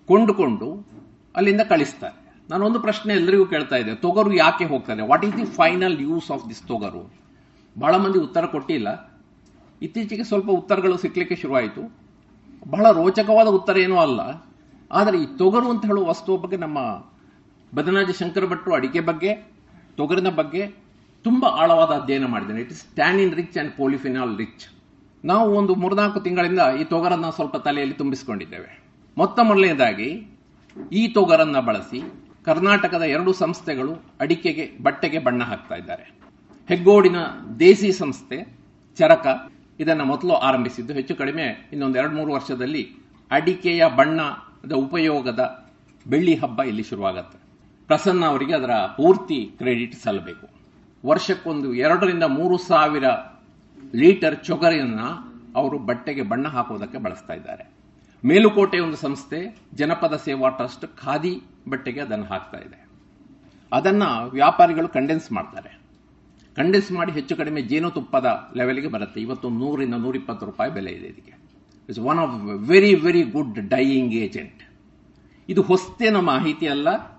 ಕೊಂಡುಕೊಂಡು 0.07 0.87
ಅಲ್ಲಿಂದ 1.35 1.61
ಕಳಿಸ್ತಾರೆ. 1.61 2.35
ನಾನು 2.49 2.65
ಒಂದು 2.65 2.79
ಪ್ರಶ್ನೆ 2.79 3.13
ಎಲ್ಲರಿಗೂ 3.13 3.45
ಕೇಳ್ತಾ 3.45 3.75
ಇದ್ದೆ. 3.75 3.95
ತೊಗರು 3.95 4.33
ಯಾಕೆ 4.33 4.65
ಹೋಗ್ತಾರೆ 4.65 5.07
what 5.07 5.25
is 5.25 5.37
the 5.37 5.45
final 5.45 6.01
use 6.01 6.31
of 6.31 6.49
this 6.49 6.63
ತೊಗರು? 6.63 7.13
ಬಹಳ 7.79 7.95
ಮಂದಿ 7.95 8.19
ಉತ್ತರ 8.19 8.45
ಕೊಟ್ಟಿಲ್ಲ. 8.45 9.11
ಇತ್ತೀಚೆಗೆ 9.81 10.23
ಸ್ವಲ್ಪ 10.23 10.49
ಉತ್ತರಗಳು 10.49 10.97
ಸಿಕ್ಕಲಿಕ್ಕೆ 10.97 11.35
ಶುರುವಾಯಿತು. 11.35 11.95
ಬಹಳ 12.69 12.91
ರೋಚಕವಾದ 12.91 13.47
ಉತ್ತರ 13.47 13.77
ಏನೂ 13.77 13.97
ಅಲ್ಲ. 13.97 14.19
ಆದರೆ 14.91 15.17
ಈ 15.17 15.25
ತೊಗರು 15.37 15.69
ಅಂತ 15.69 15.85
ಹೇಳುವ 15.85 16.07
ವಸ್ತುವ 16.07 16.37
ಬಗ್ಗೆ 16.37 16.57
ನಮ್ಮ 16.57 17.05
ಬದನಾಜಿ 17.75 18.13
ಶಂಕರ 18.13 18.45
ಭಟ್ರು 18.45 18.73
ಅಡಿಕೆ 18.73 18.99
ಬಗ್ಗೆ 18.99 19.50
ತೊಗರಿನ 19.97 20.29
ಬಗ್ಗೆ 20.29 20.67
ತುಂಬಾ 21.23 21.47
ಆಳವಾದ 21.47 22.01
ಅಧ್ಯಯನ 22.01 22.25
ಮಾಡಿದ್ದೇನೆ. 22.25 22.61
It 22.61 22.71
is 22.71 22.83
tannin 22.83 23.35
rich 23.35 23.57
and 23.57 23.71
polyphenol 23.71 24.37
rich 24.37 24.73
ನಾವು 25.25 25.55
ಒಂದು 25.55 25.75
ಮೂರ್ನಾಲ್ಕು 25.75 26.19
ತಿಂಗಳಿಂದ 26.19 26.59
ಈ 26.79 26.83
ತೊಗರನ್ನು 26.83 27.31
ಸ್ವಲ್ಪ 27.31 27.57
ತಲೆಯಲ್ಲಿ 27.57 27.95
ತುಂಬಿಸಿಕೊಂಡಿದ್ದೇವೆ. 27.95 28.81
ಮೊತ್ತ 29.17 29.39
ಮೊದಲನೇದಾಗಿ, 29.39 30.39
ಈ 30.91 31.07
ತೊಗರನ್ನು 31.07 31.61
ಬಳಸಿ 31.61 32.01
ಕರ್ನಾಟಕದ 32.45 33.01
ಎರಡು 33.01 33.33
ಸಂಸ್ಥೆಗಳು 33.33 33.93
ಅಡಿಕೆಗೆ, 34.19 34.71
ಬಟ್ಟೆಗೆ 34.83 35.19
ಬಣ್ಣ 35.19 35.43
ಹಾಕ್ತಾ 35.43 35.75
ಇದ್ದಾರೆ. 35.75 36.11
ಹೆಗ್ಗೋಡಿನ 36.67 37.15
ದೇಸಿ 37.59 37.91
ಸಂಸ್ಥೆ 37.91 38.57
ಚರಕ 38.97 39.51
ಇದನ್ನು 39.79 40.05
ಮೊದಲು 40.05 40.33
ಆರಂಭಿಸಿದ್ದು. 40.33 40.93
ಹೆಚ್ಚು 40.93 41.15
ಕಡಿಮೆ 41.15 41.69
ಇನ್ನೊಂದು 41.71 41.99
ಎರಡು 41.99 42.13
ಮೂರು 42.13 42.33
ವರ್ಷದಲ್ಲಿ 42.33 42.91
ಅಡಿಕೆಯ 43.31 43.85
ಬಣ್ಣದ 43.95 44.71
ಉಪಯೋಗದ 44.71 45.65
ಬೆಳ್ಳಿ 46.07 46.35
ಹಬ್ಬ 46.35 46.63
ಇಲ್ಲಿ 46.63 46.83
ಶುರುವಾಗತ್ತೆ. 46.83 47.40
ಪ್ರಸನ್ನ 47.91 48.25
ಅವರಿಗೆ 48.25 48.53
ಅದರ 48.53 48.71
ಪೂರ್ತಿ 48.71 49.49
ಕ್ರೆಡಿಟ್ 49.57 49.95
ಸಲ್ಲಬೇಕು. 49.95 50.49
ವರ್ಷಕ್ಕೊಂದು 51.07 51.73
ಎರಡರಿಂದ 51.73 52.23
ಮೂರು 52.23 52.57
ಸಾವಿರ 52.57 53.03
ಲೀಟರ್ 53.95 54.43
ಚೊಗರಿಯನ್ನ 54.43 54.99
ಅವರು 55.55 55.79
ಬಟ್ಟೆಗೆ 55.79 56.21
ಬಣ್ಣ 56.21 56.47
ಹಾಕುವುದಕ್ಕೆ 56.47 56.97
ಬಳಸ್ತಾ 56.97 57.33
ಇದ್ದಾರೆ. 57.33 57.69
ಮೇಲುಕೋಟೆ 58.25 58.79
ಒಂದು 58.79 58.97
ಸಂಸ್ಥೆ, 58.97 59.57
ಜನಪದ 59.73 60.21
ಸೇವಾ 60.25 60.49
ಟ್ರಸ್ಟ್, 60.49 60.85
ಖಾದಿ 60.87 61.41
ಬಟ್ಟೆಗೆ 61.69 61.99
ಅದನ್ನು 61.99 62.25
ಹಾಕ್ತಾ 62.25 62.57
ಇದೆ. 62.57 62.87
ಅದನ್ನು 63.73 64.29
ವ್ಯಾಪಾರಿಗಳು 64.29 64.87
ಕಂಡೆನ್ಸ್ 64.87 65.31
ಮಾಡ್ತಾರೆ. 65.31 65.79
ಕಂಡೆನ್ಸ್ 66.55 66.91
ಮಾಡಿ 66.91 67.11
ಹೆಚ್ಚು 67.11 67.35
ಕಡಿಮೆ 67.35 67.61
ಜೇನುತುಪ್ಪದ 67.61 68.51
ಲೆವೆಲ್ಗೆ 68.55 68.87
ಬರುತ್ತೆ. 68.87 69.21
ಇವತ್ತು 69.21 69.49
ನೂರಿಂದ 69.49 69.95
ನೂರಿಪ್ಪತ್ತು 69.95 70.45
ರೂಪಾಯಿ 70.45 70.71
ಬೆಲೆ 70.71 70.91
ಇದೆ 70.91 71.07
ಇದಕ್ಕೆ. 71.07 71.33
It's 71.89 71.99
one 71.99 72.19
of 72.19 72.67
very 72.69 72.95
very 72.95 73.23
good 73.23 73.69
dyeing 73.69 74.13
agent 74.13 74.63
ಇದು 75.49 75.61
ಹೊಸ್ತೇನ 75.61 76.17
ಮಾಹಿತಿ 76.17 76.67
ಅಲ್ಲ 76.67 77.10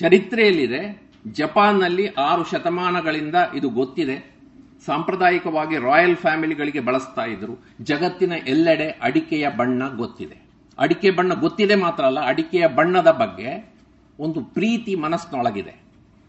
ಚರಿತ್ರೆಯಲ್ಲಿದೆ. 0.00 1.08
ಜಪಾನ್ನಲ್ಲಿ 1.32 2.06
ಆರು 2.06 2.44
ಶತಮಾನಗಳಿಂದ 2.44 3.34
ಇದು 3.54 3.70
ಗೊತ್ತಿದೆ. 3.70 4.38
ಸಾಂಪ್ರದಾಯಿಕವಾಗಿ 4.86 5.78
ರಾಯಲ್ 5.78 6.16
ಫ್ಯಾಮಿಲಿಗಳಿಗೆ 6.16 6.80
ಬಳಸ್ತಾ 6.80 7.24
ಇದ್ರು. 7.24 7.64
ಜಗತ್ತಿನ 7.80 8.32
ಎಲ್ಲೆಡೆ 8.32 8.88
ಅಡಿಕೆಯ 8.88 9.48
ಬಣ್ಣ 9.48 9.88
ಗೊತ್ತಿದೆ. 9.96 10.48
ಅಡಿಕೆ 10.78 11.10
ಬಣ್ಣ 11.10 11.34
ಗೊತ್ತಿದೆ 11.34 11.74
ಮಾತ್ರ 11.74 12.04
ಅಲ್ಲ, 12.04 12.20
ಅಡಿಕೆಯ 12.26 12.66
ಬಣ್ಣದ 12.66 13.10
ಬಗ್ಗೆ 13.10 13.74
ಒಂದು 14.20 14.40
ಪ್ರೀತಿ 14.40 14.94
ಮನಸ್ಸಿನೊಳಗಿದೆ. 14.94 15.80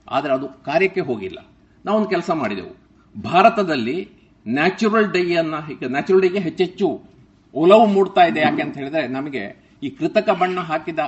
ಆದರೆ 0.09 0.33
ಅದು 0.33 0.47
ಕಾರ್ಯಕ್ಕೆ 0.47 1.01
ಹೋಗಿಲ್ಲ. 1.01 1.37
ನಾವೊಂದು 1.85 2.09
ಕೆಲಸ 2.09 2.31
ಮಾಡಿದೆವು. 2.31 2.77
ಭಾರತದಲ್ಲಿ 3.21 4.09
ನ್ಯಾಚುರಲ್ 4.47 5.11
ಡೈಯನ್ನು, 5.11 5.89
ನ್ಯಾಚುರಲ್ 5.89 6.21
ಡೈಗೆ 6.21 6.39
ಹೆಚ್ಚೆಚ್ಚು 6.39 7.01
ಒಲವು 7.53 7.85
ಮೂಡ್ತಾ 7.85 8.23
ಇದೆ 8.23 8.39
ಯಾಕೆ 8.39 8.61
ಅಂತ 8.61 8.77
ಹೇಳಿದ್ರೆ, 8.77 9.07
ನಮಗೆ 9.07 9.69
ಈ 9.83 9.89
ಕೃತಕ 9.89 10.29
ಬಣ್ಣ 10.29 10.59
ಹಾಕಿದ 10.59 10.99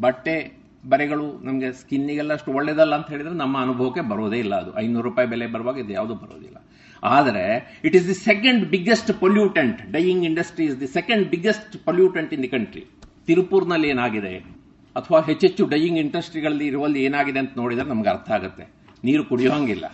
ಬಟ್ಟೆ 0.00 0.55
ಬರೆಗಳು 0.84 1.44
ನಮಗೆ 1.44 1.72
ಸ್ಕಿನ್ನಿಗೆಲ್ಲ 1.72 2.32
ಅಷ್ಟು 2.32 2.52
ಒಳ್ಳೇದಲ್ಲ 2.52 2.94
ಅಂತ 2.94 3.08
ಹೇಳಿದ್ರೆ 3.10 3.34
ನಮ್ಮ 3.34 3.60
ಅನುಭವಕ್ಕೆ 3.60 4.00
ಬರೋದೇ 4.00 4.38
ಇಲ್ಲ 4.38 4.54
ಅದು. 4.54 4.78
ಐನೂರು 4.78 5.04
ರೂಪಾಯಿ 5.08 5.28
ಬೆಲೆ 5.28 5.46
ಬರುವಾಗ 5.46 5.78
ಇದು 5.78 5.92
ಯಾವುದು 5.92 6.14
ಬರೋದಿಲ್ಲ. 6.14 6.56
ಆದರೆ 7.02 7.44
it 7.84 7.96
is 7.96 8.08
the 8.08 8.14
second 8.14 8.64
biggest 8.64 9.20
pollutant 9.20 9.92
dyeing 9.92 10.24
industry 10.24 10.64
is 10.64 10.80
the 10.80 10.86
second 10.86 11.28
biggest 11.28 11.84
pollutant 11.84 12.34
in 12.34 12.42
the 12.42 12.48
country 12.48 12.84
ತಿರುಪೂರ್ನಲ್ಲಿ 13.26 13.88
ಏನಾಗಿದೆ? 13.88 14.34
ಅಥವಾ 14.96 15.20
ಹೆಚ್ಚೆಚ್ಚು 15.20 15.66
ಡೈಯಿಂಗ್ 15.66 15.98
ಇಂಡಸ್ಟ್ರಿಗಳಲ್ಲಿ 15.98 16.66
ಇರುವಲ್ಲಿ 16.66 17.04
ಏನಾಗಿದೆ 17.04 17.38
ಅಂತ 17.38 17.50
ನೋಡಿದ್ರೆ 17.56 17.88
ನಮ್ಗೆ 17.88 18.08
ಅರ್ಥ 18.08 18.30
ಆಗುತ್ತೆ. 18.30 18.66
ನೀರು 19.04 19.24
ಕುಡಿಯೋಂಗಿಲ್ಲ 19.24 19.86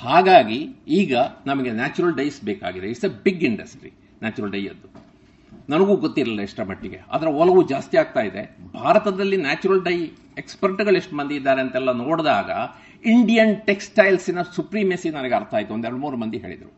ಹಾಗಾಗಿ 0.00 0.58
ಈಗ 0.88 1.16
ನಮಗೆ 1.46 1.70
ನ್ಯಾಚುರಲ್ 1.70 2.14
ಡೈಸ್ 2.14 2.44
ಬೇಕಾಗಿದೆ. 2.44 2.86
It's 2.86 3.04
a 3.04 3.08
big 3.08 3.44
industry 3.44 3.90
natural 4.22 4.52
dye 4.52 4.62
ನನಗೂ 5.68 5.96
ಗೊತ್ತಿರಲಿಲ್ಲ 5.96 6.40
ಎಷ್ಟರ 6.40 6.62
ಮಟ್ಟಿಗೆ. 6.62 7.00
ಅದರ 7.10 7.26
ಒಲವು 7.26 7.68
ಜಾಸ್ತಿ 7.68 7.96
ಆಗ್ತಾ 7.96 8.20
ಇದೆ. 8.20 8.56
ಭಾರತದಲ್ಲಿ 8.74 9.36
ನ್ಯಾಚುರಲ್ 9.36 9.84
ಡೈ 9.84 9.96
ಎಕ್ಸ್ಪರ್ಟ್ಗಳು 10.38 10.96
ಎಷ್ಟು 10.96 11.16
ಮಂದಿ 11.16 11.34
ಇದ್ದಾರೆ 11.34 11.60
ಅಂತೆಲ್ಲ 11.60 11.92
ನೋಡಿದಾಗ 11.92 12.50
ಇಂಡಿಯನ್ 13.06 13.56
ಟೆಕ್ಸ್ಟೈಲ್ಸಿನ 13.56 14.42
ಸುಪ್ರೀಮೆಸಿ 14.42 15.10
ನನಗೆ 15.10 15.34
ಅರ್ಥ 15.34 15.54
ಆಯಿತು. 15.54 15.74
ಒಂದೆರಡು 15.74 15.96
ಮೂರು 15.96 16.16
ಮಂದಿ 16.16 16.38
ಹೇಳಿದರು. 16.38 16.72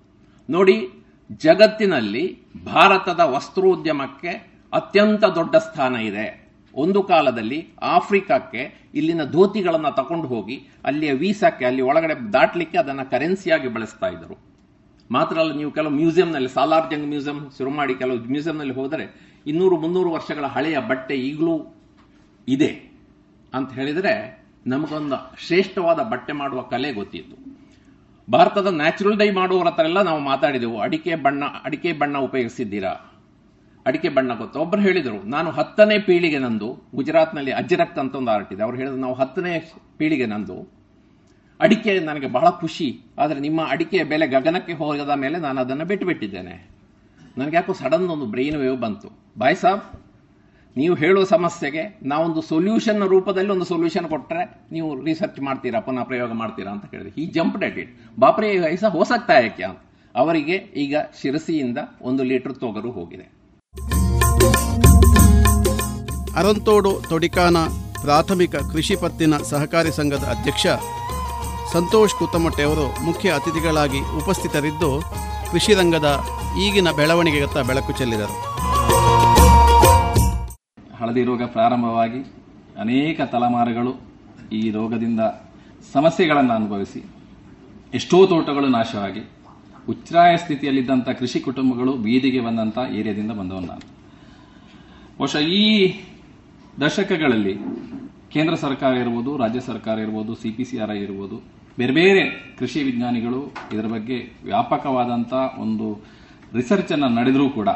ನೋಡಿ, 0.51 0.89
ಜಗತ್ತಿನಲ್ಲಿ 1.33 2.39
ಭಾರತದ 2.65 3.21
ವಸ್ತ್ರೋದ್ಯಮಕ್ಕೆ 3.21 4.29
ಅತ್ಯಂತ 4.73 5.25
ದೊಡ್ಡ 5.25 5.57
ಸ್ಥಾನ 5.57 5.97
ಇದೆ. 5.97 6.49
ಒಂದು 6.75 7.03
ಕಾಲದಲ್ಲಿ 7.03 7.69
ಆಫ್ರಿಕಾಕ್ಕೆ 7.83 8.91
ಇಲ್ಲಿನ 8.95 9.25
ಧೋತಿಗಳನ್ನು 9.25 9.95
ತಕೊಂಡು 9.97 10.29
ಹೋಗಿ 10.29 10.69
ಅಲ್ಲಿಯ 10.85 11.13
ವೀಸಾಕ್ಕೆ, 11.13 11.65
ಅಲ್ಲಿ 11.65 11.83
ಒಳಗಡೆ 11.83 12.33
ದಾಟಲಿಕ್ಕೆ 12.33 12.79
ಅದನ್ನು 12.79 13.11
ಕರೆನ್ಸಿಯಾಗಿ 13.11 13.69
ಬಳಸ್ತಾ 13.69 14.09
ಇದ್ದರು. 14.09 14.56
ಮಾತ್ರ 15.11 15.39
ಅಲ್ಲ 15.39 15.53
ನೀವು 15.53 15.71
ಕೆಲವು 15.71 15.93
ಮ್ಯೂಸಿಯಂನಲ್ಲಿ, 15.93 16.49
ಸಾಲಾರ್ಜಂಗ್ 16.49 17.07
ಮ್ಯೂಸಿಯಂ 17.07 17.51
ಶುರು 17.59 17.71
ಮಾಡಿ 17.71 17.95
ಕೆಲವು 17.95 18.19
ಮ್ಯೂಸಿಯಂನಲ್ಲಿ 18.19 18.75
ಹೋದರೆ 18.75 19.37
ಇನ್ನೂರು 19.47 19.77
ಮುನ್ನೂರು 19.77 20.11
ವರ್ಷಗಳ 20.11 20.45
ಹಳೆಯ 20.45 20.79
ಬಟ್ಟೆ 20.79 21.15
ಈಗಲೂ 21.15 21.75
ಇದೆ 22.49 23.01
ಅಂತ 23.55 23.73
ಹೇಳಿದರೆ 23.73 24.47
ನಮಗೊಂದು 24.67 25.37
ಶ್ರೇಷ್ಠವಾದ 25.47 26.01
ಬಟ್ಟೆ 26.01 26.33
ಮಾಡುವ 26.33 26.63
ಕಲೆ 26.63 26.93
ಗೊತ್ತಿತ್ತು. 26.93 27.37
ಭಾರತದ 28.31 28.67
ನ್ಯಾಚುರಲ್ 28.67 29.19
ಡೈ 29.19 29.31
ಮಾಡುವವರ 29.31 29.67
ಹತ್ರ 29.67 29.85
ಎಲ್ಲ 29.85 30.03
ನಾವು 30.03 30.21
ಮಾತಾಡಿದೆವು, 30.21 30.81
ಅಡಿಕೆ 30.81 31.15
ಬಣ್ಣ 31.15 31.45
ಅಡಿಕೆ 31.65 31.93
ಬಣ್ಣ 31.93 32.19
ಉಪಯೋಗಿಸಿದ್ದೀರಾ? 32.19 33.13
ಅಡಿಕೆ 33.87 34.09
ಬಣ್ಣ 34.09 34.35
ಗೊತ್ತು? 34.35 34.61
ಒಬ್ಬರು 34.61 34.81
ಹೇಳಿದರು, 34.81 35.29
ನಾನು 35.29 35.51
ಹತ್ತನೇ 35.51 35.99
ಪೀಳಿಗೆ 35.99 36.39
ನಂದು, 36.39 36.89
ಗುಜರಾತ್ನಲ್ಲಿ 36.95 37.53
ಅಜ್ರಕ್ 37.53 37.99
ಅಂತ 37.99 38.15
ಒಂದು 38.15 38.31
ಆರ್ಟ್ 38.31 38.53
ಇದೆ. 38.53 38.63
ಅವ್ರು 38.63 38.77
ಹೇಳಿದ್ರು, 38.77 39.01
ನಾವು 39.01 39.15
ಹತ್ತನೇ 39.15 39.73
ಪೀಳಿಗೆ 39.99 40.27
ನಂದು. 40.27 40.76
ಅಡಿಕೆ 41.65 41.93
ನನಗೆ 42.09 42.29
ಬಹಳ 42.37 42.49
ಖುಷಿ. 42.63 42.89
ಆದರೆ 43.23 43.39
ನಿಮ್ಮ 43.45 43.61
ಅಡಿಕೆಯ 43.75 44.03
ಬೆಲೆ 44.11 44.27
ಗಗನಕ್ಕೆ 44.35 44.75
ಹೋಗದ 44.81 45.13
ಮೇಲೆ 45.23 45.37
ನಾನು 45.45 45.59
ಅದನ್ನು 45.65 45.85
ಬಿಟ್ಟು 45.91 46.07
ಬಿಟ್ಟಿದ್ದೇನೆ 46.09 46.57
ನನಗೆ 47.39 47.57
ಯಾಕೋ 47.59 47.73
ಸಡನ್ 47.81 48.09
ಒಂದು 48.15 48.27
ಬ್ರೈನ್ 48.35 48.59
ವೇವ್ 48.63 48.77
ಬಂತು. 48.85 49.09
ಬಾಯ್ 49.43 49.57
ಸಾಬ್, 49.63 49.85
ನೀವು 50.77 50.95
ಹೇಳುವ 51.03 51.25
ಸಮಸ್ಯೆಗೆ 51.33 51.83
ನಾವೊಂದು 52.13 52.41
ಸೊಲ್ಯೂಷನ್ 52.51 53.01
ರೂಪದಲ್ಲಿ 53.15 53.51
ಒಂದು 53.55 53.67
ಸೊಲ್ಯೂಷನ್ 53.71 54.09
ಕೊಟ್ಟರೆ 54.13 54.43
ನೀವು 54.75 54.89
ರಿಸರ್ಚ್ 55.07 55.41
ಮಾಡ್ತೀರಾ, 55.47 55.79
ಪುನಃ 55.87 56.05
ಪ್ರಯೋಗ 56.11 56.31
ಮಾಡ್ತೀರಾ 56.43 56.71
ಅಂತ 56.75 56.85
ಹೇಳಿದೆ 56.95 57.13
ಈ 57.23 57.27
ಜಂಪ್ 57.37 57.57
ಡೆಟ್ 57.63 57.79
ಇಟ್ 57.83 57.93
ಬಾಪ್ರೆ 58.25 58.51
ಐಸ 58.75 58.85
ಹೋಸಾಗ್ತಾ 58.97 59.37
ಯಾಕೆ 59.45 59.65
ಅಂತ. 59.71 59.81
ಅವರಿಗೆ 60.15 60.59
ಈಗ 60.85 60.97
ಶಿರಸಿಯಿಂದ 61.21 61.79
ಒಂದು 62.11 62.23
ಲೀಟರ್ 62.31 62.55
ತೊಗರು 62.65 62.93
ಹೋಗಿದೆ. 62.99 63.27
ಅರಂತೋಡು 66.41 66.93
ತೊಡಿಕಾನ 67.11 67.57
ಪ್ರಾಥಮಿಕ 68.05 68.57
ಕೃಷಿ 68.73 68.97
ಪತ್ತಿನ 69.03 69.35
ಸಹಕಾರಿ 69.51 69.93
ಸಂಘದ 69.99 70.25
ಅಧ್ಯಕ್ಷ 70.35 70.67
ಸಂತೋಷ್ 71.73 72.15
ಕುತ್ತಮಟ್ಟೆ 72.15 72.63
ಅವರು 72.63 72.85
ಮುಖ್ಯ 73.05 73.31
ಅತಿಥಿಗಳಾಗಿ 73.31 74.01
ಉಪಸ್ಥಿತರಿದ್ದು 74.21 74.91
ಕೃಷಿ 75.51 75.75
ರಂಗದ 75.75 76.09
ಈಗಿನ 76.65 76.89
ಬೆಳವಣಿಗೆಗತ್ತ 76.91 77.59
ಬೆಳಕು 77.59 77.93
ಚೆಲ್ಲಿದರು. 77.93 78.37
ಹಳದಿ 80.99 81.25
ರೋಗ 81.25 81.43
ಪ್ರಾರಂಭವಾಗಿ 81.43 82.21
ಅನೇಕ 82.81 83.21
ತಲೆಮಾರುಗಳು 83.33 83.93
ಈ 84.53 84.71
ರೋಗದಿಂದ 84.71 85.21
ಸಮಸ್ಯೆಗಳನ್ನು 85.93 86.53
ಅನುಭವಿಸಿ 86.53 87.01
ಎಷ್ಟೋ 87.95 88.27
ತೋಟಗಳು 88.27 88.69
ನಾಶವಾಗಿ 88.69 89.23
ಉಚ್ಛ್ರಾಯ 89.89 90.37
ಸ್ಥಿತಿಯಲ್ಲಿದ್ದಂಥ 90.37 91.09
ಕೃಷಿ 91.09 91.41
ಕುಟುಂಬಗಳು 91.41 91.93
ಬೀದಿಗೆ 91.93 92.41
ಬಂದಂಥ 92.41 92.79
ಏರಿಯಾದಿಂದ 92.91 93.31
ಬಂದವನು 93.31 93.67
ನಾನು. 93.67 93.85
ಬಹುಶಃ 95.19 95.39
ಈ 95.39 95.67
ದಶಕಗಳಲ್ಲಿ 96.81 97.55
ಕೇಂದ್ರ 98.35 98.55
ಸರ್ಕಾರ 98.55 98.93
ಇರ್ಬೋದು, 98.95 99.37
ರಾಜ್ಯ 99.37 99.61
ಸರ್ಕಾರ 99.61 99.99
ಇರ್ಬೋದು 99.99 100.35
ಸಿ 100.35 100.51
ಪಿ 100.51 100.65
ಇರ್ಬೋದು 101.05 101.56
ಬೇರೆ 101.79 101.93
ಬೇರೆ 101.93 102.55
ಕೃಷಿ 102.59 102.83
ವಿಜ್ಞಾನಿಗಳು 102.83 103.55
ಇದರ 103.73 103.87
ಬಗ್ಗೆ 103.87 104.33
ವ್ಯಾಪಕವಾದಂಥ 104.45 105.33
ಒಂದು 105.59 106.05
ರಿಸರ್ಚ್ 106.53 106.93
ಅನ್ನು 106.93 107.09
ನಡೆದರೂ 107.09 107.51
ಕೂಡ 107.51 107.69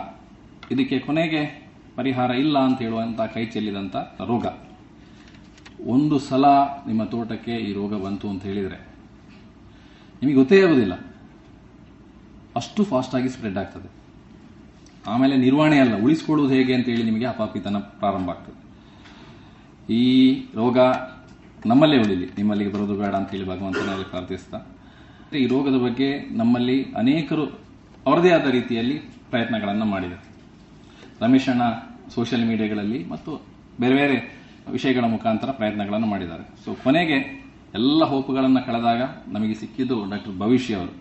ಇದಕ್ಕೆ 0.70 0.98
ಕೊನೆಗೆ 0.98 1.70
ಪರಿಹಾರ 1.96 2.30
ಇಲ್ಲ 2.30 2.58
ಅಂತ 2.58 2.82
ಹೇಳುವಂಥ 2.82 3.20
ಕೈ 3.20 3.46
ಚೆಲ್ಲಿದಂಥ 3.46 3.96
ರೋಗ. 3.96 4.46
ಒಂದು 5.86 6.18
ಸಲ 6.18 6.44
ನಿಮ್ಮ 6.86 7.04
ತೋಟಕ್ಕೆ 7.04 7.56
ಈ 7.56 7.72
ರೋಗ 7.72 8.04
ಬಂತು 8.04 8.28
ಅಂತ 8.28 8.42
ಹೇಳಿದರೆ 8.42 8.86
ನಿಮಗೆ 10.22 10.34
ಗೊತ್ತೇ 10.34 10.62
ಆಗೋದಿಲ್ಲ. 10.62 10.94
ಅಷ್ಟು 12.56 12.84
ಫಾಸ್ಟಾಗಿ 12.84 13.28
ಸ್ಪ್ರೆಡ್ 13.28 13.58
ಆಗ್ತದೆ. 13.58 13.90
ಆಮೇಲೆ 15.06 15.36
ನಿರ್ವಹಣೆ 15.36 15.78
ಅಲ್ಲ 15.78 16.02
ಉಳಿಸ್ಕೊಳ್ಳೋದು 16.02 16.54
ಹೇಗೆ 16.54 16.74
ಅಂತ 16.74 16.86
ಹೇಳಿ 16.86 17.02
ನಿಮಗೆ 17.02 17.26
ಅಪಾಪಿತನ 17.26 17.76
ಪ್ರಾರಂಭ 17.76 18.30
ಆಗ್ತದೆ. 18.30 18.60
ಈ 19.94 20.34
ರೋಗ 20.54 20.78
ನಮ್ಮಲ್ಲೇ 21.66 21.96
ಉಳಿಲಿ. 22.02 22.26
ನಿಮ್ಮಲ್ಲಿಗೆ 22.36 22.70
ಬರೋದು 22.72 22.94
ಬೇಡ 23.00 23.14
ಅಂತ 23.20 23.30
ಹೇಳಿ 23.30 23.46
ಭಗವಂತನಲ್ಲಿ 23.46 24.06
ಪ್ರಾರ್ಥಿಸ್ತಾ. 24.12 24.58
ಈ 25.40 25.46
ರೋಗದ 25.46 25.78
ಬಗ್ಗೆ 25.86 26.08
ನಮ್ಮಲ್ಲಿ 26.40 26.76
ಅನೇಕರು 27.00 27.44
ಅವರದೇ 28.06 28.30
ಆದ 28.30 28.46
ರೀತಿಯಲ್ಲಿ 28.50 28.96
ಪ್ರಯತ್ನಗಳನ್ನು 29.30 29.84
ಮಾಡಿದ್ದಾರೆ 29.84 30.24
ರಮೇಶ್ 31.22 31.48
ಅಣ್ಣ 31.48 31.62
ಸೋಷಿಯಲ್ 32.14 32.44
ಮೀಡಿಯಾಗಳಲ್ಲಿ 32.48 33.00
ಮತ್ತು 33.12 33.32
ಬೇರೆ 33.80 33.94
ಬೇರೆ 34.00 34.16
ವಿಷಯಗಳ 34.72 35.04
ಮುಖಾಂತರ 35.14 35.50
ಪ್ರಯತ್ನಗಳನ್ನು 35.50 36.06
ಮಾಡಿದ್ದಾರೆ. 36.06 36.44
ಸೊ 36.64 36.70
ಕೊನೆಗೆ 36.84 37.18
ಎಲ್ಲ 37.74 38.04
ಹೋಪುಗಳನ್ನು 38.04 38.60
ಕಳೆದಾಗ 38.66 39.02
ನಮಗೆ 39.34 39.54
ಸಿಕ್ಕಿದ್ದು 39.54 39.96
ಡಾಕ್ಟರ್ 40.10 40.34
ಭವಿಷ್ಯ 40.38 40.74
ಅವರು. 40.74 40.92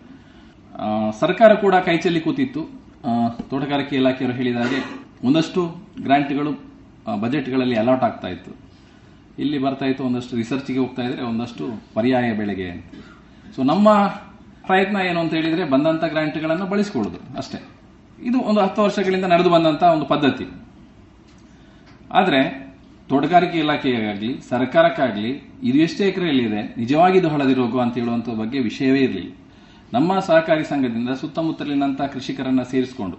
ಸರ್ಕಾರ 1.20 1.54
ಕೂಡ 1.54 1.74
ಕೈಚೆಲ್ಲಿ 1.74 2.20
ಕೂತಿತ್ತು. 2.20 2.62
ತೋಟಗಾರಿಕೆ 3.50 3.96
ಇಲಾಖೆಯವರು 3.96 4.36
ಹೇಳಿದ 4.36 4.56
ಹಾಗೆ 4.56 4.80
ಒಂದಷ್ಟು 5.26 5.62
ಗ್ರಾಂಟ್ಗಳು 6.02 6.52
ಬಜೆಟ್ಗಳಲ್ಲಿ 7.20 7.76
ಅಲಾಟ್ 7.82 8.02
ಆಗ್ತಾ 8.02 8.28
ಇತ್ತು. 8.28 8.69
ಇಲ್ಲಿ 9.40 9.58
ಬರ್ತಾ 9.58 9.86
ಇತ್ತು 9.86 10.04
ಒಂದಷ್ಟು 10.04 10.36
ರಿಸರ್ಚ್ಗೆ 10.36 10.78
ಹೋಗ್ತಾ 10.78 11.02
ಇದ್ರೆ 11.02 11.22
ಒಂದಷ್ಟು 11.22 11.70
ಪರ್ಯಾಯ 11.94 12.32
ಬೆಳೆಗೆ 12.32 12.70
ಅಂತ. 12.70 12.84
ಸೊ 13.56 13.62
ನಮ್ಮ 13.62 14.06
ಪ್ರಯತ್ನ 14.66 14.96
ಏನು 14.96 15.20
ಅಂತ 15.20 15.34
ಹೇಳಿದ್ರೆ 15.34 15.64
ಬಂದಂತ 15.64 16.04
ಗ್ರಾಂಟ್ಗಳನ್ನು 16.04 16.66
ಬಳಸಿಕೊಳ್ಳೋದು 16.66 17.36
ಅಷ್ಟೇ. 17.36 17.68
ಇದು 18.22 18.40
ಒಂದು 18.40 18.60
ಹತ್ತು 18.60 18.82
ವರ್ಷಗಳಿಂದ 18.82 19.24
ನಡೆದು 19.24 19.50
ಬಂದಂತ 19.50 19.82
ಒಂದು 19.82 20.06
ಪದ್ಧತಿ. 20.06 20.46
ಆದರೆ, 22.12 22.70
ತೋಟಗಾರಿಕೆ 23.08 23.58
ಇಲಾಖೆಗಾಗ್ಲಿ 23.58 24.40
ಸರ್ಕಾರಕ್ಕಾಗ್ಲಿ 24.48 25.52
ಇದು 25.62 25.78
ಎಷ್ಟು 25.78 26.04
ಎಕರೆಯಲ್ಲಿದೆ 26.04 26.62
ನಿಜವಾಗಿ 26.62 27.18
ಇದು 27.18 27.28
ಹಳದಿ 27.28 27.54
ರೋಗ 27.54 27.80
ಅಂತ 27.80 27.94
ಹೇಳುವಂಥ 27.94 28.28
ಬಗ್ಗೆ 28.28 28.58
ವಿಷಯವೇ 28.58 29.00
ಇರಲಿಲ್ಲ. 29.00 29.32
ನಮ್ಮ 29.92 30.18
ಸಹಕಾರಿ 30.18 30.64
ಸಂಘದಿಂದ 30.64 31.08
ಸುತ್ತಮುತ್ತಲಿನಂತ 31.08 32.02
ಕೃಷಿಕರನ್ನ 32.02 32.62
ಸೇರಿಸಿಕೊಂಡು, 32.62 33.16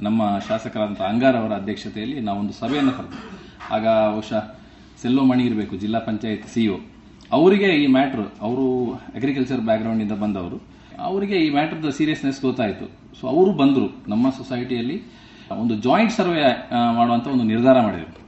ನಮ್ಮ 0.00 0.38
ಶಾಸಕರಂತ 0.48 1.02
ಅಂಗಾರ 1.02 1.36
ಅವರ 1.36 1.52
ಅಧ್ಯಕ್ಷತೆಯಲ್ಲಿ 1.52 2.20
ನಾವೊಂದು 2.20 2.52
ಸಭೆಯನ್ನು 2.52 2.92
ಕರೆದು 2.92 3.46
ಆಗ 3.74 4.12
ಬಹುಶಃ 4.12 4.65
ಸೆಲ್ಲೋಮಣಿ 5.02 5.42
ಇರಬೇಕು, 5.48 5.74
ಜಿಲ್ಲಾ 5.82 6.00
ಪಂಚಾಯತ್ 6.08 6.46
ಸಿಇಒ. 6.54 6.76
ಅವರಿಗೆ 7.36 7.68
ಈ 7.82 7.86
ಮ್ಯಾಟ್ರ್, 7.96 8.24
ಅವರು 8.46 8.66
ಅಗ್ರಿಕಲ್ಚರ್ 9.18 9.62
ಬ್ಯಾಕ್ಗ್ರೌಂಡಿಂದ 9.68 10.14
ಬಂದವರು. 10.22 10.58
ಅವರಿಗೆ 11.08 11.36
ಈ 11.46 11.48
ಮ್ಯಾಟ್ರದ 11.56 11.88
ಸೀರಿಯಸ್ನೆಸ್ 11.98 12.38
ಗೊತ್ತಾಯಿತು. 12.44 12.86
ಸೊ 13.18 13.24
ಅವರು 13.34 13.50
ಬಂದರು. 13.60 13.88
ನಮ್ಮ 14.12 14.30
ಸೊಸೈಟಿಯಲ್ಲಿ 14.38 14.96
ಒಂದು 15.62 15.74
ಜಾಯಿಂಟ್ 15.86 16.12
ಸರ್ವೆ 16.18 16.44
ಮಾಡುವಂಥ 16.98 17.26
ಒಂದು 17.34 17.46
ನಿರ್ಧಾರ 17.52 17.76
ಮಾಡಿದರು. 17.86 18.22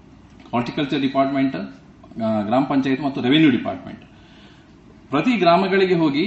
ಹಾರ್ಟಿಕಲ್ಚರ್ 0.52 1.00
ಡಿಪಾರ್ಟ್ಮೆಂಟ್ 1.06 1.56
ಗ್ರಾಮ 2.48 2.62
ಪಂಚಾಯತ್ 2.72 3.02
ಮತ್ತು 3.06 3.20
ರೆವಿನ್ಯೂ 3.26 3.50
ಡಿಪಾರ್ಟ್ಮೆಂಟ್ 3.56 4.02
ಪ್ರತಿ 5.10 5.34
ಗ್ರಾಮಗಳಿಗೆ 5.42 5.96
ಹೋಗಿ 6.02 6.26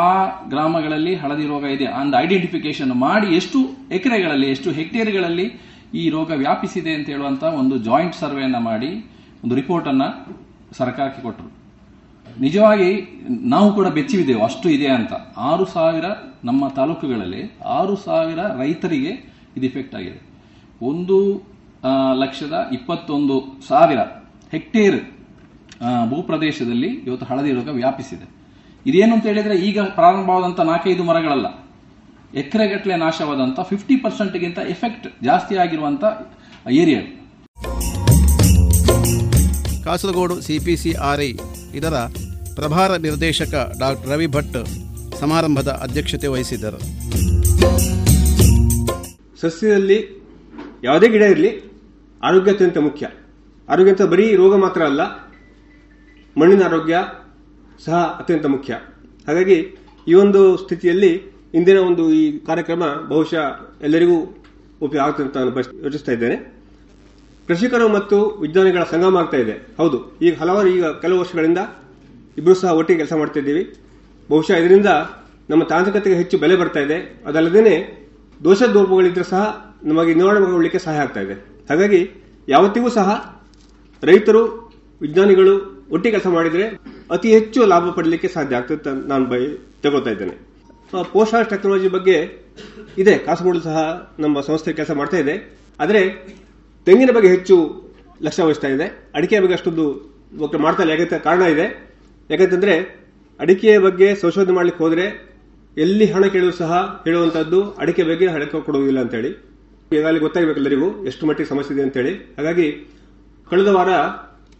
ಆ 0.00 0.04
ಗ್ರಾಮಗಳಲ್ಲಿ 0.52 1.12
ಹಳದಿ 1.22 1.46
ರೋಗ 1.52 1.64
ಇದೆ 1.76 1.86
ಅಂದ 2.00 2.14
ಐಡೆಂಟಿಫಿಕೇಶನ್ 2.24 2.92
ಮಾಡಿ 3.06 3.28
ಎಷ್ಟು 3.38 3.60
ಎಕರೆಗಳಲ್ಲಿ, 3.96 4.48
ಎಷ್ಟು 4.54 4.68
ಹೆಕ್ಟೇರ್ಗಳಲ್ಲಿ 4.78 5.46
ಈ 6.00 6.04
ರೋಗ 6.16 6.30
ವ್ಯಾಪಿಸಿದೆ 6.44 6.92
ಅಂತ 6.94 7.06
ಹೇಳುವಂತ 7.14 7.42
ಒಂದು 7.60 7.76
ಜಾಯಿಂಟ್ 7.88 8.14
ಸರ್ವೆಯನ್ನು 8.14 8.60
ಮಾಡಿ 8.70 8.90
ಒಂದು 9.42 9.54
ರಿಪೋರ್ಟ್ 9.60 9.88
ಅನ್ನ 9.92 10.02
ಸರ್ಕಾರಕ್ಕೆ 10.78 11.22
ಕೊಟ್ಟರು. 11.22 11.48
ನಿಜವಾಗಿ 12.40 12.90
ನಾವು 13.54 13.68
ಕೂಡ 13.78 13.86
ಬೆಚ್ಚಿವಿದ್ದೇವೆ, 13.96 14.42
ಅಷ್ಟು 14.48 14.66
ಇದೆ 14.76 14.88
ಅಂತ. 14.98 15.12
ಆರು 15.50 15.64
ಸಾವಿರ 15.74 16.06
ನಮ್ಮ 16.48 16.68
ತಾಲೂಕುಗಳಲ್ಲಿ 16.78 17.42
ಆರು 17.78 17.94
ಸಾವಿರ 18.04 18.40
ರೈತರಿಗೆ 18.60 19.12
ಇದು 19.56 19.64
ಇಫೆಕ್ಟ್ 19.70 19.94
ಆಗಿದೆ. 20.00 20.20
ಒಂದು 20.90 21.16
ಲಕ್ಷದ 22.22 22.56
ಇಪ್ಪತ್ತೊಂದು 22.76 23.36
ಸಾವಿರ 23.68 24.00
ಹೆಕ್ಟೇರ್ 24.54 24.98
ಭೂಪ್ರದೇಶದಲ್ಲಿ 26.10 26.90
ಇವತ್ತು 27.08 27.26
ಹಳದಿ 27.30 27.52
ರೋಗ 27.58 27.68
ವ್ಯಾಪಿಸಿದೆ. 27.80 28.26
ಇದೇನು 28.86 29.12
ಅಂತ 29.16 29.24
ಹೇಳಿದ್ರೆ 29.30 29.56
ಈಗ 29.68 29.80
ಪ್ರಾರಂಭವಾದಂತ 29.98 30.60
ನಾಲ್ಕೈದು 30.70 31.04
ಮರಗಳಲ್ಲ. 31.10 31.48
ಎಕರೆಗಟ್ಟಲೆ 32.42 32.96
ನಾಶವಾದಂತ 32.96 33.60
ಫಿಫ್ಟಿ 33.70 33.96
ಪರ್ಸೆಂಟ್ಗಿಂತ 34.04 34.60
ಎಫೆಕ್ಟ್ 34.74 35.08
ಜಾಸ್ತಿ 35.24 35.54
ಆಗಿರುವಂತ 35.64 36.04
ಏರಿಯಾ 36.82 37.00
ಕಾಸರಗೋಡು 39.84 40.34
ಸಿಪಿಸಿಆರ್ಐ 40.40 41.30
ಇದರ 41.74 41.96
ಪ್ರಭಾರ 42.58 42.96
ನಿರ್ದೇಶಕ 42.96 43.54
ಡಾಕ್ಟರ್ 43.80 44.10
ರವಿ 44.12 44.26
ಭಟ್ 44.26 44.58
ಸಮಾರಂಭದ 45.20 45.68
ಅಧ್ಯಕ್ಷತೆ 45.68 46.26
ವಹಿಸಿದ್ದರು. 46.26 46.78
ಸಸ್ಯದಲ್ಲಿ 49.40 49.98
ಯಾವುದೇ 50.84 51.08
ಗಿಡ 51.08 51.22
ಇರಲಿ, 51.22 51.50
ಆರೋಗ್ಯ 52.22 52.52
ಅತ್ಯಂತ 52.52 52.78
ಮುಖ್ಯ. 52.78 53.06
ಆರೋಗ್ಯ 53.68 53.92
ಅಂತ 53.92 54.02
ಬರೀ 54.02 54.36
ರೋಗ 54.36 54.54
ಮಾತ್ರ 54.56 54.82
ಅಲ್ಲ, 54.82 55.02
ಮಣ್ಣಿನ 56.36 56.62
ಆರೋಗ್ಯ 56.64 56.96
ಸಹ 57.84 57.98
ಅತ್ಯಂತ 58.20 58.46
ಮುಖ್ಯ. 58.46 58.72
ಹಾಗಾಗಿ 59.26 59.58
ಈ 60.08 60.14
ಒಂದು 60.14 60.56
ಸ್ಥಿತಿಯಲ್ಲಿ 60.56 61.12
ಇಂದಿನ 61.54 61.78
ಒಂದು 61.78 62.04
ಈ 62.12 62.38
ಕಾರ್ಯಕ್ರಮ 62.38 62.82
ಬಹುಶಃ 63.08 63.44
ಎಲ್ಲರಿಗೂ 63.82 64.16
ಉಪಯೋಗ 64.82 65.02
ಆಗ್ತದೆ 65.06 65.26
ಅಂತ 65.26 65.36
ನಾನು 65.36 65.84
ಯೋಚಿಸ್ತಾ 65.84 66.12
ಇದ್ದೇನೆ. 66.12 66.61
ಕೃಷಿಕರು 67.48 67.86
ಮತ್ತು 67.96 68.16
ವಿಜ್ಞಾನಿಗಳ 68.42 68.82
ಸಂಗಮ 68.92 69.16
ಆಗ್ತಾ 69.22 69.38
ಇದೆ. 69.44 69.54
ಹೌದು, 69.80 69.98
ಈಗ 70.26 70.32
ಹಲವಾರು 70.42 70.68
ಈಗ 70.76 70.84
ಕೆಲವು 71.02 71.18
ವರ್ಷಗಳಿಂದ 71.22 71.60
ಇಬ್ಬರು 72.38 72.56
ಸಹ 72.60 72.70
ಒಟ್ಟಿಗೆ 72.80 72.98
ಕೆಲಸ 73.02 73.14
ಮಾಡ್ತಾ 73.20 73.38
ಇದ್ದೀವಿ. 73.42 73.64
ಬಹುಶಃ 74.30 74.56
ಇದರಿಂದ 74.62 74.90
ನಮ್ಮ 75.50 75.62
ತಾಂತ್ರಿಕತೆಗೆ 75.72 76.16
ಹೆಚ್ಚು 76.20 76.36
ಬೆಲೆ 76.42 76.56
ಬರ್ತಾ 76.60 76.80
ಇದೆ. 76.86 76.98
ಅದಲ್ಲದೇ 77.28 77.76
ದೋಷ 78.40 78.62
ದೋಪಗಳಿದ್ರೆ 78.76 79.24
ಸಹ 79.32 79.42
ನಮಗೆ 79.90 80.12
ನಿವಾರಣೆಗೊಳ್ಳಲಿಕ್ಕೆ 80.20 80.80
ಸಹಾಯ 80.84 81.04
ಆಗ್ತಾ 81.04 81.20
ಇದೆ. 81.26 81.34
ಹಾಗಾಗಿ 81.70 82.00
ಯಾವತ್ತಿಗೂ 82.48 82.88
ಸಹ 82.98 83.08
ರೈತರು, 84.02 84.42
ವಿಜ್ಞಾನಿಗಳು 85.00 85.54
ಒಟ್ಟಿಗೆ 85.94 86.12
ಕೆಲಸ 86.14 86.28
ಮಾಡಿದರೆ 86.36 86.66
ಅತಿ 87.14 87.28
ಹೆಚ್ಚು 87.36 87.60
ಲಾಭ 87.72 87.90
ಪಡಲಿಕ್ಕೆ 87.96 88.28
ಸಾಧ್ಯ 88.36 88.58
ಆಗ್ತದೆ 88.60 88.92
ನಾನು 89.10 89.24
ಬೈ 89.32 89.40
ತಗೋತಾ 89.84 90.12
ಇದ್ದೇನೆ. 90.14 90.34
ಪೋಸ್ಟ್ 91.14 91.36
ಟೆಕ್ನಾಲಜಿ 91.52 91.90
ಬಗ್ಗೆ 91.96 92.16
ಇದೆ. 93.02 93.14
ಕಾಸರಗೋಡು 93.26 93.60
ಸಹ 93.68 93.78
ನಮ್ಮ 94.24 94.40
ಸಂಸ್ಥೆ 94.48 94.72
ಕೆಲಸ 94.78 94.92
ಮಾಡ್ತಾ 95.00 95.18
ಇದೆ. 95.24 95.34
ಆದರೆ 95.82 96.00
ತೆಂಗಿನ 96.86 97.10
ಬಗ್ಗೆ 97.16 97.28
ಹೆಚ್ಚು 97.34 97.56
ಲಕ್ಷ್ಯ 98.26 98.44
ವಹಿಸ್ತಾ 98.46 98.68
ಇದೆ. 98.74 98.86
ಅಡಿಕೆ 99.16 99.40
ಬಗ್ಗೆ 99.42 99.54
ಅಷ್ಟೊಂದು 99.58 99.84
ಒಟ್ಟು 100.44 100.58
ಮಾಡ್ತಾ 100.64 100.82
ಇಲ್ಲ. 100.84 100.92
ಯಾಕಂತ 100.94 101.16
ಕಾರಣ 101.28 101.44
ಇದೆ. 101.54 101.66
ಯಾಕಂತಂದ್ರೆ 102.30 102.74
ಅಡಿಕೆಯ 103.40 103.74
ಬಗ್ಗೆ 103.86 104.08
ಸಂಶೋಧನೆ 104.22 104.54
ಮಾಡ್ಲಿಕ್ಕೆ 104.58 104.82
ಹೋದ್ರೆ 104.84 105.06
ಎಲ್ಲಿ 105.76 106.06
ಹಣ 106.14 106.24
ಕೇಳಲು 106.34 106.54
ಸಹ 106.62 106.72
ಹೇಳುವಂತದ್ದು 107.06 107.60
ಅಡಿಕೆ 107.82 108.02
ಬಗ್ಗೆ 108.10 108.26
ಹಣ 108.34 108.42
ಕೊಡುವುದಿಲ್ಲ 108.68 109.00
ಅಂತೇಳಿ. 109.04 109.30
ಈಗಾಗಲೇ 109.96 110.20
ಗೊತ್ತಾಗಬೇಕು 110.26 110.58
ಎಲ್ಲರಿಗೂ 110.62 110.88
ಎಷ್ಟು 111.10 111.22
ಮಟ್ಟಿಗೆ 111.28 111.48
ಸಮಸ್ಯೆ 111.48 111.72
ಇದೆ 111.76 111.82
ಅಂತೇಳಿ. 111.86 112.12
ಹಾಗಾಗಿ 112.36 112.66
ಕಳೆದ 113.50 113.70
ವಾರ 113.78 113.90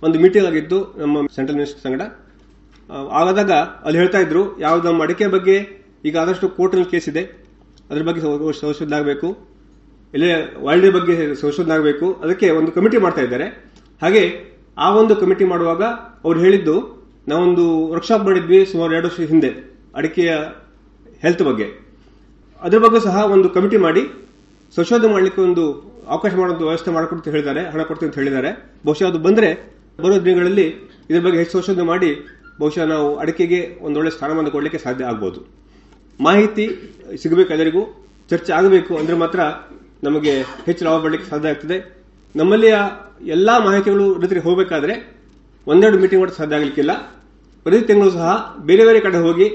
ಒಂದು 0.03 0.17
ಮೀಟಿಂಗ್ 0.23 0.47
ಆಗಿತ್ತು 0.51 0.79
ನಮ್ಮ 1.01 1.25
ಸೆಂಟ್ರಲ್ 1.37 1.57
ಮಿನಿಸ್ಟರ್ 1.59 1.83
ಸಂಗಡ. 1.87 2.03
ಆಗದಾಗ 3.21 3.53
ಅಲ್ಲಿ 3.87 3.99
ಹೇಳ್ತಾ 4.01 4.19
ಇದ್ರು, 4.25 4.43
ಯಾವ್ದು 4.65 4.85
ನಮ್ಮ 4.89 5.03
ಅಡಿಕೆ 5.07 5.27
ಬಗ್ಗೆ 5.37 5.57
ಈಗ 6.09 6.15
ಆದಷ್ಟು 6.23 6.47
ಕೋರ್ಟ್ನಲ್ಲಿ 6.59 6.91
ಕೇಸ್ 6.95 7.09
ಇದೆ. 7.13 7.23
ಅದ್ರ 7.91 8.03
ಬಗ್ಗೆ 8.09 8.21
ಸಂಶೋಧನೆ 8.63 8.97
ಆಗಬೇಕು. 9.01 9.29
ಇಲ್ಲೇ 10.15 10.31
ವರ್ಲ್ಡ್ 10.67 10.89
ಬಗ್ಗೆ 10.97 11.15
ಸಂಶೋಧನೆ 11.43 11.75
ಆಗಬೇಕು 11.77 12.07
ಅದಕ್ಕೆ 12.25 12.49
ಒಂದು 12.59 12.71
ಕಮಿಟಿ 12.77 12.99
ಮಾಡ್ತಾ 13.05 13.23
ಇದ್ದಾರೆ. 13.27 13.47
ಹಾಗೆ 14.03 14.23
ಆ 14.85 14.89
ಒಂದು 15.01 15.15
ಕಮಿಟಿ 15.23 15.45
ಮಾಡುವಾಗ 15.53 15.83
ಅವ್ರು 16.27 16.39
ಹೇಳಿದ್ದು, 16.45 16.77
ನಾವೊಂದು 17.31 17.65
ವರ್ಕ್ಶಾಪ್ 17.93 18.25
ಮಾಡಿದ್ವಿ 18.29 18.59
ಸುಮಾರು 18.73 18.93
ಎರಡು 18.99 19.09
ವರ್ಷ 19.11 19.29
ಹಿಂದೆ 19.33 19.51
ಅಡಿಕೆಯ 20.01 20.33
ಹೆಲ್ತ್ 21.25 21.43
ಬಗ್ಗೆ. 21.49 21.67
ಅದ್ರ 22.67 22.79
ಬಗ್ಗೆ 22.85 23.01
ಸಹ 23.07 23.17
ಒಂದು 23.35 23.49
ಕಮಿಟಿ 23.57 23.79
ಮಾಡಿ 23.87 24.03
ಸಂಶೋಧನೆ 24.77 25.11
ಮಾಡಲಿಕ್ಕೆ 25.15 25.41
ಒಂದು 25.49 25.65
ಅವಕಾಶ 26.15 26.33
ಮಾಡೋದು 26.41 26.65
ವ್ಯವಸ್ಥೆ 26.69 26.91
ಮಾಡಿಕೊಡ್ತು 26.97 27.29
ಹೇಳಿದ್ದಾರೆ, 27.35 27.63
ಹಣ 27.73 27.81
ಕೊಡ್ತೀವಿ 27.89 28.09
ಅಂತ 28.09 28.17
ಹೇಳಿದ್ದಾರೆ. 28.21 28.51
ಬಹುಶಃ 28.87 29.07
ಅದು 29.11 29.19
ಬಂದ್ರೆ 29.27 29.49
ಬರೋ 30.03 30.15
ದಿನಗಳಲ್ಲಿ 30.29 30.67
ಇದ್ರ 31.09 31.21
ಬಗ್ಗೆ 31.27 31.39
ಹೆಚ್ಚು 31.41 31.55
ಸಂಶೋಧನೆ 31.57 31.87
ಮಾಡಿ 31.93 32.11
ಬಹುಶಃ 32.61 32.85
ನಾವು 32.93 33.09
ಅಡಿಕೆಗೆ 33.23 33.61
ಒಂದು 33.87 33.97
ಒಳ್ಳೆ 34.01 34.11
ಸ್ಥಾನಮಾನ 34.17 34.51
ಕೊಡಲಿಕ್ಕೆ 34.55 34.79
ಸಾಧ್ಯ 34.85 35.11
ಆಗ್ಬೋದು. 35.11 35.41
ಮಾಹಿತಿ 36.27 36.65
ಸಿಗಬೇಕು 37.23 37.51
ಎಲ್ಲರಿಗೂ, 37.57 37.83
ಚರ್ಚೆ 38.31 38.53
ಆಗಬೇಕು 38.59 38.93
ಅಂದ್ರೆ 39.01 39.17
ಮಾತ್ರ 39.23 39.41
ನಮಗೆ 40.03 40.33
ಹೆಚ್ಚು 40.67 40.85
ಲಾಭ 40.85 41.03
ಪಡಲಿಕ್ಕೆ 41.03 41.31
ಸಾಧ್ಯ 41.31 41.49
ಆಗ್ತದೆ. 41.49 41.77
ನಮ್ಮಲ್ಲಿಯ 42.37 42.77
ಎಲ್ಲಾ 43.27 43.59
ಮಾಹಿತಿಗಳು 43.59 44.21
ರೈತರಿಗೆ 44.21 44.47
ಹೋಗಬೇಕಾದ್ರೆ 44.47 44.95
ಒಂದೆರಡು 45.67 45.99
ಮೀಟಿಂಗ್ 45.99 46.23
ಮಾಡಿ 46.25 46.37
ಸಾಧ್ಯ 46.37 46.57
ಆಗಲಿಕ್ಕಿಲ್ಲ. 46.57 46.93
ಪ್ರತಿ 47.65 47.87
ತಿಂಗಳು 47.87 48.11
ಸಹ 48.11 48.57
ಬೇರೆ 48.63 48.85
ಬೇರೆ 48.85 49.01
ಕಡೆ 49.01 49.19
ಹೋಗಿ 49.19 49.47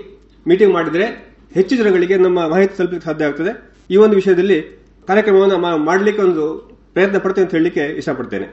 ಮೀಟಿಂಗ್ 0.48 0.74
ಮಾಡಿದರೆ 0.74 1.06
ಹೆಚ್ಚು 1.54 1.74
ಜನಗಳಿಗೆ 1.76 2.18
ನಮ್ಮ 2.18 2.48
ಮಾಹಿತಿ 2.48 2.78
ತಲುಪಲಿಕ್ಕೆ 2.78 3.10
ಸಾಧ್ಯ 3.10 3.26
ಆಗ್ತದೆ. 3.26 3.52
ಈ 3.94 3.98
ಒಂದು 3.98 4.16
ವಿಷಯದಲ್ಲಿ 4.16 4.60
ಕಾರ್ಯಕ್ರಮವನ್ನು 5.08 5.78
ಮಾಡಲಿಕ್ಕೆ 5.90 6.24
ಒಂದು 6.24 6.46
ಪ್ರಯತ್ನ 6.94 7.18
ಪಡ್ತೇನೆ 7.18 7.46
ಅಂತ 7.46 7.56
ಹೇಳಲಿಕ್ಕೆ 7.56 7.84
ಇಷ್ಟಪಡ್ತೇನೆ. 7.98 8.48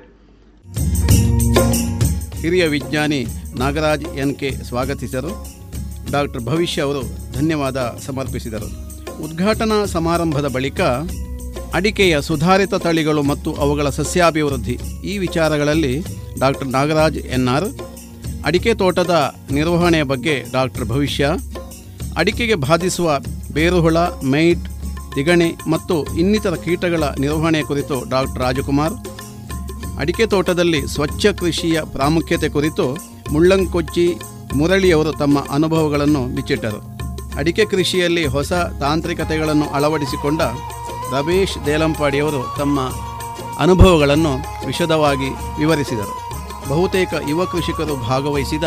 ಹಿರಿಯ 2.41 2.67
ವಿಜ್ಞಾನಿ 2.69 3.27
ನಾಗರಾಜ್ 3.59 4.07
ಎನ್ 4.23 4.35
ಕೆ 4.35 4.51
ಸ್ವಾಗತಿಸಿದರು. 4.51 5.33
ಡಾಕ್ಟರ್ 6.13 6.43
ಭವಿಷ್ಯ 6.45 6.83
ಅವರು 6.83 7.03
ಧನ್ಯವಾದ 7.35 7.79
ಸಮರ್ಪಿಸಿದರು. 8.07 8.69
ಉದ್ಘಾಟನಾ 9.25 9.85
ಸಮಾರಂಭದ 9.85 10.49
ಬಳಿಕ 10.49 10.81
ಅಡಿಕೆಯ 11.77 12.15
ಸುಧಾರಿತ 12.21 12.75
ತಳಿಗಳು 12.85 13.23
ಮತ್ತು 13.23 13.51
ಅವುಗಳ 13.55 13.89
ಸಸ್ಯಾಭಿವೃದ್ಧಿ. 13.89 14.77
ಈ 15.11 15.15
ವಿಚಾರಗಳಲ್ಲಿ 15.19 15.95
ಡಾಕ್ಟರ್ 16.41 16.69
ನಾಗರಾಜ್ 16.69 17.19
ಎನ್ಆರ್ 17.37 17.69
ಅಡಿಕೆ 18.49 18.73
ತೋಟದ 18.75 19.15
ನಿರ್ವಹಣೆಯ 19.51 20.05
ಬಗ್ಗೆ 20.13 20.35
ಡಾಕ್ಟರ್ 20.53 20.85
ಭವಿಷ್ಯ, 20.85 21.31
ಅಡಿಕೆಗೆ 22.17 22.57
ಬಾಧಿಸುವ 22.65 23.09
ಬೇರುಹುಳ 23.53 23.99
ಮೈಟ್ 24.33 24.65
ತಿಗಣೆ 25.15 25.49
ಮತ್ತು 25.71 25.97
ಇನ್ನಿತರ 26.21 26.55
ಕೀಟಗಳ 26.65 27.05
ನಿರ್ವಹಣೆ 27.19 27.63
ಕುರಿತು 27.63 27.97
ಡಾಕ್ಟರ್ 28.11 28.43
ರಾಜಕುಮಾರ್, 28.43 28.95
ಅಡಿಕೆ 29.99 30.27
ತೋಟದಲ್ಲಿ 30.27 30.81
ಸ್ವಚ್ಛ 30.95 31.27
ಕೃಷಿಯ 31.41 31.79
ಪ್ರಾಮುಖ್ಯತೆ 31.97 32.49
ಕುರಿತು 32.49 32.87
ಮುಳ್ಳಂಕೊಚ್ಚಿ 33.33 34.07
ಮುರಳಿಯವರು 34.55 35.13
ತಮ್ಮ 35.13 35.39
ಅನುಭವಗಳನ್ನು 35.51 36.23
ಬಿಚ್ಚಿಟ್ಟರು. 36.35 36.81
ಅಡಿಕೆ 37.39 37.65
ಕೃಷಿಯಲ್ಲಿ 37.65 38.25
ಹೊಸ 38.37 38.53
ತಾಂತ್ರಿಕತೆಗಳನ್ನು 38.81 39.67
ಅಳವಡಿಸಿಕೊಂಡ 39.77 40.43
ರಮೇಶ್ 41.13 41.67
ದೇಲಂಪಾಡಿಯವರು 41.67 42.55
ತಮ್ಮ 42.59 42.81
ಅನುಭವಗಳನ್ನು 43.59 44.67
ವಿಶದವಾಗಿ 44.67 45.29
ವಿವರಿಸಿದರು. 45.59 46.25
ಬಹುತೇಕ 46.69 47.09
ಯುವ 47.29 47.45
ಕೃಷಿಕರು 47.45 47.97
ಭಾಗವಹಿಸಿದ 47.97 48.65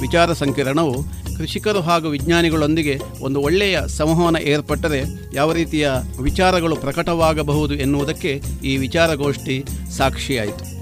ವಿಚಾರ 0.00 0.32
ಸಂಕಿರಣವು 0.32 1.02
ಕೃಷಿಕರು 1.36 1.80
ಹಾಗೂ 1.80 2.08
ವಿಜ್ಞಾನಿಗಳೊಂದಿಗೆ 2.08 3.00
ಒಂದು 3.20 3.40
ಒಳ್ಳೆಯ 3.40 3.80
ಸಂವಹನ 3.88 4.36
ಏರ್ಪಟ್ಟರೆ 4.36 5.02
ಯಾವ 5.34 5.52
ರೀತಿಯ 5.52 5.90
ವಿಚಾರಗಳು 6.22 6.76
ಪ್ರಕಟವಾಗಬಹುದು 6.76 7.74
ಎನ್ನುವುದಕ್ಕೆ 7.74 8.42
ಈ 8.64 8.76
ವಿಚಾರಗೋಷ್ಠಿ 8.76 9.64
ಸಾಕ್ಷಿಯಾಯಿತು. 9.96 10.80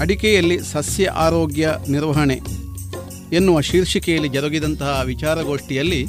ಅಡಿಕೆಯಲ್ಲಿ 0.00 0.58
ಸಸ್ಯ 0.58 1.08
ಆರೋಗ್ಯ 1.08 1.74
ನಿರ್ವಹಣೆ 1.88 2.40
ಎನ್ನುವ 3.32 3.60
ಶೀರ್ಷಿಕೆಯಲ್ಲಿ 3.60 4.28
ಜರುಗಿದಂತಹ 4.28 5.02
ವಿಚಾರಗೋಷ್ಠಿಯಲ್ಲಿ 5.04 6.06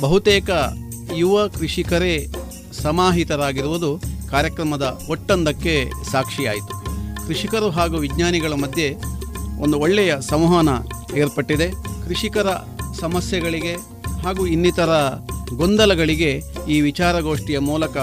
ಬಹುತೇಕ 0.00 0.50
ಯುವ 1.16 1.48
ಕೃಷಿಕರೇ 1.48 2.32
ಸಮಾಹಿತರಾಗಿರುವುದು 2.82 4.00
ಕಾರ್ಯಕ್ರಮದ 4.30 5.00
ಒಟ್ಟೊಂದಕ್ಕೆ 5.08 5.90
ಸಾಕ್ಷಿಯಾಯಿತು. 6.12 6.84
ಕೃಷಿಕರು 7.26 7.70
ಹಾಗೂ 7.70 7.96
ವಿಜ್ಞಾನಿಗಳ 7.96 8.52
ಮಧ್ಯೆ 8.52 8.96
ಒಂದು 9.60 9.78
ಒಳ್ಳೆಯ 9.78 10.14
ಸಂವಹನ 10.20 10.68
ಏರ್ಪಟ್ಟಿದೆ. 11.16 11.70
ಕೃಷಿಕರ 12.08 12.46
ಸಮಸ್ಯೆಗಳಿಗೆ 13.00 13.74
ಹಾಗೂ 14.22 14.46
ಇನ್ನಿತರ 14.46 14.88
ಗೊಂದಲಗಳಿಗೆ 15.56 16.42
ಈ 16.68 16.80
ವಿಚಾರಗೋಷ್ಠಿಯ 16.80 17.58
ಮೂಲಕ 17.58 17.96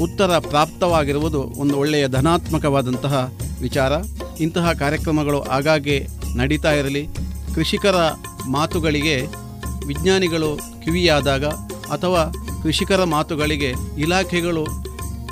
ಉತ್ತರ 0.00 0.38
ಪ್ರಾಪ್ತವಾಗಿರುವುದು 0.38 1.42
ಒಂದು 1.42 1.78
ಒಳ್ಳೆಯ 1.78 2.08
ಧನಾತ್ಮಕವಾದಂತಹ 2.08 3.32
ವಿಚಾರ. 3.60 3.92
ಇಂತಹ 4.40 4.72
ಕಾರ್ಯಕ್ರಮಗಳು 4.72 5.42
ಆಗಾಗ್ಗೆ 5.42 6.06
ನಡೀತಾ 6.36 6.72
ಇರಲಿ. 6.72 7.08
ಕೃಷಿಕರ 7.54 7.94
ಮಾತುಗಳಿಗೆ 8.46 9.20
ವಿಜ್ಞಾನಿಗಳು 9.86 10.58
ಕಿವಿಯಾದಾಗ 10.84 11.44
ಅಥವಾ 11.94 12.41
ಕೃಷಿಕರ 12.62 13.04
ಮಾತುಗಳಿಗೆ 13.04 13.74
ಇಲಾಖೆಗಳು 13.98 14.64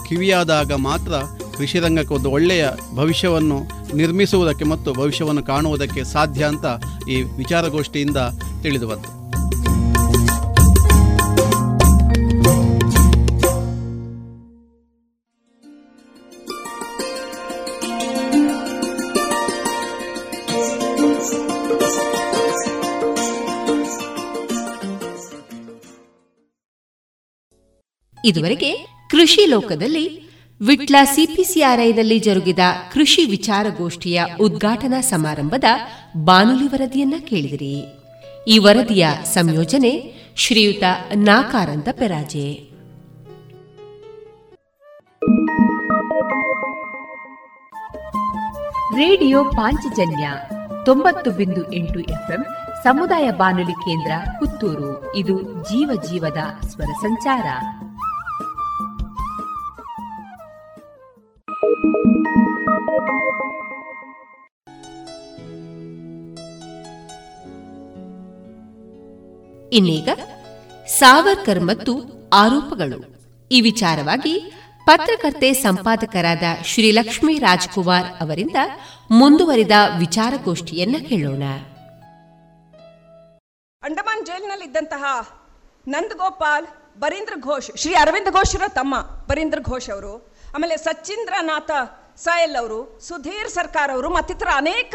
ಕಿವಿಯಾದಾಗ 0.09 0.73
ಮಾತ್ರ 0.73 1.13
ಕೃಷಿ 1.57 1.79
ರಂಗಕ್ಕೆ 1.79 2.15
ಒಂದು 2.15 2.31
ಒಳ್ಳೆಯ 2.31 2.67
ಭವಿಷ್ಯವನ್ನು 2.95 3.59
ನಿರ್ಮಿಸುವುದಕ್ಕೆ 3.97 4.65
ಮತ್ತು 4.65 4.93
ಭವಿಷ್ಯವನ್ನು 4.93 5.43
ಕಾಣುವುದಕ್ಕೆ 5.43 6.05
ಸಾಧ್ಯ 6.05 6.45
ಅಂತ 6.45 6.67
ಈ 7.09 7.23
ವಿಚಾರಗೋಷ್ಠಿಯಿಂದ 7.23 8.17
ತಿಳಿದು 8.63 8.89
ಬಂತು. 8.89 9.20
ಇದುವರೆಗೆ 28.25 28.77
ಕೃಷಿ 29.11 29.47
ಲೋಕದಲ್ಲಿ 29.47 30.31
ವಿಟ್ಲ 30.67 30.97
ಸಿಪಿಸಿಆರ್ಐನಲ್ಲಿ 31.05 32.19
ಜರುಗಿದ 32.19 32.59
ಕೃಷಿ 32.93 33.25
ವಿಚಾರಗೋಷ್ಠಿಯ 33.25 34.25
ಉದ್ಘಾಟನಾ 34.41 35.01
ಸಮಾರಂಭದ 35.01 35.65
ಬಾನುಲಿ 36.17 36.69
ವರದಿಯನ್ನ 36.69 37.15
ಕೇಳಿದಿರಿ. 37.19 37.85
ಈ 38.49 38.59
ವರದಿಯ 38.59 39.09
ಸಂಯೋಜನೆ 39.25 40.15
ಶ್ರೀಯುತ 40.37 40.83
ನಾಕಾರಂತ 41.17 41.89
ಪೆರಾಜೆ. 41.93 42.71
ರೇಡಿಯೋ 48.97 49.45
ಪಾಂಚಜನ್ಯ 49.45 50.31
ತೊಂಬತ್ತು 50.85 51.31
ಬಿಂದು 51.31 51.73
ಎಂಟು 51.73 52.01
ಎಫ್ಎಂ 52.01 52.45
ಸಮುದಾಯ 52.85 53.31
ಬಾನುಲಿ 53.31 53.73
ಕೇಂದ್ರ 53.73 54.13
ಪುತ್ತೂರು. 54.39 55.17
ಇದು 55.17 55.43
ಜೀವ 55.43 56.03
ಜೀವದ 56.11 56.67
ಸ್ವರ 56.67 56.93
ಸಂಚಾರ. 57.03 57.47
ಇನ್ನೀಗ 69.73 70.09
ಸಾವರ್ಕರ್ 70.87 71.61
ಮತ್ತು 71.61 72.03
ಆರೋಪಗಳು. 72.33 73.21
ಈ 73.53 73.61
ವಿಚಾರವಾಗಿ 73.61 74.53
ಪತ್ರಕರ್ತೆ 74.87 75.53
ಸಂಪಾದಕರಾದ 75.53 76.43
ಶ್ರೀಲಕ್ಷ್ಮಿ 76.65 77.39
ರಾಜ್ಕುಮಾರ್ 77.39 78.07
ಅವರಿಂದ 78.21 78.57
ಮುಂದುವರಿದ 79.11 79.71
ವಿಚಾರಗೋಷ್ಠಿಯನ್ನ 79.99 80.97
ಕೇಳೋಣ. 81.09 81.43
ಅಂಡಮಾನ್ 83.83 84.27
ಜೈಲಿನಲ್ಲಿದ್ದಂತಹ 84.27 85.29
ನಂದಗೋಪಾಲ್ 85.89 86.67
ಬರೀಂದ್ರ 87.01 87.33
ಘೋಷ್, 87.41 87.71
ಶ್ರೀ 87.77 87.95
ಅರವಿಂದ 87.95 88.27
ಘೋಷ್ 88.31 88.55
ಇರೋ 88.55 88.69
ತಮ್ಮ 88.69 89.01
ಬರೀಂದ್ರ 89.01 89.59
ಘೋಷ್ 89.63 89.91
ಅವರು 89.91 90.30
ಆಮೇಲೆ 90.55 90.77
ಸಚ್ಚಿಂದ್ರನಾಥ 90.77 91.71
ಸಾಯಲ್ 92.17 92.57
ಅವರು, 92.57 93.01
ಸುಧೀರ್ 93.09 93.49
ಸರ್ಕಾರ್ 93.49 93.91
ಅವರು 93.91 94.09
ಮತ್ತಿತರ 94.11 94.49
ಅನೇಕ 94.57 94.95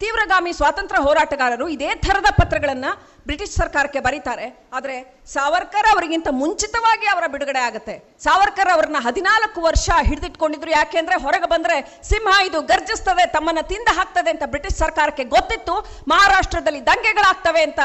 ತೀವ್ರಗಾಮಿ 0.00 0.52
ಸ್ವಾತಂತ್ರ್ಯ 0.52 1.00
ಹೋರಾಟಗಾರರು 1.02 1.68
ಇದೇ 1.68 1.94
ಥರದ 1.94 2.28
ಪತ್ರಗಳನ್ನು 2.30 2.90
ಬ್ರಿಟಿಷ್ 3.26 3.52
ಸರ್ಕಾರಕ್ಕೆ 3.52 4.00
ಬರೀತಾರೆ. 4.00 4.70
ಆದರೆ 4.72 5.24
ಸಾವರ್ಕರ್ 5.26 5.92
ಅವರಿಗಿಂತ 5.92 6.28
ಮುಂಚಿತವಾಗಿ 6.30 7.06
ಅವರ 7.06 7.26
ಬಿಡುಗಡೆ 7.26 7.58
ಆಗುತ್ತೆ. 7.58 8.18
ಸಾವರ್ಕರ್ 8.24 8.70
ಅವರನ್ನ 8.70 8.96
ಹದಿನಾಲ್ಕು 9.00 9.60
ವರ್ಷ 9.60 9.90
ಹಿಡಿದಿಟ್ಕೊಂಡಿದ್ರು. 10.02 10.70
ಯಾಕೆಂದ್ರೆ 10.70 11.16
ಹೊರಗೆ 11.22 11.48
ಬಂದ್ರೆ 11.48 12.00
ಸಿಂಹ 12.08 12.46
ಇದು 12.46 12.62
ಗರ್ಜಿಸ್ತದೆ, 12.62 13.26
ತಮ್ಮನ್ನ 13.26 13.60
ತಿಂದ 13.60 13.88
ಹಾಕ್ತದೆ 13.96 14.30
ಅಂತ 14.30 14.42
ಬ್ರಿಟಿಷ್ 14.46 14.78
ಸರ್ಕಾರಕ್ಕೆ 14.78 15.24
ಗೊತ್ತಿತ್ತು. 15.24 15.74
ಮಹಾರಾಷ್ಟ್ರದಲ್ಲಿ 16.08 16.86
ದಂಗೆಗಳಾಗ್ತವೆ 16.86 17.62
ಅಂತ 17.62 17.80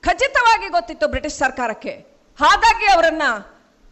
ಖಚಿತವಾಗಿ 0.00 0.68
ಗೊತ್ತಿತ್ತು 0.68 1.08
ಬ್ರಿಟಿಷ್ 1.08 1.38
ಸರ್ಕಾರಕ್ಕೆ. 1.38 1.90
ಹಾಗಾಗಿ 2.38 2.86
ಅವರನ್ನ 2.86 3.22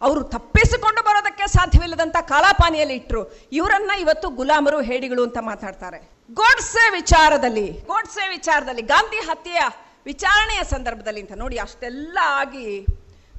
ಅವರು 0.03 0.23
ತಪ್ಪಿಸಿಕೊಂಡು 0.23 1.03
ಬರೋದಕ್ಕೆ 1.03 1.47
ಸಾಧ್ಯವಿಲ್ಲದಂತ 1.47 2.17
ಕಾಲಾಪಾನಿಯಲ್ಲಿ 2.21 2.95
ಇಟ್ಟರು 2.95 3.23
ಇವರನ್ನ 3.53 3.91
ಇವತ್ತು 4.01 4.29
ಗುಲಾಮರು, 4.31 4.81
ಹೇಡಿಗಳು 4.81 5.23
ಅಂತ 5.23 5.39
ಮಾತಾಡ್ತಾರೆ. 5.41 5.99
ಗೋಡ್ಸೆ 6.33 6.91
ವಿಚಾರದಲ್ಲಿ 6.91 7.67
ಗೋಡ್ಸೆ 7.71 8.29
ವಿಚಾರದಲ್ಲಿ, 8.29 8.83
ಗಾಂಧಿ 8.83 9.17
ಹತ್ಯೆಯ 9.17 9.63
ವಿಚಾರಣೆಯ 10.07 10.63
ಸಂದರ್ಭದಲ್ಲಿ 10.65 11.21
ಅಂತ 11.21 11.33
ನೋಡಿ 11.37 11.57
ಅಷ್ಟೆಲ್ಲ 11.59 12.19
ಆಗಿ 12.23 12.87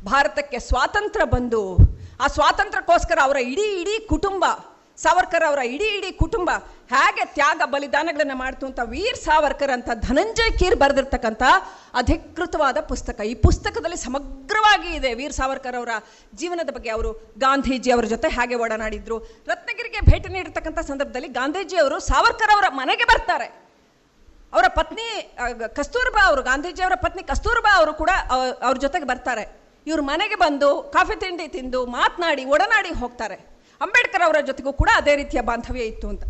ಭಾರತಕ್ಕೆ 0.06 0.60
ಸ್ವಾತಂತ್ರ್ಯ 0.60 1.26
ಬಂದು, 1.26 1.78
ಆ 2.24 2.28
ಸ್ವಾತಂತ್ರ್ಯಕ್ಕೋಸ್ಕರ 2.28 3.20
ಅವರ 3.24 3.38
ಇಡೀ 3.38 3.68
ಇಡೀ 3.82 4.08
ಕುಟುಂಬ 4.08 4.46
ಸಾವರ್ಕರ್ 5.04 5.46
ಅವರ 5.50 5.62
ಇಡೀ 5.74 5.88
ಇಡೀ 5.98 6.10
ಕುಟುಂಬ 6.22 6.50
ಹೇಗೆ 6.94 7.24
ತ್ಯಾಗ 7.36 7.62
ಬಲಿದಾನಗಳನ್ನು 7.74 8.36
ಮಾಡ್ತು 8.42 8.64
ಅಂತ 8.70 8.82
ವೀರ್ 8.94 9.20
ಸಾವರ್ಕರ್ 9.26 9.74
ಅಂತ 9.76 9.90
ಧನಂಜಯ್ 10.08 10.52
ಕೀರ್ 10.60 10.76
ಬರೆದಿರ್ತಕ್ಕಂಥ 10.84 11.44
ಅಧಿಕೃತವಾದ 12.02 12.78
ಪುಸ್ತಕ. 12.92 13.18
ಈ 13.32 13.34
ಪುಸ್ತಕದಲ್ಲಿ 13.46 14.00
ಸಮಗ್ರವಾಗಿ 14.06 14.90
ಇದೆ 15.00 15.12
ವೀರ್ 15.20 15.36
ಸಾವರ್ಕರ್ 15.40 15.78
ಅವರ 15.80 15.94
ಜೀವನದ 16.40 16.72
ಬಗ್ಗೆ. 16.78 16.92
ಅವರು 16.96 17.12
ಗಾಂಧೀಜಿ 17.46 17.92
ಅವರ 17.96 18.06
ಜೊತೆ 18.14 18.30
ಹೇಗೆ 18.38 18.58
ಒಡನಾಡಿದ್ರು 18.66 19.18
ರತ್ನಗಿರಿಗೆ 19.52 20.02
ಭೇಟಿ 20.10 20.30
ನೀಡಿರ್ತಕ್ಕಂಥ 20.36 20.80
ಸಂದರ್ಭದಲ್ಲಿ 20.92 21.30
ಗಾಂಧೀಜಿ 21.40 21.78
ಅವರು 21.84 22.00
ಸಾವರ್ಕರ್ 22.12 22.54
ಅವರ 22.56 22.70
ಮನೆಗೆ 22.82 23.08
ಬರ್ತಾರೆ. 23.14 23.48
ಅವರ 24.56 24.66
ಪತ್ನಿ 24.80 25.08
ಕಸ್ತೂರ್ಬಾ 25.78 26.22
ಅವರು, 26.30 26.42
ಗಾಂಧೀಜಿ 26.50 26.82
ಅವರ 26.86 26.96
ಪತ್ನಿ 27.06 27.24
ಕಸ್ತೂರ್ಬಾ 27.32 27.72
ಅವರು 27.80 27.94
ಕೂಡ 28.02 28.12
ಅವ್ರ 28.68 28.76
ಜೊತೆಗೆ 28.86 29.08
ಬರ್ತಾರೆ. 29.12 29.44
ಇವ್ರ 29.90 30.02
ಮನೆಗೆ 30.12 30.38
ಬಂದು 30.46 30.70
ಕಾಫಿ 30.96 31.16
ತಿಂಡಿ 31.24 31.48
ತಿಂದು 31.56 31.82
ಮಾತನಾಡಿ, 31.98 32.46
ಒಡನಾಡಿ 32.56 32.92
ಹೋಗ್ತಾರೆ. 33.04 33.38
ಅಂಬೇಡ್ಕರ್ 33.86 34.26
ಅವರ 34.28 34.40
ಜೊತೆಗೂ 34.50 34.72
ಕೂಡ 34.82 34.90
ಅದೇ 35.02 35.14
ರೀತಿಯ 35.22 35.42
ಬಾಂಧವ್ಯ 35.50 35.92
ಇತ್ತು 35.92 36.08
ಅಂತ. 36.14 36.24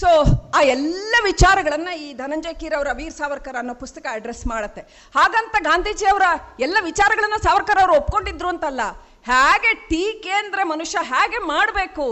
ಸೊ 0.00 0.10
ಆ 0.56 0.60
ಎಲ್ಲ 0.74 1.14
ವಿಚಾರಗಳನ್ನು 1.30 1.92
ಈ 2.04 2.06
ಧನಂಜಯ 2.20 2.54
ಕೀರ್ 2.60 2.74
ಅವರ 2.78 2.90
ವೀರ್ 3.00 3.16
ಸಾವರ್ಕರ್ 3.20 3.56
ಅನ್ನೋ 3.60 3.74
ಪುಸ್ತಕ 3.82 4.04
ಅಡ್ರೆಸ್ 4.18 4.44
ಮಾಡುತ್ತೆ. 4.52 4.82
ಹಾಗಂತ 5.16 5.56
ಗಾಂಧೀಜಿ 5.68 6.06
ಅವರ 6.12 6.26
ಎಲ್ಲ 6.66 6.76
ವಿಚಾರಗಳನ್ನು 6.90 7.38
ಸಾವರ್ಕರ್ 7.46 7.80
ಅವರು 7.82 7.94
ಒಪ್ಕೊಂಡಿದ್ರು 8.00 8.48
ಅಂತಲ್ಲ, 8.54 8.82
ಹೇಗೆ 9.30 9.72
ಟೀಕೆ 9.90 10.34
ಅಂದರೆ 10.42 10.62
ಮನುಷ್ಯ 10.74 10.98
ಹೇಗೆ 11.12 11.40
ಮಾಡಬೇಕು, 11.52 12.06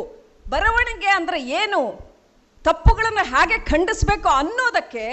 ಬರವಣಿಗೆ 0.54 1.10
ಅಂದ್ರೆ 1.18 1.38
ಏನು, 1.60 1.82
ತಪ್ಪುಗಳನ್ನು 2.64 3.24
ಹೇಗೆ 3.34 3.58
ಖಂಡಿಸಬೇಕು 3.72 4.30
ಅನ್ನೋದಕ್ಕೆ 4.40 5.06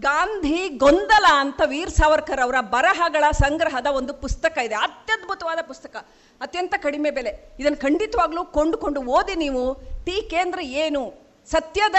ಗಾಂಧಿ 0.00 0.68
ಗೊಂದಲ 0.68 1.26
ಅಂತ 1.30 1.60
ವೀರ್ 1.66 1.90
ಸಾವರ್ಕರ್ 1.90 2.40
ಅವರ 2.40 2.54
ಬರಹಗಳ 2.60 3.24
ಸಂಗ್ರಹದ 3.30 3.86
ಒಂದು 3.86 4.14
ಪುಸ್ತಕ 4.14 4.58
ಇದೆ. 4.58 4.74
ಅತ್ಯದ್ಭುತವಾದ 4.74 5.58
ಪುಸ್ತಕ. 5.66 5.96
ಅತ್ಯಂತ 6.40 6.74
ಕಡಿಮೆ 6.76 7.10
ಬೆಲೆ. 7.10 7.56
ಇದನ್ನು 7.60 7.80
ಖಂಡಿತವಾಗ್ಲೂ 7.80 8.44
ಕೊಂಡುಕೊಂಡು 8.44 9.02
ಓದಿ 9.02 9.34
ನೀವು. 9.34 9.74
ಟೀಕೆ 10.04 10.28
ಕೇಂದ್ರ 10.28 10.60
ಏನು? 10.60 11.12
ಸತ್ಯದ 11.50 11.94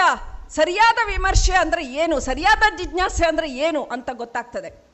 ಸರಿಯಾದ 0.48 1.06
ವಿಮರ್ಶೆ 1.06 1.52
ಅಂದ್ರೆ 1.52 1.86
ಏನು? 1.86 2.20
ಸರಿಯಾದ 2.20 2.76
ಜಿಜ್ಞಾಸೆ 2.78 3.26
ಅಂದ್ರೆ 3.26 3.50
ಏನು 3.50 3.84
ಅಂತ 3.84 4.10
ಗೊತ್ತಾಗ್ತದೆ. 4.12 4.84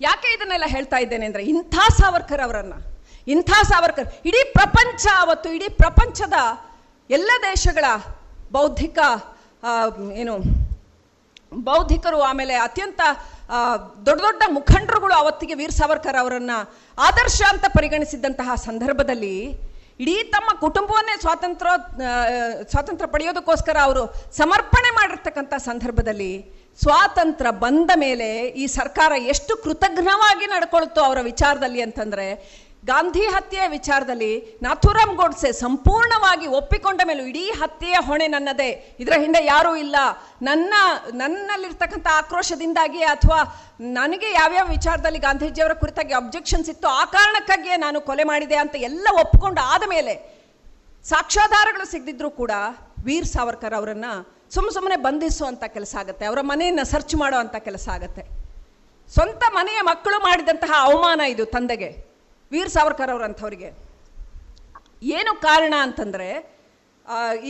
ಯಾಕೆ 0.00 0.34
ಇದನ್ನೆಲ್ಲ 0.34 0.64
ಹೇಳ್ತಾ 0.66 0.96
ಇದ್ದೇನೆ 0.96 1.26
ಅಂದ್ರೆ 1.26 1.44
ಇಂಥ 1.44 1.74
ಸಾವರ್ಕರ್ 1.74 2.40
ಅವರನ್ನು. 2.40 2.98
ಇಂಥ 3.28 3.50
ಸಾವರ್ಕರ್. 3.50 4.14
ಇಡೀ 4.24 4.52
ಪ್ರಪಂಚ 4.52 5.06
ಅವತ್ತು, 5.18 5.50
ಇಡೀ 5.50 5.68
ಪ್ರಪಂಚದ 5.68 6.32
ಎಲ್ಲ 7.10 7.30
ದೇಶಗಳ 7.42 7.84
ಬೌದ್ಧಿಕ 8.52 8.98
ಏನು 10.12 10.63
ಬೌದ್ಧಿಕರು 11.62 12.18
ಆಮೇಲೆ 12.22 12.54
ಅತ್ಯಂತ 12.58 13.00
ದೊಡ್ಡ 14.06 14.20
ದೊಡ್ಡ 14.22 14.42
ಮುಖಂಡರುಗಳು 14.48 15.14
ಅವತ್ತಿಗೆ 15.14 15.54
ವೀರ್ 15.54 15.72
ಸಾವರ್ಕರ್ 15.72 16.18
ಅವರನ್ನ 16.20 16.54
ಆದರ್ಶ 16.98 17.40
ಅಂತ 17.52 17.66
ಪರಿಗಣಿಸಿದ್ದಂತಹ 17.76 18.50
ಸಂದರ್ಭದಲ್ಲಿ 18.64 19.36
ಇಡೀ 20.00 20.14
ತಮ್ಮ 20.30 20.50
ಕುಟುಂಬವನ್ನೇ 20.60 21.14
ಸ್ವಾತಂತ್ರ್ಯ 21.20 21.72
ಸ್ವಾತಂತ್ರ್ಯ 22.70 23.08
ಪಡೆಯೋದಕ್ಕೋಸ್ಕರ 23.08 23.76
ಅವರು 23.82 24.02
ಸಮರ್ಪಣೆ 24.36 24.90
ಮಾಡಿರ್ತಕ್ಕಂಥ 24.90 25.54
ಸಂದರ್ಭದಲ್ಲಿ 25.64 26.32
ಸ್ವಾತಂತ್ರ್ಯ 26.80 27.50
ಬಂದ 27.58 27.90
ಮೇಲೆ 27.96 28.28
ಈ 28.62 28.64
ಸರ್ಕಾರ 28.68 29.12
ಎಷ್ಟು 29.26 29.52
ಕೃತಜ್ಞವಾಗಿ 29.56 30.46
ನಡ್ಕೊಳ್ತು 30.46 31.00
ಅವರ 31.00 31.20
ವಿಚಾರದಲ್ಲಿ 31.22 31.82
ಅಂತಂದ್ರೆ 31.82 32.26
ಗಾಂಧಿ 32.84 33.20
ಹತ್ಯೆಯ 33.20 33.68
ವಿಚಾರದಲ್ಲಿ 33.68 34.58
ನಾಥುರಾಮ್ 34.62 35.16
ಗೋಡ್ಸೆ 35.16 35.52
ಸಂಪೂರ್ಣವಾಗಿ 35.52 36.46
ಒಪ್ಪಿಕೊಂಡ 36.46 37.00
ಮೇಲೂ 37.06 37.24
ಇಡೀ 37.24 37.44
ಹತ್ಯೆಯ 37.50 37.96
ಹೊಣೆ 38.00 38.26
ನನ್ನದೇ. 38.26 38.96
ಇದರ 39.00 39.12
ಹಿಂದೆ 39.20 39.44
ಯಾರೂ 39.44 39.76
ಇಲ್ಲ. 39.76 39.96
ನನ್ನ, 40.42 40.74
ನನ್ನಲ್ಲಿರ್ತಕ್ಕಂಥ 41.14 42.06
ಆಕ್ರೋಶದಿಂದಾಗಿ 42.12 43.02
ಅಥವಾ 43.02 43.40
ನನಗೆ 43.80 44.32
ಯಾವ್ಯಾವ 44.32 44.68
ವಿಚಾರದಲ್ಲಿ 44.68 45.18
ಗಾಂಧೀಜಿಯವರ 45.18 45.72
ಕುರಿತಾಗಿ 45.72 46.14
ಅಬ್ಜೆಕ್ಷನ್ಸ್ 46.14 46.70
ಇತ್ತು 46.70 46.88
ಆ 46.88 47.04
ಕಾರಣಕ್ಕಾಗಿಯೇ 47.04 47.76
ನಾನು 47.76 48.00
ಕೊಲೆ 48.00 48.24
ಮಾಡಿದೆ 48.24 48.56
ಅಂತ 48.56 48.74
ಎಲ್ಲ 48.76 49.06
ಒಪ್ಪಿಕೊಂಡು 49.20 49.60
ಆದ 49.60 49.82
ಮೇಲೆ 49.88 50.14
ಸಾಕ್ಷ್ಯಾಧಾರಗಳು 51.08 51.86
ಸಿಗದಿದ್ರೂ 51.90 52.30
ಕೂಡ 52.30 52.50
ವೀರ್ 53.04 53.26
ಸಾವರ್ಕರ್ 53.26 53.74
ಅವರನ್ನು 53.74 54.34
ಸುಮ್ಮ 54.54 54.70
ಸುಮ್ಮನೆ 54.70 54.96
ಬಂಧಿಸುವಂಥ 54.96 55.64
ಕೆಲಸ 55.64 55.96
ಆಗುತ್ತೆ. 55.98 56.26
ಅವರ 56.26 56.38
ಮನೆಯನ್ನು 56.40 56.84
ಸರ್ಚ್ 56.84 57.14
ಮಾಡುವಂಥ 57.14 57.56
ಕೆಲಸ 57.56 57.88
ಆಗುತ್ತೆ. 57.88 58.22
ಸ್ವಂತ 59.14 59.42
ಮನೆಯ 59.52 59.80
ಮಕ್ಕಳು 59.80 60.18
ಮಾಡಿದಂತಹ 60.18 60.72
ಅವಮಾನ 60.80 61.20
ಇದು 61.20 61.44
ತಂದೆಗೆ. 61.44 62.13
ವೀರ್ 62.54 62.72
ಸಾವರ್ಕರ್ 62.76 63.12
ಅವರಂಥವ್ರಿಗೆ. 63.14 63.70
ಏನು 65.18 65.32
ಕಾರಣ 65.46 65.74
ಅಂತಂದರೆ 65.84 66.28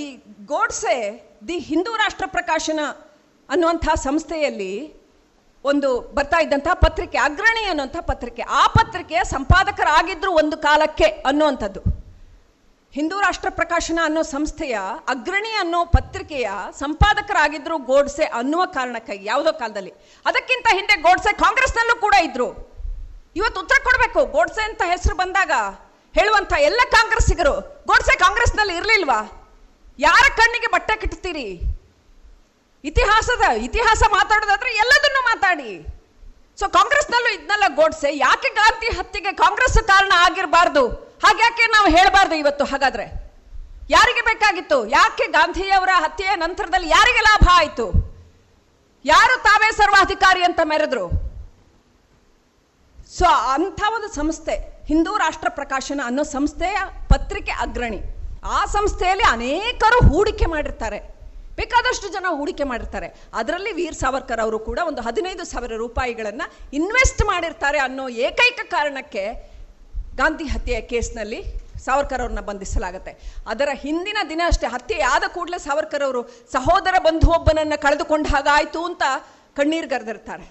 ಈ 0.02 0.04
ಗೋಡ್ಸೆ 0.52 0.94
ದಿ 1.48 1.56
ಹಿಂದೂ 1.70 1.90
ರಾಷ್ಟ್ರ 1.96 2.26
ಪ್ರಕಾಶನ 2.36 2.80
ಅನ್ನುವಂಥ 3.48 3.86
ಸಂಸ್ಥೆಯಲ್ಲಿ 4.06 4.74
ಒಂದು 5.64 5.88
ಬರ್ತಾ 6.16 6.38
ಇದ್ದಂಥ 6.44 6.68
ಪತ್ರಿಕೆ, 6.84 7.18
ಅಗ್ರಣಿ 7.18 7.62
ಅನ್ನುವಂಥ 7.70 7.98
ಪತ್ರಿಕೆ, 8.10 8.42
ಆ 8.60 8.64
ಪತ್ರಿಕೆಯ 8.78 9.20
ಸಂಪಾದಕರಾಗಿದ್ದರು 9.34 10.32
ಒಂದು 10.42 10.56
ಕಾಲಕ್ಕೆ 10.66 11.08
ಅನ್ನುವಂಥದ್ದು. 11.30 11.80
ಹಿಂದೂ 12.92 13.16
ರಾಷ್ಟ್ರ 13.20 13.50
ಪ್ರಕಾಶನ 13.60 13.98
ಅನ್ನೋ 14.04 14.22
ಸಂಸ್ಥೆಯ 14.32 14.76
ಅಗ್ರಣಿ 15.08 15.52
ಅನ್ನೋ 15.62 15.80
ಪತ್ರಿಕೆಯ 15.96 16.48
ಸಂಪಾದಕರಾಗಿದ್ದರು 16.82 17.76
ಗೋಡ್ಸೆ 17.90 18.26
ಅನ್ನುವ 18.40 18.64
ಕಾರಣಕ್ಕಾಗಿ 18.76 19.24
ಯಾವುದೋ 19.24 19.52
ಕಾಲದಲ್ಲಿ. 19.62 19.92
ಅದಕ್ಕಿಂತ 20.26 20.66
ಹಿಂದೆ 20.78 20.96
ಗೋಡ್ಸೆ 21.06 21.32
ಕಾಂಗ್ರೆಸ್ನಲ್ಲೂ 21.44 21.96
ಕೂಡ 22.04 22.14
ಇದ್ರು. 22.28 22.48
ಇವತ್ತು 23.36 23.60
ಉತ್ತರ 23.60 23.76
ಕೊಡಬೇಕು. 23.84 24.26
ಗೋಡ್ಸೆ 24.26 24.62
ಅಂತ 24.62 24.82
ಹೆಸರು 24.86 25.16
ಬಂದಾಗ 25.16 25.52
ಹೇಳುವಂತ 26.14 26.52
ಎಲ್ಲ 26.52 26.80
ಕಾಂಗ್ರೆಸ್ಸಿಗರು, 26.90 27.84
ಗೋಡ್ಸೆ 27.86 28.18
ಕಾಂಗ್ರೆಸ್ನಲ್ಲಿ 28.18 28.76
ಇರಲಿಲ್ವಾ? 28.76 29.20
ಯಾರ 29.98 30.24
ಕಣ್ಣಿಗೆ 30.36 30.66
ಬಟ್ಟೆ 30.66 30.96
ಕಿಟ್ತೀರಿ? 30.96 31.60
ಇತಿಹಾಸದ, 32.84 33.44
ಇತಿಹಾಸ 33.56 34.02
ಮಾತಾಡೋದಾದ್ರೆ 34.10 34.70
ಎಲ್ಲದನ್ನು 34.74 35.20
ಮಾತಾಡಿ. 35.24 35.86
ಸೊ 36.60 36.68
ಕಾಂಗ್ರೆಸ್ನಲ್ಲೂ 36.68 37.30
ಇದನ್ನೆಲ್ಲ 37.34 37.64
ಗೋಡ್ಸೆ. 37.74 38.16
ಯಾಕೆ 38.16 38.48
ಗಾಂಧಿ 38.48 38.86
ಹತ್ಯೆಗೆ 38.98 39.32
ಕಾಂಗ್ರೆಸ್ 39.32 39.78
ಕಾರಣ 39.86 40.12
ಆಗಿರಬಾರ್ದು? 40.16 40.88
ಹಾಗ್ಯಾಕೆ 41.24 41.66
ನಾವು 41.66 41.88
ಹೇಳಬಾರ್ದು 41.96 42.34
ಇವತ್ತು 42.34 42.64
ಹಾಗಾದ್ರೆ? 42.64 43.06
ಯಾರಿಗೆ 43.90 44.20
ಬೇಕಾಗಿತ್ತು? 44.20 44.86
ಯಾಕೆ 44.86 45.26
ಗಾಂಧಿಯವರ 45.26 45.88
ಹತ್ಯೆಯ 45.94 46.34
ನಂತರದಲ್ಲಿ 46.34 46.88
ಯಾರಿಗೆ 46.88 47.20
ಲಾಭ 47.20 47.48
ಆಯಿತು? 47.52 47.86
ಯಾರು 49.04 49.42
ತಾವೇ 49.42 49.70
ಸರ್ವಾಧಿಕಾರಿ 49.70 50.42
ಅಂತ 50.42 50.60
ಮೆರೆದ್ರು? 50.64 51.23
ಸೊ 53.18 53.26
ಅಂಥ 53.54 53.80
ಒಂದು 53.96 54.08
ಸಂಸ್ಥೆ, 54.18 54.54
ಹಿಂದೂ 54.90 55.12
ರಾಷ್ಟ್ರ 55.24 55.48
ಪ್ರಕಾಶನ 55.58 56.00
ಅನ್ನೋ 56.10 56.22
ಸಂಸ್ಥೆಯ 56.36 56.78
ಪತ್ರಿಕೆ 57.12 57.52
ಅಗ್ರಣಿ. 57.64 58.00
ಆ 58.56 58.60
ಸಂಸ್ಥೆಯಲ್ಲಿ 58.76 59.26
ಅನೇಕರು 59.34 59.98
ಹೂಡಿಕೆ 60.08 60.46
ಮಾಡಿರ್ತಾರೆ. 60.54 60.98
ಬೇಕಾದಷ್ಟು 61.58 62.06
ಜನ 62.14 62.30
ಹೂಡಿಕೆ 62.38 62.64
ಮಾಡಿರ್ತಾರೆ. 62.70 63.08
ಅದರಲ್ಲಿ 63.40 63.72
ವೀರ್ 63.78 63.98
ಸಾವರ್ಕರ್ 64.02 64.40
ಅವರು 64.44 64.58
ಕೂಡ 64.68 64.78
ಒಂದು 64.90 65.02
ಹದಿನೈದು 65.06 65.44
ಸಾವಿರ 65.52 65.76
ರೂಪಾಯಿಗಳನ್ನು 65.84 66.46
ಇನ್ವೆಸ್ಟ್ 66.78 67.22
ಮಾಡಿರ್ತಾರೆ 67.32 67.78
ಅನ್ನೋ 67.86 68.06
ಏಕೈಕ 68.28 68.60
ಕಾರಣಕ್ಕೆ 68.74 69.22
ಗಾಂಧಿ 70.20 70.46
ಹತ್ಯೆಯ 70.54 70.80
ಕೇಸ್ನಲ್ಲಿ 70.92 71.40
ಸಾವರ್ಕರ್ 71.86 72.22
ಅವ್ರನ್ನ 72.24 72.42
ಬಂಧಿಸಲಾಗುತ್ತೆ. 72.50 73.12
ಅದರ 73.52 73.70
ಹಿಂದಿನ 73.84 74.18
ದಿನ 74.32 74.42
ಅಷ್ಟೇ 74.52 74.66
ಹತ್ಯೆ 74.74 74.98
ಆದ 75.14 75.24
ಕೂಡಲೇ 75.36 75.58
ಸಾವರ್ಕರ್ 75.68 76.04
ಅವರು 76.08 76.22
ಸಹೋದರ 76.56 76.94
ಬಂಧುವೊಬ್ಬನನ್ನು 77.06 77.78
ಕಳೆದುಕೊಂಡ 77.86 78.26
ಹಾಗಾಯಿತು 78.34 78.82
ಅಂತ 78.90 79.04
ಕಣ್ಣೀರ್ಗರೆದಿರ್ತಾರೆ 79.60 80.44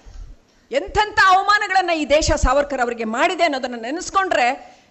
ಎಂಥೆಂಥ 0.70 1.18
ಅವಮಾನಗಳನ್ನು 1.26 1.96
ಈ 1.96 2.08
ದೇಶ 2.08 2.32
ಸಾವರ್ಕರ್ 2.32 2.80
ಅವರಿಗೆ 2.80 3.04
ಮಾಡಿದೆ 3.04 3.42
ಅನ್ನೋದನ್ನು 3.42 3.80
ನೆನೆಸ್ಕೊಂಡ್ರೆ 3.80 4.46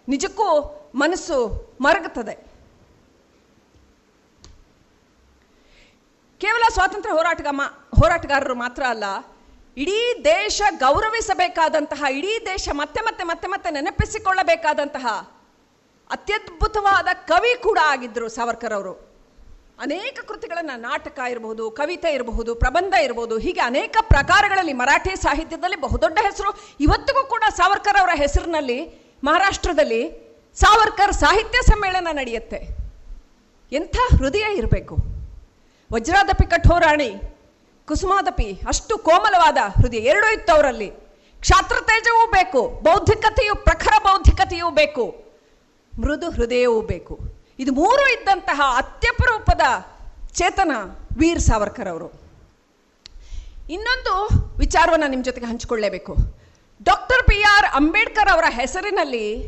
ನಿಜಕ್ಕೂ 0.08 0.48
ಮನಸ್ಸು 0.96 1.38
ಮರಗುತ್ತದೆ. 1.82 2.34
ಕೇವಲ 6.40 6.64
ಸ್ವಾತಂತ್ರ್ಯ 6.74 7.16
ಹೋರಾಟಗ 7.16 7.48
ಹೋರಾಟಗಾರರು 8.02 8.56
ಮಾತ್ರ 8.56 8.84
ಅಲ್ಲ, 8.84 9.04
ಇಡೀ 9.78 10.24
ದೇಶ 10.26 10.62
ಗೌರವಿಸಬೇಕಾದಂತಹ, 10.80 12.04
ಇಡೀ 12.12 12.46
ದೇಶ 12.46 12.70
ಮತ್ತೆ 12.72 13.02
ಮತ್ತೆ 13.02 13.24
ಮತ್ತೆ 13.24 13.48
ಮತ್ತೆ 13.48 13.72
ನೆನಪಿಸಿಕೊಳ್ಳಬೇಕಾದಂತಹ 13.72 15.08
ಅತ್ಯದ್ಭುತವಾದ 16.12 17.08
ಕವಿ 17.14 17.64
ಕೂಡ 17.64 17.78
ಆಗಿದ್ರು 17.84 18.30
ಸಾವರ್ಕರ್ 18.30 18.74
ಅವರು. 18.74 19.13
ಅನೇಕ 19.80 20.20
ಕೃತಿಗಳನ್ನು 20.28 20.80
ನಾಟಕ 20.80 21.20
ಇರಬಹುದು, 21.30 21.72
ಕವಿತೆ 21.72 22.14
ಇರಬಹುದು, 22.14 22.56
ಪ್ರಬಂಧ 22.56 22.94
ಇರಬಹುದು, 22.94 23.38
ಹೀಗೆ 23.38 23.60
ಅನೇಕ 23.60 23.98
ಪ್ರಕಾರಗಳಲ್ಲಿ 24.02 24.74
ಮರಾಠಿ 24.74 25.16
ಸಾಹಿತ್ಯದಲ್ಲಿ 25.16 25.82
ಬಹುದೊಡ್ಡ 25.82 26.20
ಹೆಸರು. 26.22 26.60
ಇವತ್ತಿಗೂ 26.80 27.28
ಕೂಡ 27.28 27.44
ಸಾವರ್ಕರ್ 27.56 27.98
ಅವರ 27.98 28.10
ಹೆಸರಿನಲ್ಲಿ 28.16 29.04
ಮಹಾರಾಷ್ಟ್ರದಲ್ಲಿ 29.24 30.34
ಸಾವರ್ಕರ್ 30.56 31.14
ಸಾಹಿತ್ಯ 31.14 31.60
ಸಮ್ಮೇಳನ 31.62 32.08
ನಡೆಯುತ್ತೆ. 32.12 32.68
ಎಂಥ 33.72 33.96
ಹೃದಯ 34.18 34.46
ಇರಬೇಕು. 34.56 34.96
ವಜ್ರಾದಪಿ 35.94 36.46
ಕಠೋರಾಣಿ, 36.46 37.16
ಕುಸುಮಾದಪಿ, 37.88 38.62
ಅಷ್ಟು 38.68 38.98
ಕೋಮಲವಾದ 38.98 39.58
ಹೃದಯ. 39.58 39.98
ಎರಡೂ 39.98 40.34
ಇತ್ತು 40.34 40.54
ಅವರಲ್ಲಿ 40.54 40.92
ಕ್ಷಾತ್ರ 41.40 41.76
ತೇಜವೂ 41.76 42.32
ಬೇಕು, 42.32 42.68
ಬೌದ್ಧಿಕತೆಯು 42.68 43.56
ಪ್ರಖರ 43.56 43.94
ಬೌದ್ಧಿಕತೆಯೂ 44.04 44.70
ಬೇಕು. 44.70 45.24
ಮೃದು 46.00 46.32
ಹೃದಯವೂ 46.32 46.82
ಬೇಕು. 46.82 47.33
ಇದು 47.60 47.72
ಮೂರು 47.72 48.14
ಇದ್ದಂತಹ 48.14 48.62
ಅತ್ಯಪರೂಪದ 48.78 49.62
ಚೇತನ 50.34 50.72
ವೀರ್ 51.18 51.40
ಸಾವರ್ಕರ್ 51.40 51.88
ಅವರು. 51.88 52.24
ಇನ್ನೊಂದು 53.70 54.28
ವಿಚಾರವನ್ನು 54.58 55.08
ನಿಮ್ಮ 55.08 55.24
ಜೊತೆಗೆ 55.24 55.46
ಹಂಚಿಕೊಳ್ಳೇಬೇಕು. 55.46 56.16
ಡಾಕ್ಟರ್ 56.84 57.28
ಬಿ 57.28 57.42
ಆರ್ 57.42 57.66
ಅಂಬೇಡ್ಕರ್ 57.66 58.30
ಅವರ 58.30 58.44
ಹೆಸರಿನಲ್ಲಿ 58.50 59.42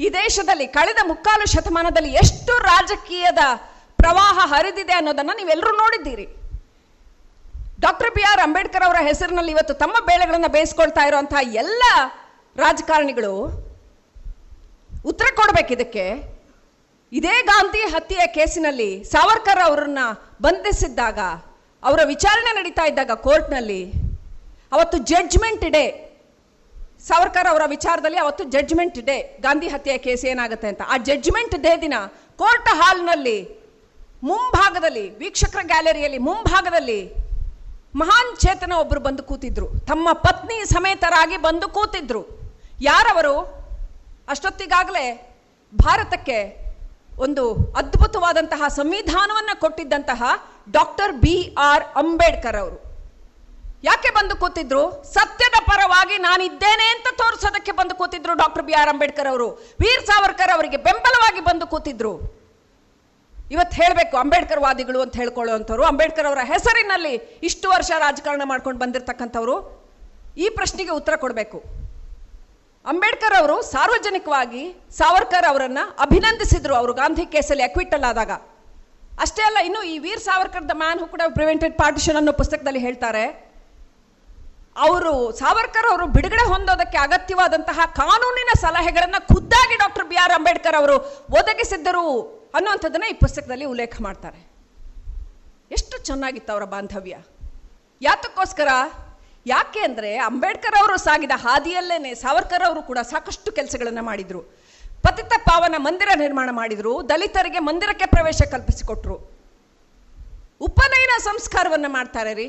ಈ 0.00 0.08
ದೇಶದಲ್ಲಿ 0.08 0.66
ಕಳೆದ 0.66 0.96
ಮುಕ್ಕಾಲು 1.06 1.46
ಶತಮಾನದಲ್ಲಿ 1.46 2.12
ಎಷ್ಟು 2.12 2.58
ರಾಜಕೀಯದ 2.58 3.38
ಪ್ರವಾಹ 3.96 4.54
ಹರಿದಿದೆ 4.54 4.92
ಅನ್ನೋದನ್ನ 4.92 5.30
ನೀವೆಲ್ಲರೂ 5.36 5.76
ನೋಡಿದ್ದೀರಿ. 5.76 6.26
ಡಾಕ್ಟರ್ 7.80 8.10
ಬಿ 8.10 8.22
ಆರ್ 8.22 8.40
ಅಂಬೇಡ್ಕರ್ 8.40 8.82
ಅವರ 8.82 8.96
ಹೆಸರಿನಲ್ಲಿ 9.00 9.52
ಇವತ್ತು 9.52 9.74
ತಮ್ಮ 9.74 10.04
ಬೇಳೆಗಳನ್ನು 10.06 10.48
ಬೇಯಿಸ್ಕೊಳ್ತಾ 10.48 11.06
ಇರುವಂತಹ 11.06 11.54
ಎಲ್ಲ 11.54 11.82
ರಾಜಕಾರಣಿಗಳು 12.56 13.34
ಉತ್ತರ 15.06 15.24
ಕೊಡಬೇಕು 15.34 15.72
ಇದಕ್ಕೆ. 15.72 16.37
ಇದೇ 17.12 17.42
ಗಾಂಧಿ 17.42 17.78
ಹತ್ಯೆಯ 17.78 18.26
ಕೇಸಿನಲ್ಲಿ 18.26 19.04
ಸಾವರ್ಕರ್ 19.04 19.60
ಅವರನ್ನ 19.66 19.98
ಬಂಧಿಸಿದ್ದಾಗ, 20.42 21.18
ಅವರ 21.82 22.00
ವಿಚಾರಣೆ 22.04 22.52
ನಡೀತಾ 22.54 22.86
ಇದ್ದಾಗ 22.86 23.10
ಕೋರ್ಟ್ನಲ್ಲಿ 23.10 23.92
ಅವತ್ತು 24.72 24.98
ಜಡ್ಜ್ಮೆಂಟ್ 24.98 25.64
ಡೇ 25.64 26.04
ಸಾವರ್ಕರ್ 27.08 27.48
ಅವರ 27.48 27.62
ವಿಚಾರದಲ್ಲಿ 27.66 28.18
ಅವತ್ತು 28.18 28.44
ಜಡ್ಜ್ಮೆಂಟ್ 28.44 28.98
ಡೇ 28.98 29.38
ಗಾಂಧಿ 29.40 29.68
ಹತ್ಯೆಯ 29.68 29.98
ಕೇಸ್ 29.98 30.24
ಏನಾಗುತ್ತೆ 30.24 30.68
ಅಂತ. 30.68 30.82
ಆ 30.88 30.96
ಜಡ್ಜ್ಮೆಂಟ್ 30.96 31.54
ಡೇ 31.54 31.76
ದಿನ 31.80 31.94
ಕೋರ್ಟ್ 32.36 32.68
ಹಾಲ್ನಲ್ಲಿ 32.68 33.38
ಮುಂಭಾಗದಲ್ಲಿ, 34.22 35.18
ವೀಕ್ಷಕರ 35.18 35.62
ಗ್ಯಾಲರಿಯಲ್ಲಿ 35.62 36.18
ಮುಂಭಾಗದಲ್ಲಿ 36.18 37.00
ಮಹಾನ್ 37.96 38.36
ಚೇತನ 38.36 38.72
ಒಬ್ಬರು 38.72 39.00
ಬಂದು 39.00 39.22
ಕೂತಿದ್ರು. 39.22 39.66
ತಮ್ಮ 39.86 40.12
ಪತ್ನಿ 40.12 40.64
ಸಮೇತರಾಗಿ 40.64 41.36
ಬಂದು 41.36 41.68
ಕೂತಿದ್ರು. 41.68 42.22
ಯಾರವರು? 42.80 43.36
ಅಷ್ಟೊತ್ತಿಗಾಗಲೇ 44.28 45.04
ಭಾರತಕ್ಕೆ 45.74 46.57
ಒಂದು 47.26 47.44
ಅದ್ಭುತವಾದಂತಹ 47.80 48.68
ಸಂವಿಧಾನವನ್ನು 48.68 49.60
ಕೊಟ್ಟಿದ್ದಂತಹ 49.60 50.22
ಡಾಕ್ಟರ್ 50.70 51.12
ಬಿ 51.12 51.54
ಆರ್ 51.58 51.84
ಅಂಬೇಡ್ಕರ್ 51.96 52.56
ಅವರು. 52.56 52.78
ಯಾಕೆ 53.84 54.10
ಬಂದು 54.10 54.36
ಕೂತಿದ್ರು? 54.36 54.82
ಸತ್ಯದ 55.14 55.58
ಪರವಾಗಿ 55.66 56.18
ನಾನಿದ್ದೇನೆ 56.18 56.86
ಅಂತ 56.94 57.08
ತೋರಿಸೋದಕ್ಕೆ 57.18 57.72
ಬಂದು 57.72 57.94
ಕೂತಿದ್ರು 57.94 58.34
ಡಾಕ್ಟರ್ 58.34 58.62
ಬಿ 58.62 58.72
ಆರ್ 58.72 58.88
ಅಂಬೇಡ್ಕರ್ 58.88 59.28
ಅವರು. 59.28 59.48
ವೀರ್ 59.80 60.06
ಸಾವರ್ಕರ್ 60.06 60.52
ಅವರಿಗೆ 60.54 60.76
ಬೆಂಬಲವಾಗಿ 60.76 61.40
ಬಂದು 61.40 61.66
ಕೂತಿದ್ರು. 61.66 62.12
ಇವತ್ತು 63.50 63.76
ಹೇಳಬೇಕು, 63.82 64.16
ಅಂಬೇಡ್ಕರ್ 64.16 64.60
ವಾದಿಗಳು 64.60 65.00
ಅಂತ 65.00 65.16
ಹೇಳ್ಕೊಳ್ಳುವಂಥವ್ರು. 65.16 65.84
ಅಂಬೇಡ್ಕರ್ 65.84 66.26
ಅವರ 66.26 66.38
ಹೆಸರಿನಲ್ಲಿ 66.44 67.14
ಇಷ್ಟು 67.42 67.70
ವರ್ಷ 67.70 67.90
ರಾಜಕಾರಣ 67.98 68.42
ಮಾಡ್ಕೊಂಡು 68.44 68.80
ಬಂದಿರತಕ್ಕಂಥವ್ರು. 68.80 69.54
ಈ 70.38 70.48
ಪ್ರಶ್ನೆಗೆ 70.48 70.90
ಉತ್ತರ 70.90 71.16
ಕೊಡಬೇಕು. 71.16 71.87
ಅಂಬೇಡ್ಕರ್ 72.90 73.36
ಅವರು 73.40 73.56
ಸಾರ್ವಜನಿಕವಾಗಿ 73.72 74.62
ಸಾವರ್ಕರ್ 74.98 75.46
ಅವರನ್ನು 75.50 75.84
ಅಭಿನಂದಿಸಿದರು 76.04 76.74
ಅವರು 76.80 76.92
ಗಾಂಧಿ 77.00 77.24
ಕೇಸಲ್ಲಿ 77.34 77.64
ಅಕ್ವಿಟಲ್ 77.68 78.06
ಆದಾಗ 78.10 78.32
ಅಷ್ಟೇ 79.24 79.42
ಅಲ್ಲ, 79.48 79.58
ಇನ್ನು 79.68 79.80
ಈ 79.92 79.94
ವೀರ್ 80.04 80.22
ಸಾವರ್ಕರ್ 80.26 80.66
ದ 80.70 80.74
ಮ್ಯಾನ್ 80.82 81.00
ಕೂಡ 81.12 81.22
ಪ್ರಿವೆಂಟೆಡ್ 81.36 81.74
ಪಾರ್ಟಿಷನ್ 81.80 82.16
ಅನ್ನೋ 82.20 82.32
ಪುಸ್ತಕದಲ್ಲಿ 82.40 82.82
ಹೇಳ್ತಾರೆ, 82.86 83.24
ಅವರು 84.86 85.12
ಸಾವರ್ಕರ್ 85.40 85.88
ಅವರು 85.92 86.04
ಬಿಡುಗಡೆ 86.16 86.44
ಹೊಂದೋದಕ್ಕೆ 86.52 86.98
ಅಗತ್ಯವಾದಂತಹ 87.06 87.86
ಕಾನೂನಿನ 88.00 88.52
ಸಲಹೆಗಳನ್ನು 88.64 89.20
ಖುದ್ದಾಗಿ 89.32 89.76
ಡಾಕ್ಟರ್ 89.82 90.06
ಬಿ 90.10 90.18
ಆರ್ 90.24 90.34
ಅಂಬೇಡ್ಕರ್ 90.36 90.76
ಅವರು 90.80 90.96
ಒದಗಿಸಿದ್ದರು 91.38 92.04
ಅನ್ನುವಂಥದ್ದನ್ನು 92.58 93.08
ಈ 93.12 93.16
ಪುಸ್ತಕದಲ್ಲಿ 93.24 93.66
ಉಲ್ಲೇಖ 93.72 93.96
ಮಾಡ್ತಾರೆ. 94.06 94.40
ಎಷ್ಟು 95.76 95.96
ಚೆನ್ನಾಗಿತ್ತು 96.08 96.52
ಅವರ 96.54 96.66
ಬಾಂಧವ್ಯ. 96.74 97.16
ಯಾತಕ್ಕೋಸ್ಕರ 98.00 98.68
ಯಾಕೆ 99.54 99.80
ಅಂದರೆ 99.88 100.10
ಅಂಬೇಡ್ಕರ್ 100.28 100.76
ಅವರು 100.80 100.94
ಸಾಗಿದ 100.98 101.34
ಹಾದಿಯಲ್ಲೇನೆ 101.44 102.10
ಸಾವರ್ಕರ್ 102.22 102.64
ಅವರು 102.68 102.82
ಕೂಡ 102.90 102.98
ಸಾಕಷ್ಟು 103.12 103.52
ಕೆಲಸಗಳನ್ನು 103.58 104.02
ಮಾಡಿದರು. 104.02 104.40
ಪತಿತ 105.04 105.32
ಪಾವನ 105.48 105.76
ಮಂದಿರ 105.78 106.10
ನಿರ್ಮಾಣ 106.14 106.48
ಮಾಡಿದ್ರು, 106.60 106.92
ದಲಿತರಿಗೆ 107.08 107.58
ಮಂದಿರಕ್ಕೆ 107.58 108.06
ಪ್ರವೇಶ 108.06 108.42
ಕಲ್ಪಿಸಿಕೊಟ್ರು. 108.50 109.16
ಉಪನಯನ 110.60 111.14
ಸಂಸ್ಕಾರವನ್ನು 111.18 111.90
ಮಾಡ್ತಾರೆ 111.96 112.32
ರೀ. 112.34 112.48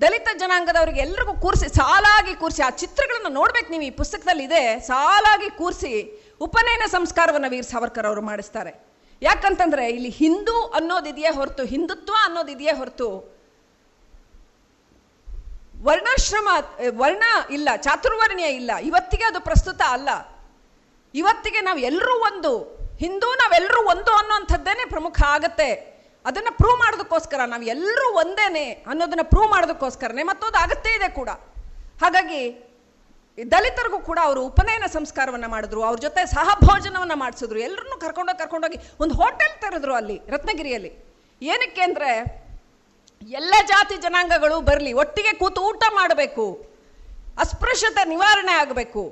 ದಲಿತ 0.00 0.28
ಜನಾಂಗದವರಿಗೆ 0.38 1.00
ಎಲ್ರಿಗೂ 1.00 1.34
ಕೂರಿಸಿ, 1.34 1.68
ಸಾಲಾಗಿ 1.68 2.34
ಕೂರಿಸಿ, 2.34 2.62
ಆ 2.62 2.70
ಚಿತ್ರಗಳನ್ನು 2.70 3.28
ನೋಡ್ಬೇಕು 3.28 3.70
ನೀವು, 3.70 3.82
ಈ 3.82 3.90
ಪುಸ್ತಕದಲ್ಲಿ 3.90 4.44
ಇದೆ, 4.44 4.62
ಸಾಲಾಗಿ 4.80 5.48
ಕೂರಿಸಿ 5.60 5.92
ಉಪನಯನ 6.40 6.86
ಸಂಸ್ಕಾರವನ್ನು 6.86 7.50
ವೀರ್ 7.50 7.66
ಸಾವರ್ಕರ್ 7.66 8.06
ಅವರು 8.06 8.22
ಮಾಡಿಸ್ತಾರೆ. 8.22 8.72
ಯಾಕಂತಂದ್ರೆ 9.22 9.84
ಇಲ್ಲಿ 9.90 10.08
ಹಿಂದೂ 10.08 10.56
ಅನ್ನೋದಿದೆಯೇ 10.78 11.28
ಹೊರತು, 11.28 11.64
ಹಿಂದುತ್ವ 11.64 12.14
ಅನ್ನೋದಿದೆಯೇ 12.24 12.72
ಹೊರತು 12.72 13.35
ವರ್ಣಾಶ್ರಮ, 15.82 16.48
ವರ್ಣ 16.96 17.22
ಇಲ್ಲ, 17.50 17.68
ಚಾತುರ್ವರ್ಣ್ಯ 17.76 18.44
ಇಲ್ಲ. 18.44 18.70
ಇವತ್ತಿಗೆ 18.82 19.24
ಅದು 19.24 19.40
ಪ್ರಸ್ತುತ 19.40 19.80
ಅಲ್ಲ. 19.88 20.08
ಇವತ್ತಿಗೆ 21.14 21.60
ನಾವು 21.60 21.78
ಎಲ್ಲರೂ 21.78 22.14
ಒಂದು, 22.14 22.58
ಹಿಂದೂ 22.98 23.34
ನಾವೆಲ್ಲರೂ 23.34 23.90
ಒಂದು 23.90 24.10
ಅನ್ನೋಂಥದ್ದೇನೆ 24.12 24.88
ಪ್ರಮುಖ 24.88 25.22
ಆಗತ್ತೆ. 25.26 25.96
ಅದನ್ನು 26.26 26.56
ಪ್ರೂವ್ 26.56 26.78
ಮಾಡೋದಕ್ಕೋಸ್ಕರ, 26.78 27.40
ನಾವು 27.46 27.62
ಎಲ್ಲರೂ 27.62 28.12
ಒಂದೇನೆ 28.12 28.72
ಅನ್ನೋದನ್ನ 28.72 29.20
ಪ್ರೂವ್ 29.22 29.50
ಮಾಡೋದಕ್ಕೋಸ್ಕರನೇ 29.50 30.22
ಮತ್ತೊಂದು 30.22 30.58
ಅಗತ್ಯ 30.58 30.90
ಇದೆ 30.90 31.08
ಕೂಡ. 31.08 31.28
ಹಾಗಾಗಿ, 32.02 32.62
ದಲಿತರಿಗೂ 33.50 33.98
ಕೂಡ 33.98 34.18
ಅವರು 34.22 34.46
ಉಪನಯನ 34.46 34.84
ಸಂಸ್ಕಾರವನ್ನು 34.86 35.48
ಮಾಡಿದ್ರು, 35.48 35.82
ಅವ್ರ 35.82 35.98
ಜೊತೆ 35.98 36.26
ಸಹಭೋಜನವನ್ನು 36.26 37.16
ಮಾಡಿಸಿದ್ರು. 37.16 37.58
ಎಲ್ಲರನ್ನೂ 37.58 37.96
ಕರ್ಕೊಂಡೋಗಿ 37.96 38.38
ಕರ್ಕೊಂಡೋಗಿ 38.38 38.78
ಒಂದು 39.00 39.14
ಹೋಟೆಲ್ 39.14 39.60
ತೆರೆದ್ರು 39.60 39.94
ಅಲ್ಲಿ, 39.94 40.20
ರತ್ನಗಿರಿಯಲ್ಲಿ. 40.28 41.16
ಏನಕ್ಕೆ 41.42 41.82
ಅಂದ್ರೆ 41.82 42.45
ಎಲ್ಲ 43.22 43.54
ಜಾತಿ 43.66 43.96
ಜನಾಂಗಗಳು 43.96 44.60
ಬರಲಿ, 44.60 44.92
ಒಟ್ಟಿಗೆ 44.92 45.32
ಕೂತು 45.38 45.60
ಊಟ 45.68 45.84
ಮಾಡಬೇಕು, 45.94 46.44
ಅಸ್ಪೃಶ್ಯತೆ 47.40 48.08
ನಿವಾರಣೆ 48.08 48.52
ಆಗಬೇಕು. 48.52 49.02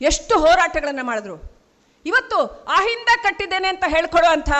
ಎಷ್ಟು 0.00 0.34
ಹೋರಾಟಗಳನ್ನು 0.38 1.04
ಮಾಡಿದ್ರು. 1.04 1.36
ಇವತ್ತು 2.06 2.38
ಆ 2.64 2.76
ಹಿಂದೆ 2.88 3.14
ಕಟ್ಟಿದ್ದೇನೆ 3.22 3.68
ಅಂತ 3.68 3.84
ಹೇಳ್ಕೊಡುವಂಥ 3.88 4.50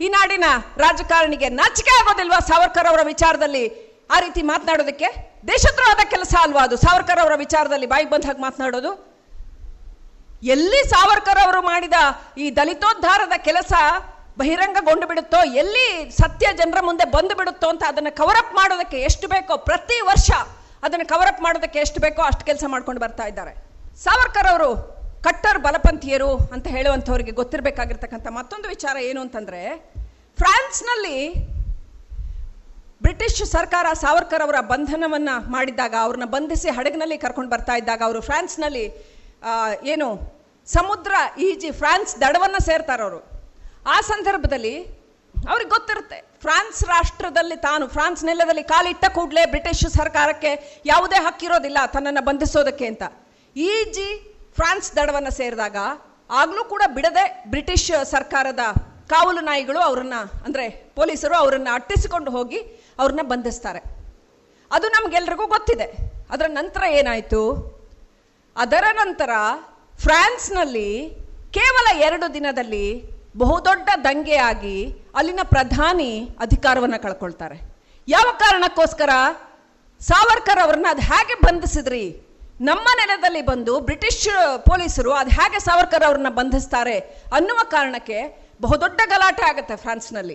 ಈ 0.00 0.08
ನಾಡಿನ 0.08 0.44
ರಾಜಕಾರಣಿಗೆ 0.76 1.48
ನಾಚಿಕೆ 1.48 1.92
ಆಗೋದಿಲ್ವಾ 2.00 2.38
ಸಾವರ್ಕರ್ 2.38 2.88
ಅವರ 2.88 3.02
ವಿಚಾರದಲ್ಲಿ? 3.02 3.64
ಆ 4.10 4.18
ರೀತಿ 4.20 4.42
ಮಾತನಾಡೋದಕ್ಕೆ 4.42 5.08
ದೇಶದ್ರೋಹದ 5.46 6.02
ಕೆಲಸ 6.10 6.34
ಅಲ್ವಾ 6.42 6.62
ಅದು? 6.62 6.76
ಸಾವರ್ಕರ್ 6.76 7.20
ಅವರ 7.20 7.34
ವಿಚಾರದಲ್ಲಿ 7.44 7.86
ಬಾಯಿ 7.86 8.04
ಬಂದ 8.04 8.24
ಹಾಗೆ 8.24 8.42
ಮಾತನಾಡೋದು? 8.42 8.92
ಎಲ್ಲಿ 10.54 10.80
ಸಾವರ್ಕರ್ 10.88 11.40
ಅವರು 11.44 11.62
ಮಾಡಿದ 11.62 11.98
ಈ 12.38 12.48
ದಲಿತೋದ್ಧಾರದ 12.56 13.36
ಕೆಲಸ 13.48 13.72
ಬಹಿರಂಗಗೊಂಡು 14.40 15.06
ಬಿಡುತ್ತೋ, 15.10 15.40
ಎಲ್ಲಿ 15.62 15.86
ಸತ್ಯ 16.20 16.46
ಜನರ 16.60 16.80
ಮುಂದೆ 16.88 17.04
ಬಂದು 17.16 17.34
ಬಿಡುತ್ತೋ 17.40 17.68
ಅಂತ 17.72 17.82
ಅದನ್ನು 17.92 18.12
ಕವರಪ್ 18.20 18.52
ಮಾಡೋದಕ್ಕೆ 18.58 18.98
ಎಷ್ಟು 19.08 19.26
ಬೇಕೋ 19.34 19.54
ಪ್ರತಿ 19.68 19.98
ವರ್ಷ 20.10 20.30
ಅದನ್ನು 20.86 21.06
ಕವರಪ್ 21.12 21.42
ಮಾಡೋದಕ್ಕೆ 21.46 21.78
ಎಷ್ಟು 21.84 22.00
ಬೇಕೋ 22.04 22.22
ಅಷ್ಟು 22.30 22.44
ಕೆಲಸ 22.50 22.64
ಮಾಡ್ಕೊಂಡು 22.72 23.00
ಬರ್ತಾ 23.04 23.24
ಇದ್ದಾರೆ. 23.30 23.52
ಸಾವರ್ಕರ್ 24.04 24.48
ಅವರು, 24.52 24.70
ಕಟ್ಟರ್ 25.26 25.58
ಬಲಪಂಥೀಯರು 25.66 26.30
ಅಂತ 26.54 26.66
ಹೇಳುವಂಥವ್ರಿಗೆ 26.76 27.32
ಗೊತ್ತಿರಬೇಕಾಗಿರ್ತಕ್ಕಂಥ 27.40 28.26
ಮತ್ತೊಂದು 28.40 28.66
ವಿಚಾರ 28.74 28.96
ಏನು 29.10 29.20
ಅಂತಂದರೆ, 29.26 29.62
ಫ್ರಾನ್ಸ್ನಲ್ಲಿ 30.38 31.16
ಬ್ರಿಟಿಷ್ 33.04 33.40
ಸರ್ಕಾರ 33.56 33.86
ಸಾವರ್ಕರ್ 34.04 34.42
ಅವರ 34.44 34.58
ಬಂಧನವನ್ನು 34.70 35.34
ಮಾಡಿದಾಗ 35.54 35.94
ಅವ್ರನ್ನ 36.04 36.26
ಬಂಧಿಸಿ 36.36 36.68
ಹಡಗಿನಲ್ಲಿ 36.76 37.16
ಕರ್ಕೊಂಡು 37.24 37.50
ಬರ್ತಾ 37.54 37.74
ಇದ್ದಾಗ 37.80 38.00
ಅವರು 38.08 38.20
ಫ್ರಾನ್ಸ್ನಲ್ಲಿ 38.28 38.86
ಏನು 39.92 40.08
ಸಮುದ್ರ 40.68 41.12
ಈಜಿ 41.48 41.70
ಫ್ರಾನ್ಸ್ 41.80 42.12
ದಡವನ್ನು 42.22 42.60
ಸೇರ್ತಾರೆ 42.68 43.02
ಅವರು 43.06 43.20
ಆ 43.94 44.00
ಸಂದರ್ಭದಲ್ಲಿ 44.10 44.74
ಅವ್ರಿಗೆ 45.50 45.70
ಗೊತ್ತಿರುತ್ತೆ. 45.70 46.18
ಫ್ರಾನ್ಸ್ 46.40 46.80
ರಾಷ್ಟ್ರದಲ್ಲಿ 46.84 47.56
ತಾನು, 47.56 47.84
ಫ್ರಾನ್ಸ್ 47.88 48.24
ನೆಲದಲ್ಲಿ 48.24 48.62
ಕಾಲಿಟ್ಟ 48.62 49.04
ಕೂಡಲೇ 49.16 49.42
ಬ್ರಿಟಿಷ್ 49.46 49.84
ಸರ್ಕಾರಕ್ಕೆ 49.96 50.82
ಯಾವುದೇ 50.86 51.18
ಹಕ್ಕಿರೋದಿಲ್ಲ 51.26 51.78
ತನ್ನನ್ನು 51.86 52.22
ಬಂಧಿಸೋದಕ್ಕೆ 52.24 52.86
ಅಂತ. 52.86 53.04
ಈಜಿ 53.56 54.08
ಫ್ರಾನ್ಸ್ 54.56 54.90
ದಡವನ್ನು 54.96 55.30
ಸೇರಿದಾಗ 55.30 55.76
ಆಗಲೂ 56.30 56.64
ಕೂಡ 56.64 56.82
ಬಿಡದೆ 56.94 57.24
ಬ್ರಿಟಿಷ್ 57.50 57.90
ಸರ್ಕಾರದ 58.04 58.62
ಕಾವಲು 59.12 59.40
ನಾಯಿಗಳು 59.40 59.80
ಅವರನ್ನ, 59.80 60.16
ಅಂದರೆ 60.46 60.64
ಪೊಲೀಸರು 60.96 61.36
ಅವರನ್ನು 61.36 61.70
ಅಟ್ಟಿಸಿಕೊಂಡು 61.74 62.30
ಹೋಗಿ 62.30 62.58
ಅವ್ರನ್ನ 62.98 63.22
ಬಂಧಿಸ್ತಾರೆ. 63.22 63.80
ಅದು 64.70 64.86
ನಮಗೆಲ್ರಿಗೂ 64.88 65.46
ಗೊತ್ತಿದೆ. 65.46 65.86
ಅದರ 66.30 66.48
ನಂತರ 66.48 66.82
ಏನಾಯಿತು? 66.90 67.42
ಅದರ 68.56 68.84
ನಂತರ 68.92 69.30
ಫ್ರಾನ್ಸ್ನಲ್ಲಿ 70.02 70.88
ಕೇವಲ 71.56 72.00
ಎರಡು 72.00 72.26
ದಿನದಲ್ಲಿ 72.34 73.17
ಬಹುದೊಡ್ಡ 73.36 73.88
ದಂಗೆಯಾಗಿ 74.04 74.94
ಅಲ್ಲಿನ 75.14 75.40
ಪ್ರಧಾನಿ 75.42 76.28
ಅಧಿಕಾರವನ್ನು 76.40 77.02
ಕಳ್ಕೊಳ್ತಾರೆ. 77.02 77.60
ಯಾವ 78.08 78.36
ಕಾರಣಕ್ಕೋಸ್ಕರ 78.38 79.10
ಸಾವರ್ಕರ್ 80.00 80.58
ಅವ್ರನ್ನ 80.58 80.86
ಅದು 80.90 81.00
ಹೇಗೆ 81.00 81.34
ಬಂಧಿಸಿದ್ರಿ? 81.34 82.28
ನಮ್ಮ 82.60 82.88
ನೆಲದಲ್ಲಿ 82.96 83.42
ಬಂದು 83.42 83.80
ಬ್ರಿಟಿಷ್ 83.80 84.28
ಪೊಲೀಸರು 84.58 85.12
ಅದು 85.12 85.30
ಹೇಗೆ 85.30 85.58
ಸಾವರ್ಕರ್ 85.58 86.04
ಅವ್ರನ್ನ 86.04 86.28
ಬಂಧಿಸ್ತಾರೆ 86.28 86.98
ಅನ್ನುವ 87.32 87.58
ಕಾರಣಕ್ಕೆ 87.64 88.48
ಬಹುದೊಡ್ಡ 88.62 89.00
ಗಲಾಟೆ 89.06 89.42
ಆಗುತ್ತೆ 89.42 89.76
ಫ್ರಾನ್ಸ್ನಲ್ಲಿ. 89.76 90.34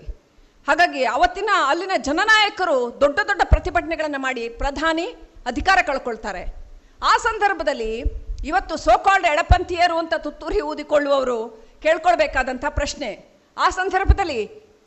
ಹಾಗಾಗಿ 0.68 1.04
ಅವತ್ತಿನ 1.04 1.50
ಅಲ್ಲಿನ 1.68 1.92
ಜನನಾಯಕರು 1.98 2.98
ದೊಡ್ಡ 3.02 3.20
ದೊಡ್ಡ 3.20 3.42
ಪ್ರತಿಭಟನೆಗಳನ್ನು 3.46 4.20
ಮಾಡಿ 4.20 4.50
ಪ್ರಧಾನಿ 4.50 5.06
ಅಧಿಕಾರ 5.46 5.80
ಕಳ್ಕೊಳ್ತಾರೆ. 5.86 6.56
ಆ 7.04 7.18
ಸಂದರ್ಭದಲ್ಲಿ 7.18 8.00
ಇವತ್ತು 8.46 8.78
ಸೋಕಾಲ್ಡ್ 8.78 9.28
ಎಡಪಂಥೀಯರು 9.28 9.98
ಅಂತ 9.98 10.14
ತುತ್ತೂರಿ 10.18 10.62
ಊದಿಕೊಳ್ಳುವವರು 10.62 11.63
ಕೇಳ್ಕೊಳ್ಬೇಕಾದಂಥ 11.86 12.66
ಪ್ರಶ್ನೆ. 12.80 13.10
ಆ 13.58 13.68
ಸಂದರ್ಭದಲ್ಲಿ 13.80 14.42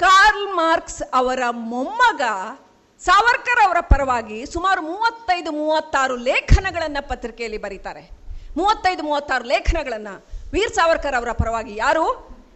ಕಾರ್ಲ್ 0.04 0.46
ಮಾರ್ಕ್ಸ್ 0.60 1.02
ಅವರ 1.20 1.42
ಮೊಮ್ಮಗ 1.72 2.22
ಸಾವರ್ಕರ್ 3.00 3.60
ಅವರ 3.64 3.80
ಪರವಾಗಿ 3.92 4.38
ಸುಮಾರು 4.54 4.80
ಮೂವತ್ತೈದು, 4.92 5.50
ಮೂವತ್ತಾರು 5.62 6.14
ಲೇಖನಗಳನ್ನು 6.30 7.02
ಪತ್ರಿಕೆಯಲ್ಲಿ 7.10 7.60
ಬರೀತಾರೆ. 7.64 8.02
ಮೂವತ್ತೈದು, 8.58 9.02
ಮೂವತ್ತಾರು 9.08 9.44
ಲೇಖನಗಳನ್ನು 9.54 10.14
ವೀರ್ 10.54 10.72
ಸಾವರ್ಕರ್ 10.78 11.16
ಅವರ 11.20 11.32
ಪರವಾಗಿ 11.40 11.74
ಯಾರು? 11.84 12.06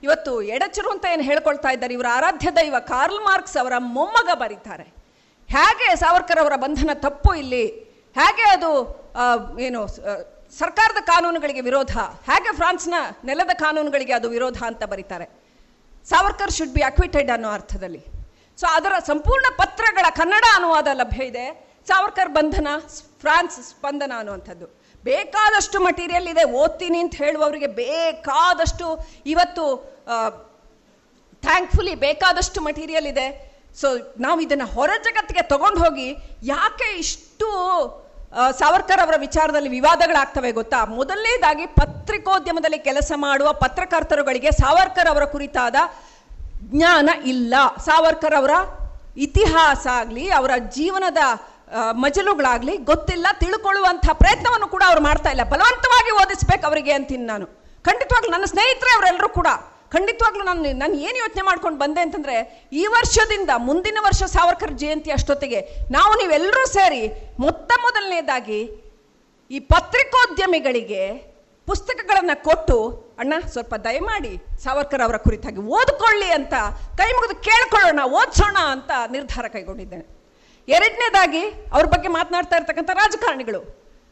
ಇವತ್ತು 0.07 0.33
ಎಡಚರು 0.55 0.91
ಅಂತ 0.95 1.07
ಏನು 1.15 1.25
ಹೇಳ್ಕೊಳ್ತಾ 1.31 1.71
ಇದ್ದಾರೆ, 1.75 1.93
ಇವರ 1.99 2.09
ಆರಾಧ್ಯ 2.19 2.51
ದೈವ 2.59 2.77
ಕಾರ್ಲ್ 2.93 3.21
ಮಾರ್ಕ್ಸ್ 3.29 3.57
ಅವರ 3.63 3.75
ಮೊಮ್ಮಗ 3.97 4.31
ಬರೀತಾರೆ. 4.43 4.87
ಹೇಗೆ 5.49 5.89
ಸಾವರ್ಕರ್ 6.03 6.41
ಅವರ 6.45 6.55
ಬಂಧನ 6.65 6.93
ತಪ್ಪು 7.07 7.31
ಇಲ್ಲಿ? 7.43 7.65
ಹೇಗೆ 8.21 8.45
ಅದು 8.57 8.71
ಏನು 9.67 9.81
ಸರ್ಕಾರದ 10.59 11.01
ಕಾನೂನುಗಳಿಗೆ 11.05 11.61
ವಿರೋಧ. 11.61 11.95
ಹೇಗೆ 12.29 12.51
ಫ್ರಾನ್ಸ್ನ 12.57 12.95
ನೆಲದ 13.25 13.53
ಕಾನೂನುಗಳಿಗೆ 13.55 14.13
ಅದು 14.13 14.29
ವಿರೋಧ 14.29 14.59
ಅಂತ 14.67 14.83
ಬರೀತಾರೆ. 14.93 15.27
ಸಾವರ್ಕರ್ 16.11 16.53
ಶುಡ್ 16.57 16.75
ಬಿ 16.77 16.83
ಅಕ್ವಿಟೆಡ್ 16.83 17.31
ಅನ್ನೋ 17.31 17.51
ಅರ್ಥದಲ್ಲಿ. 17.59 18.03
ಸೊ 18.61 18.67
ಅದರ 18.79 18.93
ಸಂಪೂರ್ಣ 19.07 19.47
ಪತ್ರಗಳ 19.59 20.07
ಕನ್ನಡ 20.17 20.45
ಅನುವಾದ 20.59 20.89
ಲಭ್ಯ 20.93 21.25
ಇದೆ. 21.25 21.47
ಸಾವರ್ಕರ್ 21.89 22.29
ಬಂಧನ, 22.29 22.69
ಫ್ರಾನ್ಸ್ 23.21 23.59
ಸ್ಪಂದನ 23.71 24.13
ಅನ್ನುವಂಥದ್ದು. 24.19 24.67
ಬೇಕಾದಷ್ಟು 25.05 25.79
ಮಟೀರಿಯಲ್ 25.81 26.29
ಇದೆ. 26.29 26.45
ಓದ್ತೀನಿ 26.63 26.99
ಅಂತ 26.99 27.15
ಹೇಳುವವರಿಗೆ 27.15 27.67
ಬೇಕಾದಷ್ಟು 27.67 28.87
ಇವತ್ತು 29.27 29.65
ಥ್ಯಾಂಕ್ಫುಲಿ 31.43 31.95
ಬೇಕಾದಷ್ಟು 31.95 32.61
ಮಟೀರಿಯಲ್ 32.61 33.07
ಇದೆ. 33.07 33.27
ಸೊ 33.81 33.89
ನಾವು 34.19 34.39
ಇದನ್ನು 34.41 34.67
ಹೊರ 34.67 34.91
ಜಗತ್ತಿಗೆ 35.03 35.43
ತಗೊಂಡು 35.43 35.81
ಹೋಗಿ 35.85 36.09
ಯಾಕೆ 36.43 36.89
ಇಷ್ಟು 36.99 37.49
ಸಾವರ್ಕರ್ 38.59 39.01
ಅವರ 39.01 39.15
ವಿಚಾರದಲ್ಲಿ 39.19 39.69
ವಿವಾದಗಳಾಗ್ತವೆ 39.69 40.51
ಗೊತ್ತಾ? 40.59 40.85
ಮೊದಲನೇದಾಗಿ 40.99 41.65
ಪತ್ರಿಕೋದ್ಯಮದಲ್ಲಿ 41.67 42.79
ಕೆಲಸ 42.79 43.13
ಮಾಡುವ 43.17 43.49
ಪತ್ರಕರ್ತರುಗಳಿಗೆ 43.53 44.51
ಸಾವರ್ಕರ್ 44.51 45.09
ಅವರ 45.09 45.25
ಕುರಿತಾದ 45.25 45.77
ಜ್ಞಾನ 46.75 47.09
ಇಲ್ಲ. 47.33 47.55
ಸಾವರ್ಕರ್ 47.87 48.37
ಅವರ 48.41 48.55
ಇತಿಹಾಸ 49.17 49.87
ಆಗಲಿ, 49.93 50.25
ಅವರ 50.31 50.51
ಜೀವನದ 50.77 51.23
ಮಜಲುಗಳಾಗಲಿ 52.03 52.77
ಗೊತ್ತಿಲ್ಲ. 52.91 53.27
ತಿಳ್ಕೊಳ್ಳುವಂಥ 53.41 54.07
ಪ್ರಯತ್ನವನ್ನು 54.13 54.69
ಕೂಡ 54.69 54.83
ಅವ್ರು 54.87 55.03
ಮಾಡ್ತಾ 55.03 55.31
ಇಲ್ಲ. 55.31 55.45
ಬಲವಂತವಾಗಿ 55.55 56.13
ಓದಿಸ್ಬೇಕು 56.23 56.67
ಅವರಿಗೆ 56.67 56.93
ಅಂತೀನಿ 56.93 57.27
ನಾನು. 57.27 57.47
ಖಂಡಿತವಾಗ್ಲೂ 57.89 58.31
ನನ್ನ 58.31 58.45
ಸ್ನೇಹಿತರೆ 58.45 58.91
ಅವರೆಲ್ಲರೂ 58.97 59.29
ಕೂಡ. 59.29 59.49
ಖಂಡಿತವಾಗ್ಲೂ 59.95 60.45
ನಾನು 60.49 60.61
ನಾನು 60.83 60.95
ಏನು 61.07 61.17
ಯೋಚನೆ 61.25 61.43
ಮಾಡ್ಕೊಂಡು 61.49 61.79
ಬಂದೆ 61.79 62.01
ಅಂತಂದ್ರೆ, 62.07 62.37
ಈ 62.73 62.85
ವರ್ಷದಿಂದ 62.97 63.51
ಮುಂದಿನ 63.69 63.99
ವರ್ಷ 64.09 64.23
ಸಾವರ್ಕರ್ 64.37 64.75
ಜಯಂತಿ 64.83 65.11
ಅಷ್ಟೊತ್ತಿಗೆ 65.17 65.61
ನಾವು 65.97 66.13
ನೀವೆಲ್ಲರೂ 66.23 66.65
ಸೇರಿ 66.77 67.03
ಮೊತ್ತ 67.45 67.73
ಮೊದಲನೇದಾಗಿ 67.85 68.61
ಈ 69.51 69.61
ಪತ್ರಿಕೋದ್ಯಮಿಗಳಿಗೆ 69.73 71.03
ಪುಸ್ತಕಗಳನ್ನು 71.69 72.37
ಕೊಟ್ಟು, 72.45 72.77
ಅಣ್ಣ 73.19 73.35
ಸ್ವಲ್ಪ 73.53 73.75
ದಯಮಾಡಿ 73.87 74.33
ಸಾವರ್ಕರ್ 74.65 75.03
ಅವರ 75.07 75.17
ಕುರಿತಾಗಿ 75.17 75.61
ಓದ್ಕೊಳ್ಳಿ 75.79 76.31
ಅಂತ, 76.39 76.55
ಕೈ 77.01 77.09
ಮುಗಿದು 77.17 77.37
ಕೇಳ್ಕೊಳ್ಳೋಣ, 77.49 78.03
ಓದಿಸೋಣ 78.19 78.57
ಅಂತ 78.75 78.91
ನಿರ್ಧಾರ 79.11 79.45
ಕೈಗೊಂಡಿದ್ದೇನೆ. 79.49 80.07
ಎರಡನೇದಾಗಿ 80.69 81.43
ಅವ್ರ 81.75 81.85
ಬಗ್ಗೆ 81.95 82.09
ಮಾತನಾಡ್ತಾ 82.09 82.57
ಇರ್ತಕ್ಕಂಥ 82.57 82.91
ರಾಜಕಾರಣಿಗಳು. 83.03 83.61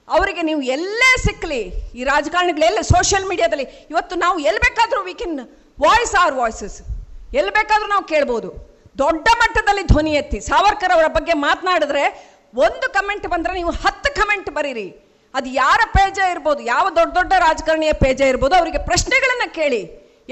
ಅವರಿಗೆ 0.08 0.42
ನೀವು 0.42 0.60
ಎಲ್ಲೇ 0.76 1.10
ಸಿಕ್ಕಲಿ 1.24 1.62
ಈ 1.98 2.04
ರಾಜಕಾರಣಿಗಳು 2.04 2.64
ಎಲ್ಲೇ 2.64 2.82
ಸೋಷಿಯಲ್ 2.82 3.26
ಮೀಡಿಯಾದಲ್ಲಿ 3.30 3.66
ಇವತ್ತು 3.90 4.14
ನಾವು 4.16 4.36
ಎಲ್ಲಿ 4.48 4.60
ಬೇಕಾದರೂ 4.66 5.00
ವಿ 5.02 5.14
ವಾಯ್ಸ್ 5.84 6.14
ಆರ್ 6.22 6.34
ವಾಯ್ಸಸ್ 6.40 6.78
ಎಲ್ಲಿ 7.38 7.52
ಬೇಕಾದರೂ 7.58 7.88
ನಾವು 7.94 8.04
ಕೇಳ್ಬೋದು. 8.12 8.48
ದೊಡ್ಡ 9.02 9.26
ಮಟ್ಟದಲ್ಲಿ 9.40 9.84
ಧ್ವನಿ 9.92 10.12
ಎತ್ತಿ, 10.20 10.38
ಸಾವರ್ಕರ್ 10.50 10.92
ಅವರ 10.96 11.08
ಬಗ್ಗೆ 11.16 11.34
ಮಾತನಾಡಿದ್ರೆ 11.46 12.04
ಒಂದು 12.64 12.86
ಕಮೆಂಟ್ 12.96 13.26
ಬಂದರೆ 13.34 13.52
ನೀವು 13.60 13.72
ಹತ್ತು 13.82 14.10
ಕಮೆಂಟ್ 14.18 14.48
ಬರೀರಿ. 14.56 14.88
ಅದು 15.38 15.48
ಯಾರ 15.62 15.80
ಪೇಜ 15.96 16.18
ಇರ್ಬೋದು, 16.34 16.60
ಯಾವ 16.72 16.84
ದೊಡ್ಡ 16.98 17.12
ದೊಡ್ಡ 17.18 17.32
ರಾಜಕಾರಣಿಯ 17.46 17.92
ಪೇಜ 18.04 18.20
ಇರ್ಬೋದು, 18.32 18.54
ಅವರಿಗೆ 18.60 18.80
ಪ್ರಶ್ನೆಗಳನ್ನು 18.90 19.48
ಕೇಳಿ. 19.58 19.80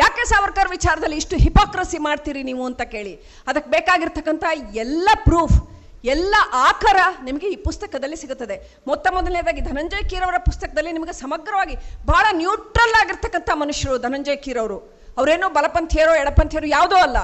ಯಾಕೆ 0.03 0.23
ಸಾವರ್ಕರ್ 0.33 0.71
ವಿಚಾರದಲ್ಲಿ 0.77 1.19
ಇಷ್ಟು 1.23 1.37
ಹಿಪಾಕ್ರಸಿ 1.45 1.99
ಮಾಡ್ತೀರಿ 2.07 2.43
ನೀವು 2.51 2.63
ಅಂತ 2.71 2.83
ಕೇಳಿ. 2.95 3.15
ಅದಕ್ಕೆ 3.49 3.71
ಬೇಕಾಗಿರ್ತಕ್ಕಂಥ 3.77 4.45
ಎಲ್ಲ 4.85 5.09
ಪ್ರೂಫ್ 5.29 5.57
ಎಲ್ಲ 6.15 6.35
ಆಕರ 6.67 6.99
ನಿಮಗೆ 7.29 7.47
ಈ 7.55 7.57
ಪುಸ್ತಕದಲ್ಲಿ 7.69 8.17
ಸಿಗುತ್ತದೆ. 8.23 8.57
ಮೊತ್ತ 8.89 9.07
ಮೊದಲನೇದಾಗಿ 9.15 9.63
ಧನಂಜಯ 9.71 10.03
ಕೀರ್ 10.11 10.25
ಅವರ 10.27 10.39
ಪುಸ್ತಕದಲ್ಲಿ 10.49 10.93
ನಿಮಗೆ 10.97 11.15
ಸಮಗ್ರವಾಗಿ 11.23 11.75
ಬಹಳ 12.11 12.27
ನ್ಯೂಟ್ರಲ್ 12.43 12.95
ಆಗಿರ್ತಕ್ಕಂಥ 13.01 13.51
ಮನುಷ್ಯರು 13.63 13.97
ಧನಂಜಯ 14.07 14.37
ಕೀರ್ 14.45 14.61
ಅವರು. 14.65 14.79
ಅವರೇನೋ 15.19 15.49
ಬಲಪಂಥೀಯರೋ 15.49 16.15
ಎಡಪಂಥೀಯರು 16.15 16.67
ಯಾವುದೋ 16.67 16.97
ಅಲ್ಲ. 16.97 17.19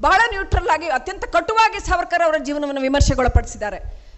ಬಹಳ 0.00 0.20
ನ್ಯೂಟ್ರಲ್ 0.30 0.68
ಆಗಿ, 0.68 0.88
ಅತ್ಯಂತ 0.88 1.24
ಕಟುವಾಗಿ 1.24 1.78
ಸಾವರ್ಕರ್ 1.86 2.22
ಅವರ 2.22 2.36
ಜೀವನವನ್ನು 2.48 2.80
ವಿಮರ್ಶೆಗೊಳಪಡಿಸಿದ್ದಾರೆ. 2.80 4.08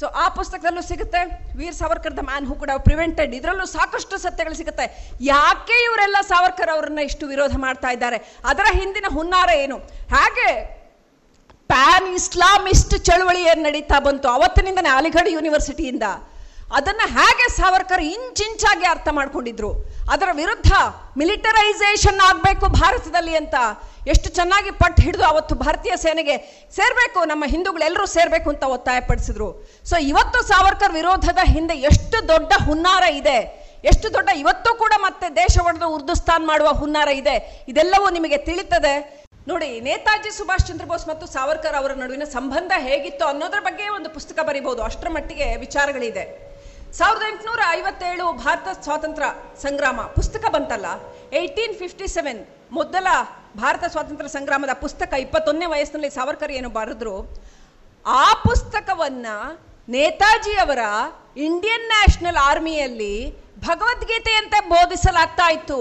ಸೊ 0.00 0.06
ಆ 0.06 0.28
ಪುಸ್ತಕದಲ್ಲೂ 0.28 0.82
ಸಿಗುತ್ತೆ. 0.82 1.20
Veer 1.56 1.74
Savarkar 1.74 2.16
the 2.16 2.18
man 2.18 2.46
who 2.46 2.54
ಕೂಡ 2.54 2.70
ಪ್ರಿವೆಂಟೆಡ್. 2.76 3.34
ಇದರಲ್ಲೂ 3.34 3.66
ಸಾಕಷ್ಟು 3.66 4.18
ಸತ್ಯಗಳು 4.18 4.54
ಸಿಗುತ್ತೆ. 4.54 5.16
ಯಾಕೆ 5.20 5.84
ಇವರೆಲ್ಲ 5.84 6.16
ಸಾವರ್ಕರ್ 6.20 6.70
ಅವರನ್ನ 6.70 6.98
ಇಷ್ಟು 6.98 7.26
ವಿರೋಧ 7.26 7.54
ಮಾಡ್ತಾ 7.56 7.88
ಇದ್ದಾರೆ? 7.88 8.18
ಅದರ 8.44 8.66
ಹಿಂದಿನ 8.72 9.04
ಹುನ್ನಾರ 9.08 9.48
ಏನು? 9.64 9.76
ಹಾಗೆ 10.16 10.48
ಪ್ಯಾನ್ 11.68 12.14
ಇಸ್ಲಾಮಿಸ್ಟ್ 12.14 13.04
ಚಳುವಳಿ 13.04 13.42
ಏನು 13.42 13.62
ನಡೀತಾ 13.62 13.98
ಬಂತು 14.00 14.28
ಅವತ್ತಿನಿಂದನೇ 14.28 14.88
ಅಲಿಗಢ 14.88 15.26
ಯೂನಿವರ್ಸಿಟಿಯಿಂದ 15.28 16.02
ಅದನ್ನ 16.74 17.00
ಹೇಗೆ 17.06 17.48
ಸಾವರ್ಕರ್ 17.56 18.02
ಇಂಚಿಂಚಾಗಿ 18.02 18.84
ಅರ್ಥ 18.84 19.08
ಮಾಡ್ಕೊಂಡಿದ್ರು. 19.12 19.70
ಅದರ 20.14 20.30
ವಿರುದ್ಧ 20.40 20.72
ಮಿಲಿಟರೈಸೇಷನ್ 21.20 22.20
ಆಗಬೇಕು 22.28 22.66
ಭಾರತದಲ್ಲಿ 22.80 23.34
ಅಂತ 23.42 23.56
ಎಷ್ಟು 24.12 24.28
ಚೆನ್ನಾಗಿ 24.38 24.70
ಪಟ್ಟು 24.80 25.00
ಹಿಡಿದು 25.06 25.24
ಅವತ್ತು 25.30 25.54
ಭಾರತೀಯ 25.62 25.94
ಸೇನೆಗೆ 26.04 26.34
ಸೇರಬೇಕು, 26.76 27.20
ನಮ್ಮ 27.30 27.44
ಹಿಂದೂಗಳೆಲ್ಲರೂ 27.52 28.06
ಸೇರಬೇಕು 28.16 28.48
ಅಂತ 28.52 28.64
ಒತ್ತಾಯಪಡಿಸಿದ್ರು. 28.76 29.48
ಸೊ 29.90 29.96
ಇವತ್ತು 30.10 30.40
ಸಾವರ್ಕರ್ 30.52 30.94
ವಿರೋಧದ 30.98 31.40
ಹಿಂದೆ 31.54 31.76
ಎಷ್ಟು 31.90 32.20
ದೊಡ್ಡ 32.32 32.52
ಹುನ್ನಾರ 32.68 33.04
ಇದೆ, 33.20 33.38
ಎಷ್ಟು 33.92 34.06
ದೊಡ್ಡ 34.16 34.30
ಇವತ್ತು 34.42 34.70
ಕೂಡ 34.82 34.92
ಮತ್ತೆ 35.06 35.26
ದೇಶ 35.42 35.56
ಒಡೆದು 35.68 35.88
ಉರ್ದುಸ್ತಾನ್ 35.96 36.46
ಮಾಡುವ 36.52 36.68
ಹುನ್ನಾರ 36.80 37.10
ಇದೆ, 37.22 37.36
ಇದೆಲ್ಲವೂ 37.72 38.08
ನಿಮಗೆ 38.16 38.38
ತಿಳಿತದೆ. 38.48 38.94
ನೋಡಿ, 39.50 39.68
ನೇತಾಜಿ 39.86 40.30
ಸುಭಾಷ್ 40.38 40.66
ಚಂದ್ರ 40.68 40.86
ಬೋಸ್ 40.90 41.04
ಮತ್ತು 41.10 41.26
ಸಾವರ್ಕರ್ 41.34 41.76
ಅವರ 41.80 41.92
ನಡುವಿನ 42.02 42.26
ಸಂಬಂಧ 42.38 42.72
ಹೇಗಿತ್ತು 42.86 43.24
ಅನ್ನೋದ್ರ 43.32 43.60
ಬಗ್ಗೆ 43.68 43.84
ಒಂದು 43.98 44.08
ಪುಸ್ತಕ 44.16 44.38
ಬರೀಬಹುದು. 44.48 44.82
ಅಷ್ಟರ 44.88 45.10
ಮಟ್ಟಿಗೆ 45.16 45.48
ವಿಚಾರಗಳಿದೆ. 45.64 46.24
ಸಾವಿರದ 46.98 47.24
ಎಂಟುನೂರ 47.30 47.62
ಐವತ್ತೇಳು 47.78 48.32
ಭಾರತ 48.32 48.68
ಸ್ವಾತಂತ್ರ್ಯ 48.84 49.28
ಸಂಗ್ರಾಮ 49.62 50.00
ಪುಸ್ತಕ 50.16 50.44
ಬಂತಲ್ಲ? 50.54 50.88
ಏಯ್ಟೀನ್ 51.32 51.74
ಫಿಫ್ಟಿ 51.74 52.06
ಸೆವೆನ್ 52.08 52.40
ಮೊದಲ 52.72 53.06
ಭಾರತ 53.56 53.84
ಸ್ವಾತಂತ್ರ್ಯ 53.84 54.28
ಸಂಗ್ರಾಮದ 54.28 54.72
ಪುಸ್ತಕ 54.84 55.12
ಇಪ್ಪತ್ತೊಂದನೇ 55.24 55.66
ವಯಸ್ಸಿನಲ್ಲಿ 55.66 56.10
ಸಾವರ್ಕರ್ 56.10 56.52
ಏನು 56.58 56.68
ಬರೆದ್ರು, 56.68 57.16
ಆ 58.06 58.34
ಪುಸ್ತಕವನ್ನ 58.34 59.26
ನೇತಾಜಿ 59.88 60.54
ಅವರ 60.64 60.78
ಇಂಡಿಯನ್ 61.36 61.86
ನ್ಯಾಷನಲ್ 61.86 62.40
ಆರ್ಮಿಯಲ್ಲಿ 62.50 63.14
ಭಗವದ್ಗೀತೆಯಂತೆ 63.68 64.60
ಬೋಧಿಸಲಾಗ್ತಾ 64.68 65.48
ಇತ್ತು. 65.52 65.80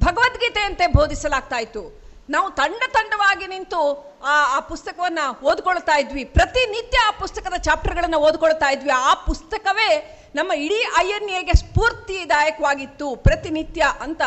ಭಗವದ್ಗೀತೆಯಂತೆ 0.00 0.86
ಬೋಧಿಸಲಾಗ್ತಾ 0.86 1.58
ಇತ್ತು. 1.66 1.82
ನಾವು 2.30 2.50
ತಂಡ 2.50 2.82
ತಂಡವಾಗಿ 2.92 3.46
ನಿಂತು 3.46 3.82
ಆ 4.24 4.56
ಆ 4.56 4.60
ಪುಸ್ತಕವನ್ನು 4.60 5.26
ಓದ್ಕೊಳ್ತಾ 5.46 5.96
ಇದ್ವಿ. 5.98 6.24
ಪ್ರತಿನಿತ್ಯ 6.24 6.98
ಆ 7.08 7.10
ಪುಸ್ತಕದ 7.10 7.58
ಚಾಪ್ಟರ್ಗಳನ್ನು 7.66 8.18
ಓದ್ಕೊಳ್ತಾ 8.18 8.70
ಇದ್ವಿ. 8.70 8.90
ಆ 8.90 9.14
ಪುಸ್ತಕವೇ 9.28 9.90
ನಮ್ಮ 10.36 10.52
ಇಡೀ 10.64 10.78
ಐ 11.02 11.06
ಎನ್ 11.16 11.30
ಎಗೆ 11.38 11.54
ಸ್ಫೂರ್ತಿದಾಯಕವಾಗಿತ್ತು 11.62 13.06
ಪ್ರತಿನಿತ್ಯ 13.26 13.82
ಅಂತ. 14.06 14.22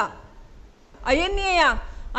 ಐ 1.13 1.15
ಎನ್ 1.25 1.39
ಎಯ 1.51 1.61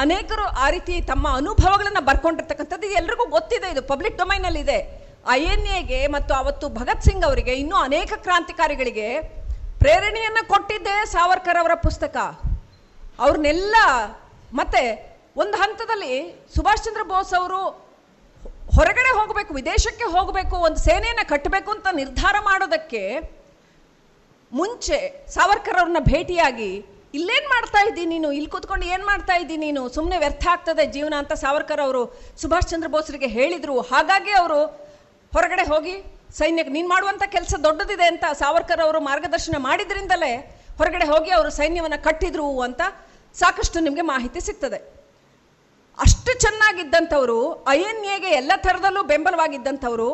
ಅನೇಕರು 0.02 0.46
ಆ 0.64 0.66
ರೀತಿ 0.74 0.94
ತಮ್ಮ 1.10 1.24
ಅನುಭವಗಳನ್ನು 1.40 2.02
ಬರ್ಕೊಂಡಿರ್ತಕ್ಕಂಥದ್ದು 2.08 2.88
ಎಲ್ರಿಗೂ 3.00 3.24
ಗೊತ್ತಿದೆ, 3.36 3.68
ಇದು 3.74 3.82
ಪಬ್ಲಿಕ್ 3.92 4.16
ಡೊಮೈನಲ್ಲಿ 4.20 4.60
ಇದೆ 4.66 4.78
ಐ 5.36 5.40
ಎನ್ 5.54 5.66
ಎಗೆ 5.78 6.00
ಮತ್ತು 6.14 6.32
ಅವತ್ತು 6.40 6.68
ಭಗತ್ 6.78 7.04
ಸಿಂಗ್ 7.08 7.26
ಅವರಿಗೆ, 7.28 7.52
ಇನ್ನೂ 7.62 7.76
ಅನೇಕ 7.88 8.12
ಕ್ರಾಂತಿಕಾರಿಗಳಿಗೆ 8.26 9.08
ಪ್ರೇರಣೆಯನ್ನು 9.82 10.42
ಕೊಟ್ಟಿದ್ದೇ 10.52 10.96
ಸಾವರ್ಕರ್ 11.14 11.60
ಅವರ 11.62 11.74
ಪುಸ್ತಕ. 11.86 12.16
ಅವ್ರನ್ನೆಲ್ಲ 13.24 13.76
ಮತ್ತೆ 14.60 14.82
ಒಂದು 15.42 15.56
ಹಂತದಲ್ಲಿ 15.62 16.14
ಸುಭಾಷ್ 16.54 16.84
ಚಂದ್ರ 16.86 17.02
ಬೋಸ್ 17.12 17.34
ಅವರು 17.40 17.60
ಹೊರಗಡೆ 18.76 19.10
ಹೋಗಬೇಕು, 19.18 19.52
ವಿದೇಶಕ್ಕೆ 19.60 20.06
ಹೋಗಬೇಕು, 20.16 20.56
ಒಂದು 20.66 20.80
ಸೇನೆಯನ್ನು 20.88 21.24
ಕಟ್ಟಬೇಕು 21.32 21.70
ಅಂತ 21.76 21.88
ನಿರ್ಧಾರ 22.00 22.36
ಮಾಡೋದಕ್ಕೆ 22.50 23.02
ಮುಂಚೆ 24.58 24.96
ಸಾವರ್ಕರ್ 25.34 25.78
ಅವ್ರನ್ನ 25.80 26.00
ಭೇಟಿಯಾಗಿ, 26.12 26.70
ಇಲ್ಲೇನು 27.18 27.48
ಮಾಡ್ತಾ 27.54 27.80
ಇದ್ದೀನಿ 27.88 28.08
ನೀನು? 28.14 28.28
ಇಲ್ಲಿ 28.38 28.50
ಕೂತ್ಕೊಂಡು 28.54 28.86
ಏನು 28.94 29.04
ಮಾಡ್ತಾ 29.10 29.34
ಇದ್ದೀನಿ 29.42 29.64
ನೀನು? 29.66 29.82
ಸುಮ್ಮನೆ 29.94 30.16
ವ್ಯರ್ಥ 30.22 30.44
ಆಗ್ತದೆ 30.54 30.84
ಜೀವನ 30.94 31.14
ಅಂತ 31.22 31.32
ಸಾವರ್ಕರ್ 31.44 31.82
ಅವರು 31.86 32.02
ಸುಭಾಷ್ 32.42 32.68
ಚಂದ್ರ 32.72 32.88
ಬೋಸ್ರಿಗೆ 32.94 33.28
ಹೇಳಿದರು. 33.36 33.76
ಹಾಗಾಗಿ 33.92 34.32
ಅವರು 34.40 34.58
ಹೊರಗಡೆ 35.32 35.64
ಹೋಗಿ 35.72 35.94
ಸೈನ್ಯಕ್ಕೆ 36.38 36.72
ನೀನು 36.72 36.88
ಮಾಡುವಂಥ 36.88 37.22
ಕೆಲಸ 37.36 37.54
ದೊಡ್ಡದಿದೆ 37.66 38.06
ಅಂತ 38.12 38.24
ಸಾವರ್ಕರ್ 38.42 38.82
ಅವರು 38.86 39.00
ಮಾರ್ಗದರ್ಶನ 39.10 39.56
ಮಾಡಿದ್ರಿಂದಲೇ 39.68 40.32
ಹೊರಗಡೆ 40.78 41.06
ಹೋಗಿ 41.12 41.30
ಅವರು 41.30 41.50
ಸೈನ್ಯವನ್ನು 41.50 41.98
ಕಟ್ಟಿದ್ರು 42.04 42.48
ಅಂತ 42.66 42.82
ಸಾಕಷ್ಟು 43.40 43.80
ನಿಮಗೆ 43.80 44.04
ಮಾಹಿತಿ 44.12 44.40
ಸಿಗ್ತದೆ. 44.40 44.78
ಅಷ್ಟು 45.98 46.32
ಚೆನ್ನಾಗಿದ್ದಂಥವರು, 46.44 47.38
ಐ 47.68 47.78
ಎನ್ 47.90 48.04
ಎಗೆ 48.16 48.30
ಎಲ್ಲ 48.40 48.52
ಥರದಲ್ಲೂ 48.56 49.02
ಬೆಂಬಲವಾಗಿದ್ದಂಥವರು, 49.02 50.10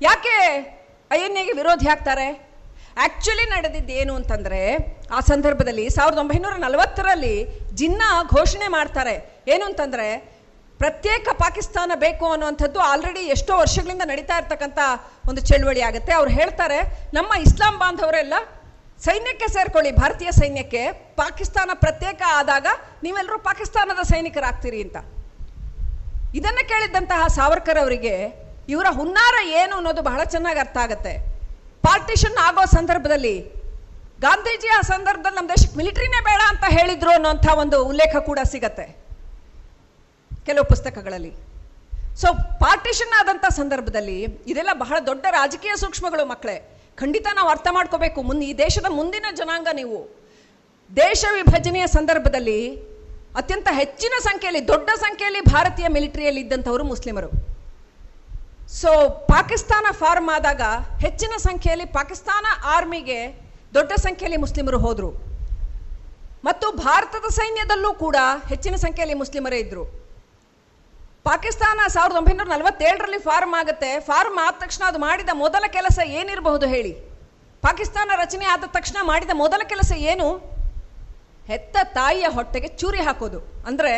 ಯಾಕೆ 0.00 0.34
ಐಎನ್ಎಗೆ 1.10 1.52
ವಿರೋಧಿ 1.52 1.88
ಆಗ್ತಾರೆ? 1.94 2.47
ಆಕ್ಚುಲಿ 3.04 3.44
ನಡೆದಿದ್ದು 3.54 3.92
ಏನು 4.02 4.12
ಅಂತಂದರೆ, 4.18 4.60
ಆ 5.16 5.18
ಸಂದರ್ಭದಲ್ಲಿ 5.30 5.84
ಸಾವಿರದ 5.96 6.20
ಒಂಬೈನೂರ 6.24 6.54
ನಲವತ್ತರಲ್ಲಿ 6.66 7.34
ಜಿನ್ನಾ 7.80 8.08
ಘೋಷಣೆ 8.34 8.68
ಮಾಡ್ತಾರೆ. 8.76 9.14
ಏನು 9.54 9.64
ಅಂತಂದರೆ, 9.70 10.06
ಪ್ರತ್ಯೇಕ 10.80 11.28
ಪಾಕಿಸ್ತಾನ 11.42 11.92
ಬೇಕು 12.04 12.26
ಅನ್ನುವಂಥದ್ದು 12.32 12.80
ಆಲ್ರೆಡಿ 12.90 13.22
ಎಷ್ಟೋ 13.34 13.52
ವರ್ಷಗಳಿಂದ 13.62 14.04
ನಡೀತಾ 14.12 14.34
ಇರ್ತಕ್ಕಂಥ 14.40 14.78
ಒಂದು 15.30 15.40
ಚಳುವಳಿ 15.48 15.82
ಆಗುತ್ತೆ. 15.88 16.12
ಅವ್ರು 16.18 16.30
ಹೇಳ್ತಾರೆ, 16.38 16.78
ನಮ್ಮ 17.18 17.30
ಇಸ್ಲಾಂ 17.46 17.78
ಬಾಂಧವರೆಲ್ಲ 17.78 18.34
ಸೈನ್ಯಕ್ಕೆ 19.06 19.48
ಸೇರ್ಕೊಳ್ಳಿ, 19.56 19.90
ಭಾರತೀಯ 20.00 20.30
ಸೈನ್ಯಕ್ಕೆ. 20.40 20.82
ಪಾಕಿಸ್ತಾನ 21.22 21.70
ಪ್ರತ್ಯೇಕ 21.84 22.22
ಆದಾಗ 22.40 22.66
ನೀವೆಲ್ಲರೂ 23.06 23.38
ಪಾಕಿಸ್ತಾನದ 23.48 24.04
ಸೈನಿಕರಾಗ್ತೀರಿ 24.12 24.80
ಅಂತ. 24.86 24.98
ಇದನ್ನು 26.38 26.62
ಕೇಳಿದ್ದಂತಹ 26.72 27.20
ಸಾವರ್ಕರ್ 27.38 27.82
ಅವರಿಗೆ 27.84 28.14
ಇವರ 28.74 28.86
ಹುನ್ನಾರ 28.98 29.36
ಏನು 29.60 29.74
ಅನ್ನೋದು 29.76 30.02
ಬಹಳ 30.08 30.22
ಚೆನ್ನಾಗಿ 30.34 30.60
ಅರ್ಥ 30.64 30.78
ಆಗುತ್ತೆ. 30.86 31.14
ಪಾರ್ಟಿಷನ್ 31.82 32.36
ಆಗೋ 32.36 32.64
ಸಂದರ್ಭದಲ್ಲಿ 32.64 33.36
ಗಾಂಧೀಜಿ 34.20 34.68
ಆ 34.68 34.80
ಸಂದರ್ಭದಲ್ಲಿ 34.80 35.36
ನಮ್ಮ 35.36 35.48
ದೇಶಕ್ಕೆ 35.48 35.76
ಮಿಲಿಟರಿನೇ 35.76 36.20
ಬೇಡ 36.24 36.40
ಅಂತ 36.48 36.64
ಹೇಳಿದ್ರು 36.68 37.10
ಅನ್ನೋಂಥ 37.10 37.46
ಒಂದು 37.54 37.84
ಉಲ್ಲೇಖ 37.84 38.16
ಕೂಡ 38.16 38.38
ಸಿಗತ್ತೆ 38.44 38.86
ಕೆಲವು 40.46 40.64
ಪುಸ್ತಕಗಳಲ್ಲಿ. 40.64 41.32
ಸೊ 42.20 42.28
ಪಾರ್ಟಿಷನ್ 42.60 43.12
ಆದಂಥ 43.20 43.44
ಸಂದರ್ಭದಲ್ಲಿ 43.50 44.22
ಇದೆಲ್ಲ 44.22 44.72
ಬಹಳ 44.72 44.96
ದೊಡ್ಡ 45.06 45.26
ರಾಜಕೀಯ 45.30 45.72
ಸೂಕ್ಷ್ಮಗಳು 45.76 46.24
ಮಕ್ಕಳೇ. 46.24 46.56
ಖಂಡಿತ 46.96 47.26
ನಾವು 47.34 47.48
ಅರ್ಥ 47.48 47.68
ಮಾಡ್ಕೋಬೇಕು. 47.70 48.22
ಮುಂದೆ 48.22 48.46
ಈ 48.46 48.54
ದೇಶದ 48.58 48.86
ಮುಂದಿನ 48.88 49.26
ಜನಾಂಗ 49.36 49.68
ನೀವು. 49.72 49.98
ದೇಶ 50.96 51.24
ವಿಭಜನೆಯ 51.34 51.86
ಸಂದರ್ಭದಲ್ಲಿ 51.86 52.76
ಅತ್ಯಂತ 53.36 53.68
ಹೆಚ್ಚಿನ 53.70 54.12
ಸಂಖ್ಯೆಯಲ್ಲಿ, 54.22 54.68
ದೊಡ್ಡ 54.68 54.90
ಸಂಖ್ಯೆಯಲ್ಲಿ 54.96 55.40
ಭಾರತೀಯ 55.40 55.88
ಮಿಲಿಟರಿಯಲ್ಲಿ 55.88 56.40
ಇದ್ದಂಥವರು 56.40 56.84
ಮುಸ್ಲಿಮರು. 56.84 57.57
ಸೊ 58.76 58.90
ಪಾಕಿಸ್ತಾನ 59.32 59.86
ಫಾರ್ಮ್ 60.00 60.30
ಆದಾಗ 60.36 60.62
ಹೆಚ್ಚಿನ 61.04 61.34
ಸಂಖ್ಯೆಯಲ್ಲಿ 61.44 61.84
ಪಾಕಿಸ್ತಾನ 61.84 62.46
ಆರ್ಮಿಗೆ 62.74 63.20
ದೊಡ್ಡ 63.76 63.92
ಸಂಖ್ಯೆಯಲ್ಲಿ 63.92 64.38
ಮುಸ್ಲಿಮರು 64.44 64.78
ಹೋದರು. 64.78 65.10
ಮತ್ತು 66.44 66.66
ಭಾರತದ 66.72 67.28
ಸೈನ್ಯದಲ್ಲೂ 67.36 67.92
ಕೂಡ 68.02 68.16
ಹೆಚ್ಚಿನ 68.48 68.74
ಸಂಖ್ಯೆಯಲ್ಲಿ 68.84 69.16
ಮುಸ್ಲಿಮರೇ 69.22 69.58
ಇದ್ದರು 69.58 69.84
ಪಾಕಿಸ್ತಾನ 71.28 71.86
ಸಾವಿರದ 71.94 72.16
ಒಂಬೈನೂರ 72.16 72.46
ನಲವತ್ತೇಳರಲ್ಲಿ 72.48 73.18
ಫಾರ್ಮ್ 73.18 73.54
ಆಗುತ್ತೆ. 73.60 74.00
ಫಾರ್ಮ್ 74.00 74.38
ಆದ 74.44 74.54
ತಕ್ಷಣ 74.64 74.82
ಅದು 74.88 74.98
ಮಾಡಿದ 74.98 75.28
ಮೊದಲ 75.44 75.64
ಕೆಲಸ 75.78 75.98
ಏನಿರಬಹುದು 76.18 76.66
ಹೇಳಿ? 76.74 76.92
ಪಾಕಿಸ್ತಾನ 77.62 78.10
ರಚನೆ 78.22 78.44
ಆದ 78.44 78.68
ತಕ್ಷಣ 78.76 78.98
ಮಾಡಿದ 79.02 79.30
ಮೊದಲ 79.34 79.62
ಕೆಲಸ 79.72 79.92
ಏನು? 80.12 80.28
ಹೆತ್ತ 81.46 81.76
ತಾಯಿಯ 81.98 82.26
ಹೊಟ್ಟೆಗೆ 82.36 82.68
ಚೂರಿ 82.68 83.00
ಹಾಕೋದು. 83.00 83.40
ಅಂದರೆ 83.66 83.92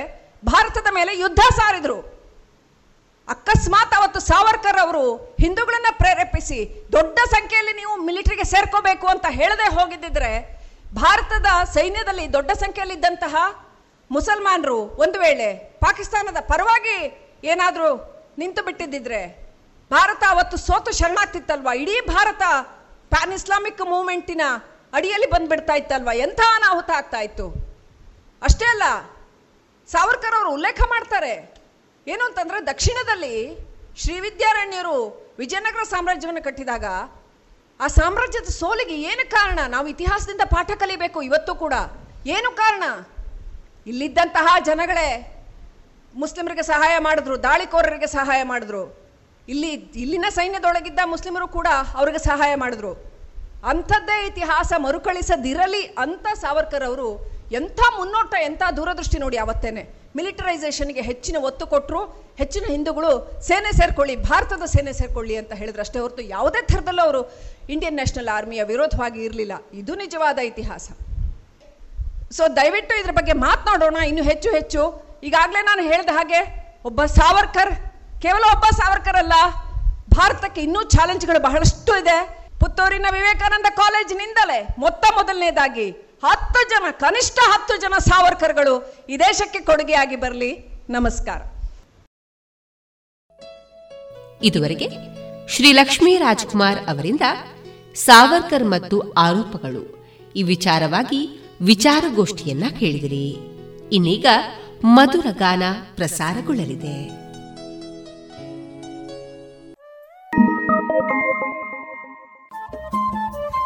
ಭಾರತದ 0.44 0.88
ಮೇಲೆ 0.94 1.18
ಯುದ್ಧ 1.20 1.40
ಸಾರಿದ್ರು. 1.59 2.19
ಅಕಸ್ಮಾತ್ 3.35 3.94
ಅವತ್ತು 3.98 4.20
ಸಾವರ್ಕರ್ 4.28 4.78
ಅವರು 4.85 5.02
ಹಿಂದೂಗಳನ್ನ 5.43 5.90
ಪ್ರೇರೇಪಿಸಿ 6.01 6.59
ದೊಡ್ಡ 6.94 7.19
ಸಂಖ್ಯೆಯಲ್ಲಿ 7.35 7.74
ನೀವು 7.81 7.94
ಮಿಲಿಟರಿಗೆ 8.07 8.47
ಸೇರ್ಕೋಬೇಕು 8.52 9.07
ಅಂತ 9.15 9.27
ಹೇಳದೆ 9.40 9.66
ಹೋಗಿದ್ದಿದ್ರೆ 9.77 10.31
ಭಾರತದ 11.02 11.51
ಸೈನ್ಯದಲ್ಲಿ 11.77 12.24
ದೊಡ್ಡ 12.36 12.51
ಸಂಖ್ಯೆಯಲ್ಲಿ 12.62 12.97
ಇದ್ದಂತಹ 12.98 13.36
ಮುಸಲ್ಮಾನರು 14.11 14.78
ಒಂದು 15.05 15.19
ವೇಳೆ 15.24 15.48
ಪಾಕಿಸ್ತಾನದ 15.85 16.40
ಪರವಾಗಿ 16.52 16.97
ಏನಾದರೂ 17.52 17.90
ನಿಂತು 18.40 18.61
ಬಿಟ್ಟಿದ್ದಿದ್ರೆ 18.66 19.20
ಭಾರತ 19.90 20.23
ಅವತ್ತು 20.32 20.57
ಸೋತು 20.66 20.90
ಶರಣಾಗ್ತಿತ್ತಲ್ವಾ? 20.98 21.73
ಇಡೀ 21.82 21.94
ಭಾರತ 22.15 22.43
ಪ್ಯಾನ್ 23.12 23.32
ಇಸ್ಲಾಮಿಕ್ 23.36 23.81
ಮೂವ್ಮೆಂಟಿನ 23.93 24.43
ಅಡಿಯಲ್ಲಿ 24.97 25.28
ಬಂದ್ಬಿಡ್ತಾ 25.35 25.74
ಇತ್ತಲ್ವಾ? 25.81 26.12
ಎಂಥ 26.27 26.40
ಅನಾಹುತ 26.57 26.90
ಆಗ್ತಾ 26.98 27.20
ಇತ್ತು? 27.28 27.47
ಅಷ್ಟೇ 28.43 28.66
ಅಲ್ಲ, 28.74 28.85
ಸಾವರ್ಕರ್ 29.89 30.36
ಅವರು 30.39 30.51
ಉಲ್ಲೇಖ 30.59 30.81
ಮಾಡ್ತಾರೆ. 30.94 31.32
ಏನು 32.09 32.24
ಅಂತಂದ್ರೆ 32.24 32.66
ದಕ್ಷಿಣದಲ್ಲಿ 32.66 33.59
ಶ್ರೀವಿದ್ಯಾರಣ್ಯರು 33.97 35.31
ವಿಜಯನಗರ 35.39 35.82
ಸಾಮ್ರಾಜ್ಯವನ್ನು 35.82 36.44
ಕಟ್ಟಿದಾಗ 36.44 36.85
ಆ 37.81 37.86
ಸಾಮ್ರಾಜ್ಯದ 37.86 38.44
ಸೋಲಿಗೆ 38.44 39.02
ಏನು 39.02 39.31
ಕಾರಣ? 39.31 39.59
ನಾವು 39.68 39.89
ಇತಿಹಾಸದಿಂದ 39.89 40.40
ಪಾಠ 40.44 40.70
ಕಲಿಬೇಕು 40.70 41.22
ಇವತ್ತು 41.22 41.55
ಕೂಡ. 41.55 41.74
ಏನು 42.27 42.56
ಕಾರಣ? 42.56 42.82
ಇಲ್ಲಿದ್ದಂತಹ 43.86 44.59
ಜನಗಳೇ 44.64 45.36
ಮುಸ್ಲಿಮರಿಗೆ 46.14 46.62
ಸಹಾಯ 46.62 46.98
ಮಾಡಿದ್ರು, 46.98 47.43
ದಾಳಿಕೋರರಿಗೆ 47.43 48.06
ಸಹಾಯ 48.06 48.43
ಮಾಡಿದ್ರು. 48.43 49.10
ಇಲ್ಲಿ, 49.48 49.70
ಇಲ್ಲಿನ 49.72 50.24
ಸೈನ್ಯದೊಳಗಿದ್ದ 50.31 50.98
ಮುಸ್ಲಿಮರು 51.05 51.48
ಕೂಡ 51.48 51.66
ಅವ್ರಿಗೆ 51.94 52.18
ಸಹಾಯ 52.18 52.55
ಮಾಡಿದ್ರು. 52.55 52.93
ಅಂಥದ್ದೇ 53.64 54.27
ಇತಿಹಾಸ 54.27 54.72
ಮರುಕಳಿಸದಿರಲಿ 54.77 55.82
ಅಂತ 55.82 56.27
ಸಾವರ್ಕರ್ 56.39 56.85
ಅವರು 56.85 57.31
ಎಂಥ 57.52 57.78
ಮುನ್ನೋಟ, 57.98 58.35
ಎಂಥ 58.43 58.62
ದೂರದೃಷ್ಟಿ 58.77 59.18
ನೋಡಿ 59.18 59.36
ಅವತ್ತೇನೆ. 59.36 59.99
ಮಿಲಿಟರೈಸೇಷನ್ಗೆ 60.19 61.03
ಹೆಚ್ಚಿನ 61.09 61.37
ಒತ್ತು 61.49 61.65
ಕೊಟ್ಟರು 61.73 62.01
ಹೆಚ್ಚಿನ 62.41 62.65
ಹಿಂದೂಗಳು 62.74 63.11
ಸೇನೆ 63.49 63.70
ಸೇರ್ಕೊಳ್ಳಿ, 63.78 64.15
ಭಾರತದ 64.31 64.65
ಸೇನೆ 64.74 64.93
ಸೇರ್ಕೊಳ್ಳಿ 65.01 65.35
ಅಂತ 65.41 65.53
ಹೇಳಿದ್ರು 65.61 65.82
ಅಷ್ಟೇ 65.85 65.99
ಹೊರತು 66.05 66.23
ಯಾವುದೇ 66.37 66.61
ಥರದಲ್ಲೂ 66.70 67.03
ಅವರು 67.07 67.20
ಇಂಡಿಯನ್ 67.74 67.97
ನ್ಯಾಷನಲ್ 68.01 68.31
ಆರ್ಮಿಯ 68.37 68.62
ವಿರೋಧವಾಗಿ 68.73 69.20
ಇರಲಿಲ್ಲ. 69.28 69.55
ಇದು 69.81 69.95
ನಿಜವಾದ 70.03 70.39
ಇತಿಹಾಸ. 70.51 70.89
ಸೊ 72.37 72.43
ದಯವಿಟ್ಟು 72.59 72.95
ಇದ್ರ 73.01 73.12
ಬಗ್ಗೆ 73.20 73.35
ಮಾತನಾಡೋಣ, 73.47 73.99
ಇನ್ನು 74.11 74.24
ಹೆಚ್ಚು 74.31 74.51
ಹೆಚ್ಚು. 74.59 74.82
ಈಗಾಗಲೇ 75.28 75.62
ನಾನು 75.70 75.82
ಹೇಳಿದ 75.91 76.12
ಹಾಗೆ, 76.19 76.41
ಒಬ್ಬ 76.89 77.01
ಸಾವರ್ಕರ್, 77.19 77.73
ಕೇವಲ 78.24 78.45
ಒಬ್ಬ 78.55 78.66
ಸಾವರ್ಕರ್ 78.81 79.19
ಅಲ್ಲ, 79.23 79.35
ಭಾರತಕ್ಕೆ 80.19 80.61
ಇನ್ನೂ 80.66 80.82
ಚಾಲೆಂಜ್ಗಳು 80.97 81.41
ಬಹಳಷ್ಟು 81.49 81.93
ಇದೆ. 82.03 82.19
ಪುತ್ತೂರಿನ 82.61 83.09
ವಿವೇಕಾನಂದ 83.16 83.69
ಕಾಲೇಜಿನಿಂದಲೇ 83.82 84.61
ಮೊತ್ತ 84.78 85.05
ಮೊದಲನೇದಾಗಿ. 85.19 85.89
ಹತ್ತು 86.24 86.68
ಜನ 86.68 86.84
ಕನಿಷ್ಠ 86.90 87.38
ಹತ್ತು 87.52 87.76
ಜನ 87.76 87.94
ಸಾವರ್ಕರ್ಗಳು 87.98 88.94
ಈ 89.10 89.16
ದೇಶಕ್ಕೆ 89.16 89.60
ಕೊಡುಗೆಯಾಗಿ 89.60 90.16
ಬರಲಿ. 90.16 90.59
ನಮಸ್ಕಾರ. 90.90 91.42
ಇದುವರೆಗೆ 94.44 94.88
ಶ್ರೀ 95.48 95.72
ಲಕ್ಷ್ಮೀ 95.72 96.16
ರಾಜ್ಕುಮಾರ್ 96.16 96.88
ಅವರಿಂದ 96.88 97.20
ಸಾವರ್ಕರ್ 97.94 98.64
ಮತ್ತು 98.64 99.12
ಆರೋಪಗಳು. 99.12 100.06
ಈ 100.36 100.42
ವಿಚಾರವಾಗಿ 100.42 101.44
ವಿಚಾರಗೋಷ್ಠಿಯನ್ನ 101.60 102.64
ಕೇಳಿದಿರಿ. 102.78 103.30
ಇನ್ನೀಗ 103.92 104.26
ಮಧುರ 104.84 105.26
ಗಾನ 105.30 105.62
ಪ್ರಸಾರಗೊಳ್ಳಲಿದೆ. 105.97 107.20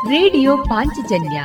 ರೇಡಿಯೋ 0.09 0.57
ಪಾಂಚಜನ್ಯ 0.57 1.45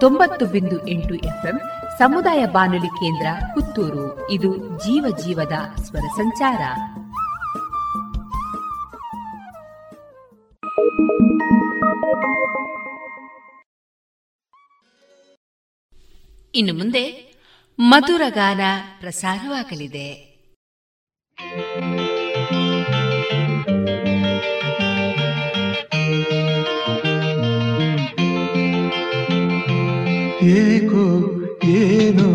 ತೊಂಬತ್ತು 0.00 0.46
ಬಿಂದು 0.46 0.88
ಎಂಟು 0.88 1.14
ಎಫ್ಎಂ 1.14 1.60
ಸಮುದಾಯ 1.98 2.46
ಬಾನುಲಿ 2.46 2.86
ಕೇಂದ್ರ 2.86 3.26
ಪುತ್ತೂರು. 3.54 4.30
ಇದು 4.30 4.56
ಜೀವ 4.56 5.16
ಜೀವದ 5.16 5.52
ಸ್ವರ 5.82 6.06
ಸಂಚಾರ. 6.16 6.60
ಇನ್ನು 16.54 16.74
ಮುಂದೆ 16.74 17.34
ಮಧುರ 17.78 18.22
ಗಾನ 18.28 18.60
ಪ್ರಸಾರವಾಗಲಿದೆ. 19.00 20.36
ಏಕೋ 30.54 31.04
ಏನು 31.78 32.26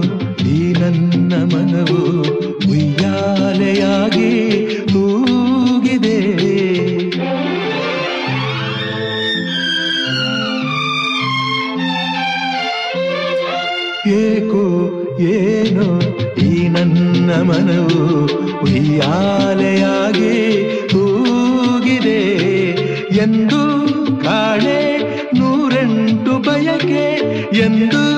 ಈ 0.52 0.60
ನನ್ನ 0.80 1.34
ಮನವು 1.54 2.00
ಉಯ್ಯಾಲೆಯಾಗಿ 2.72 4.32
ತೂಗಿದೆ 4.94 6.18
ಏಕೋ 14.18 14.64
ಏನೋ 15.34 15.88
ಈ 16.46 16.68
ನನ್ನ 16.68 17.32
ಮನವು 17.50 18.00
ಉಯ್ಯಾಲೆಯಾಗಿ 18.66 20.36
ತೂಗಿದೆ 20.94 22.22
ಎಂದು 23.24 23.62
ಕಾಣೆ 24.24 24.80
ನೂರೆಂಟು 25.40 26.36
ಬಯಕೆ 26.48 27.06
ಎಂದು 27.54 28.11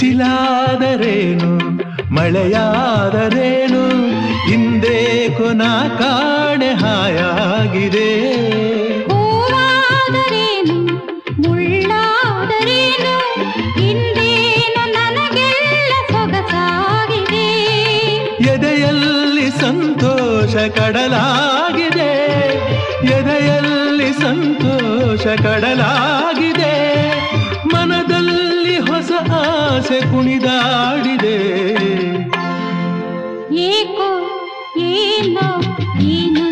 ಬಿಸಿಲಾದರೇನು? 0.00 1.50
ಮಳೆಯಾದರೇನು? 2.14 3.82
ಹಿಂದೆ 4.50 5.28
ಕೊನ 5.38 5.62
ಕಾಣೆ 5.98 6.68
ಹಾಯಾಗಿದೆ. 6.68 8.40
ಎದೆಯಲ್ಲಿ 18.54 19.50
ಸಂತೋಷ 19.50 20.56
ಕಡಲಾಗಿದೆ. 20.56 22.12
ಎದೆಯಲ್ಲಿ 23.04 24.12
ಸಂತೋಷ 24.12 25.26
ಕಡಲಾಗಿದೆ 25.26 26.29
ಆಸೆ 29.82 29.98
ಕುಣಿದಾಡಿದೆ 30.08 31.36
ಏಕೋ 33.66 34.08
ಏನೋ 34.88 35.46
ಏನು 36.14 36.44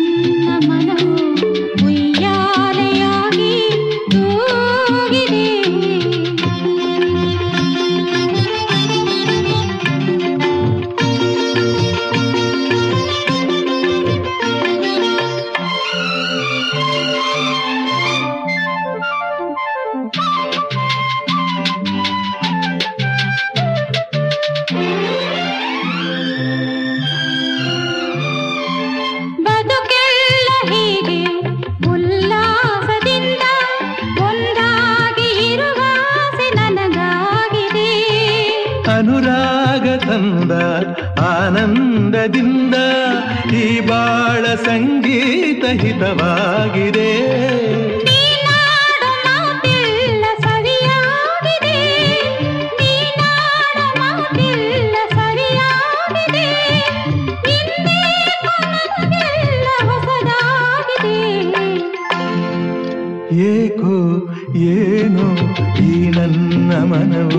கனவு 67.11 67.38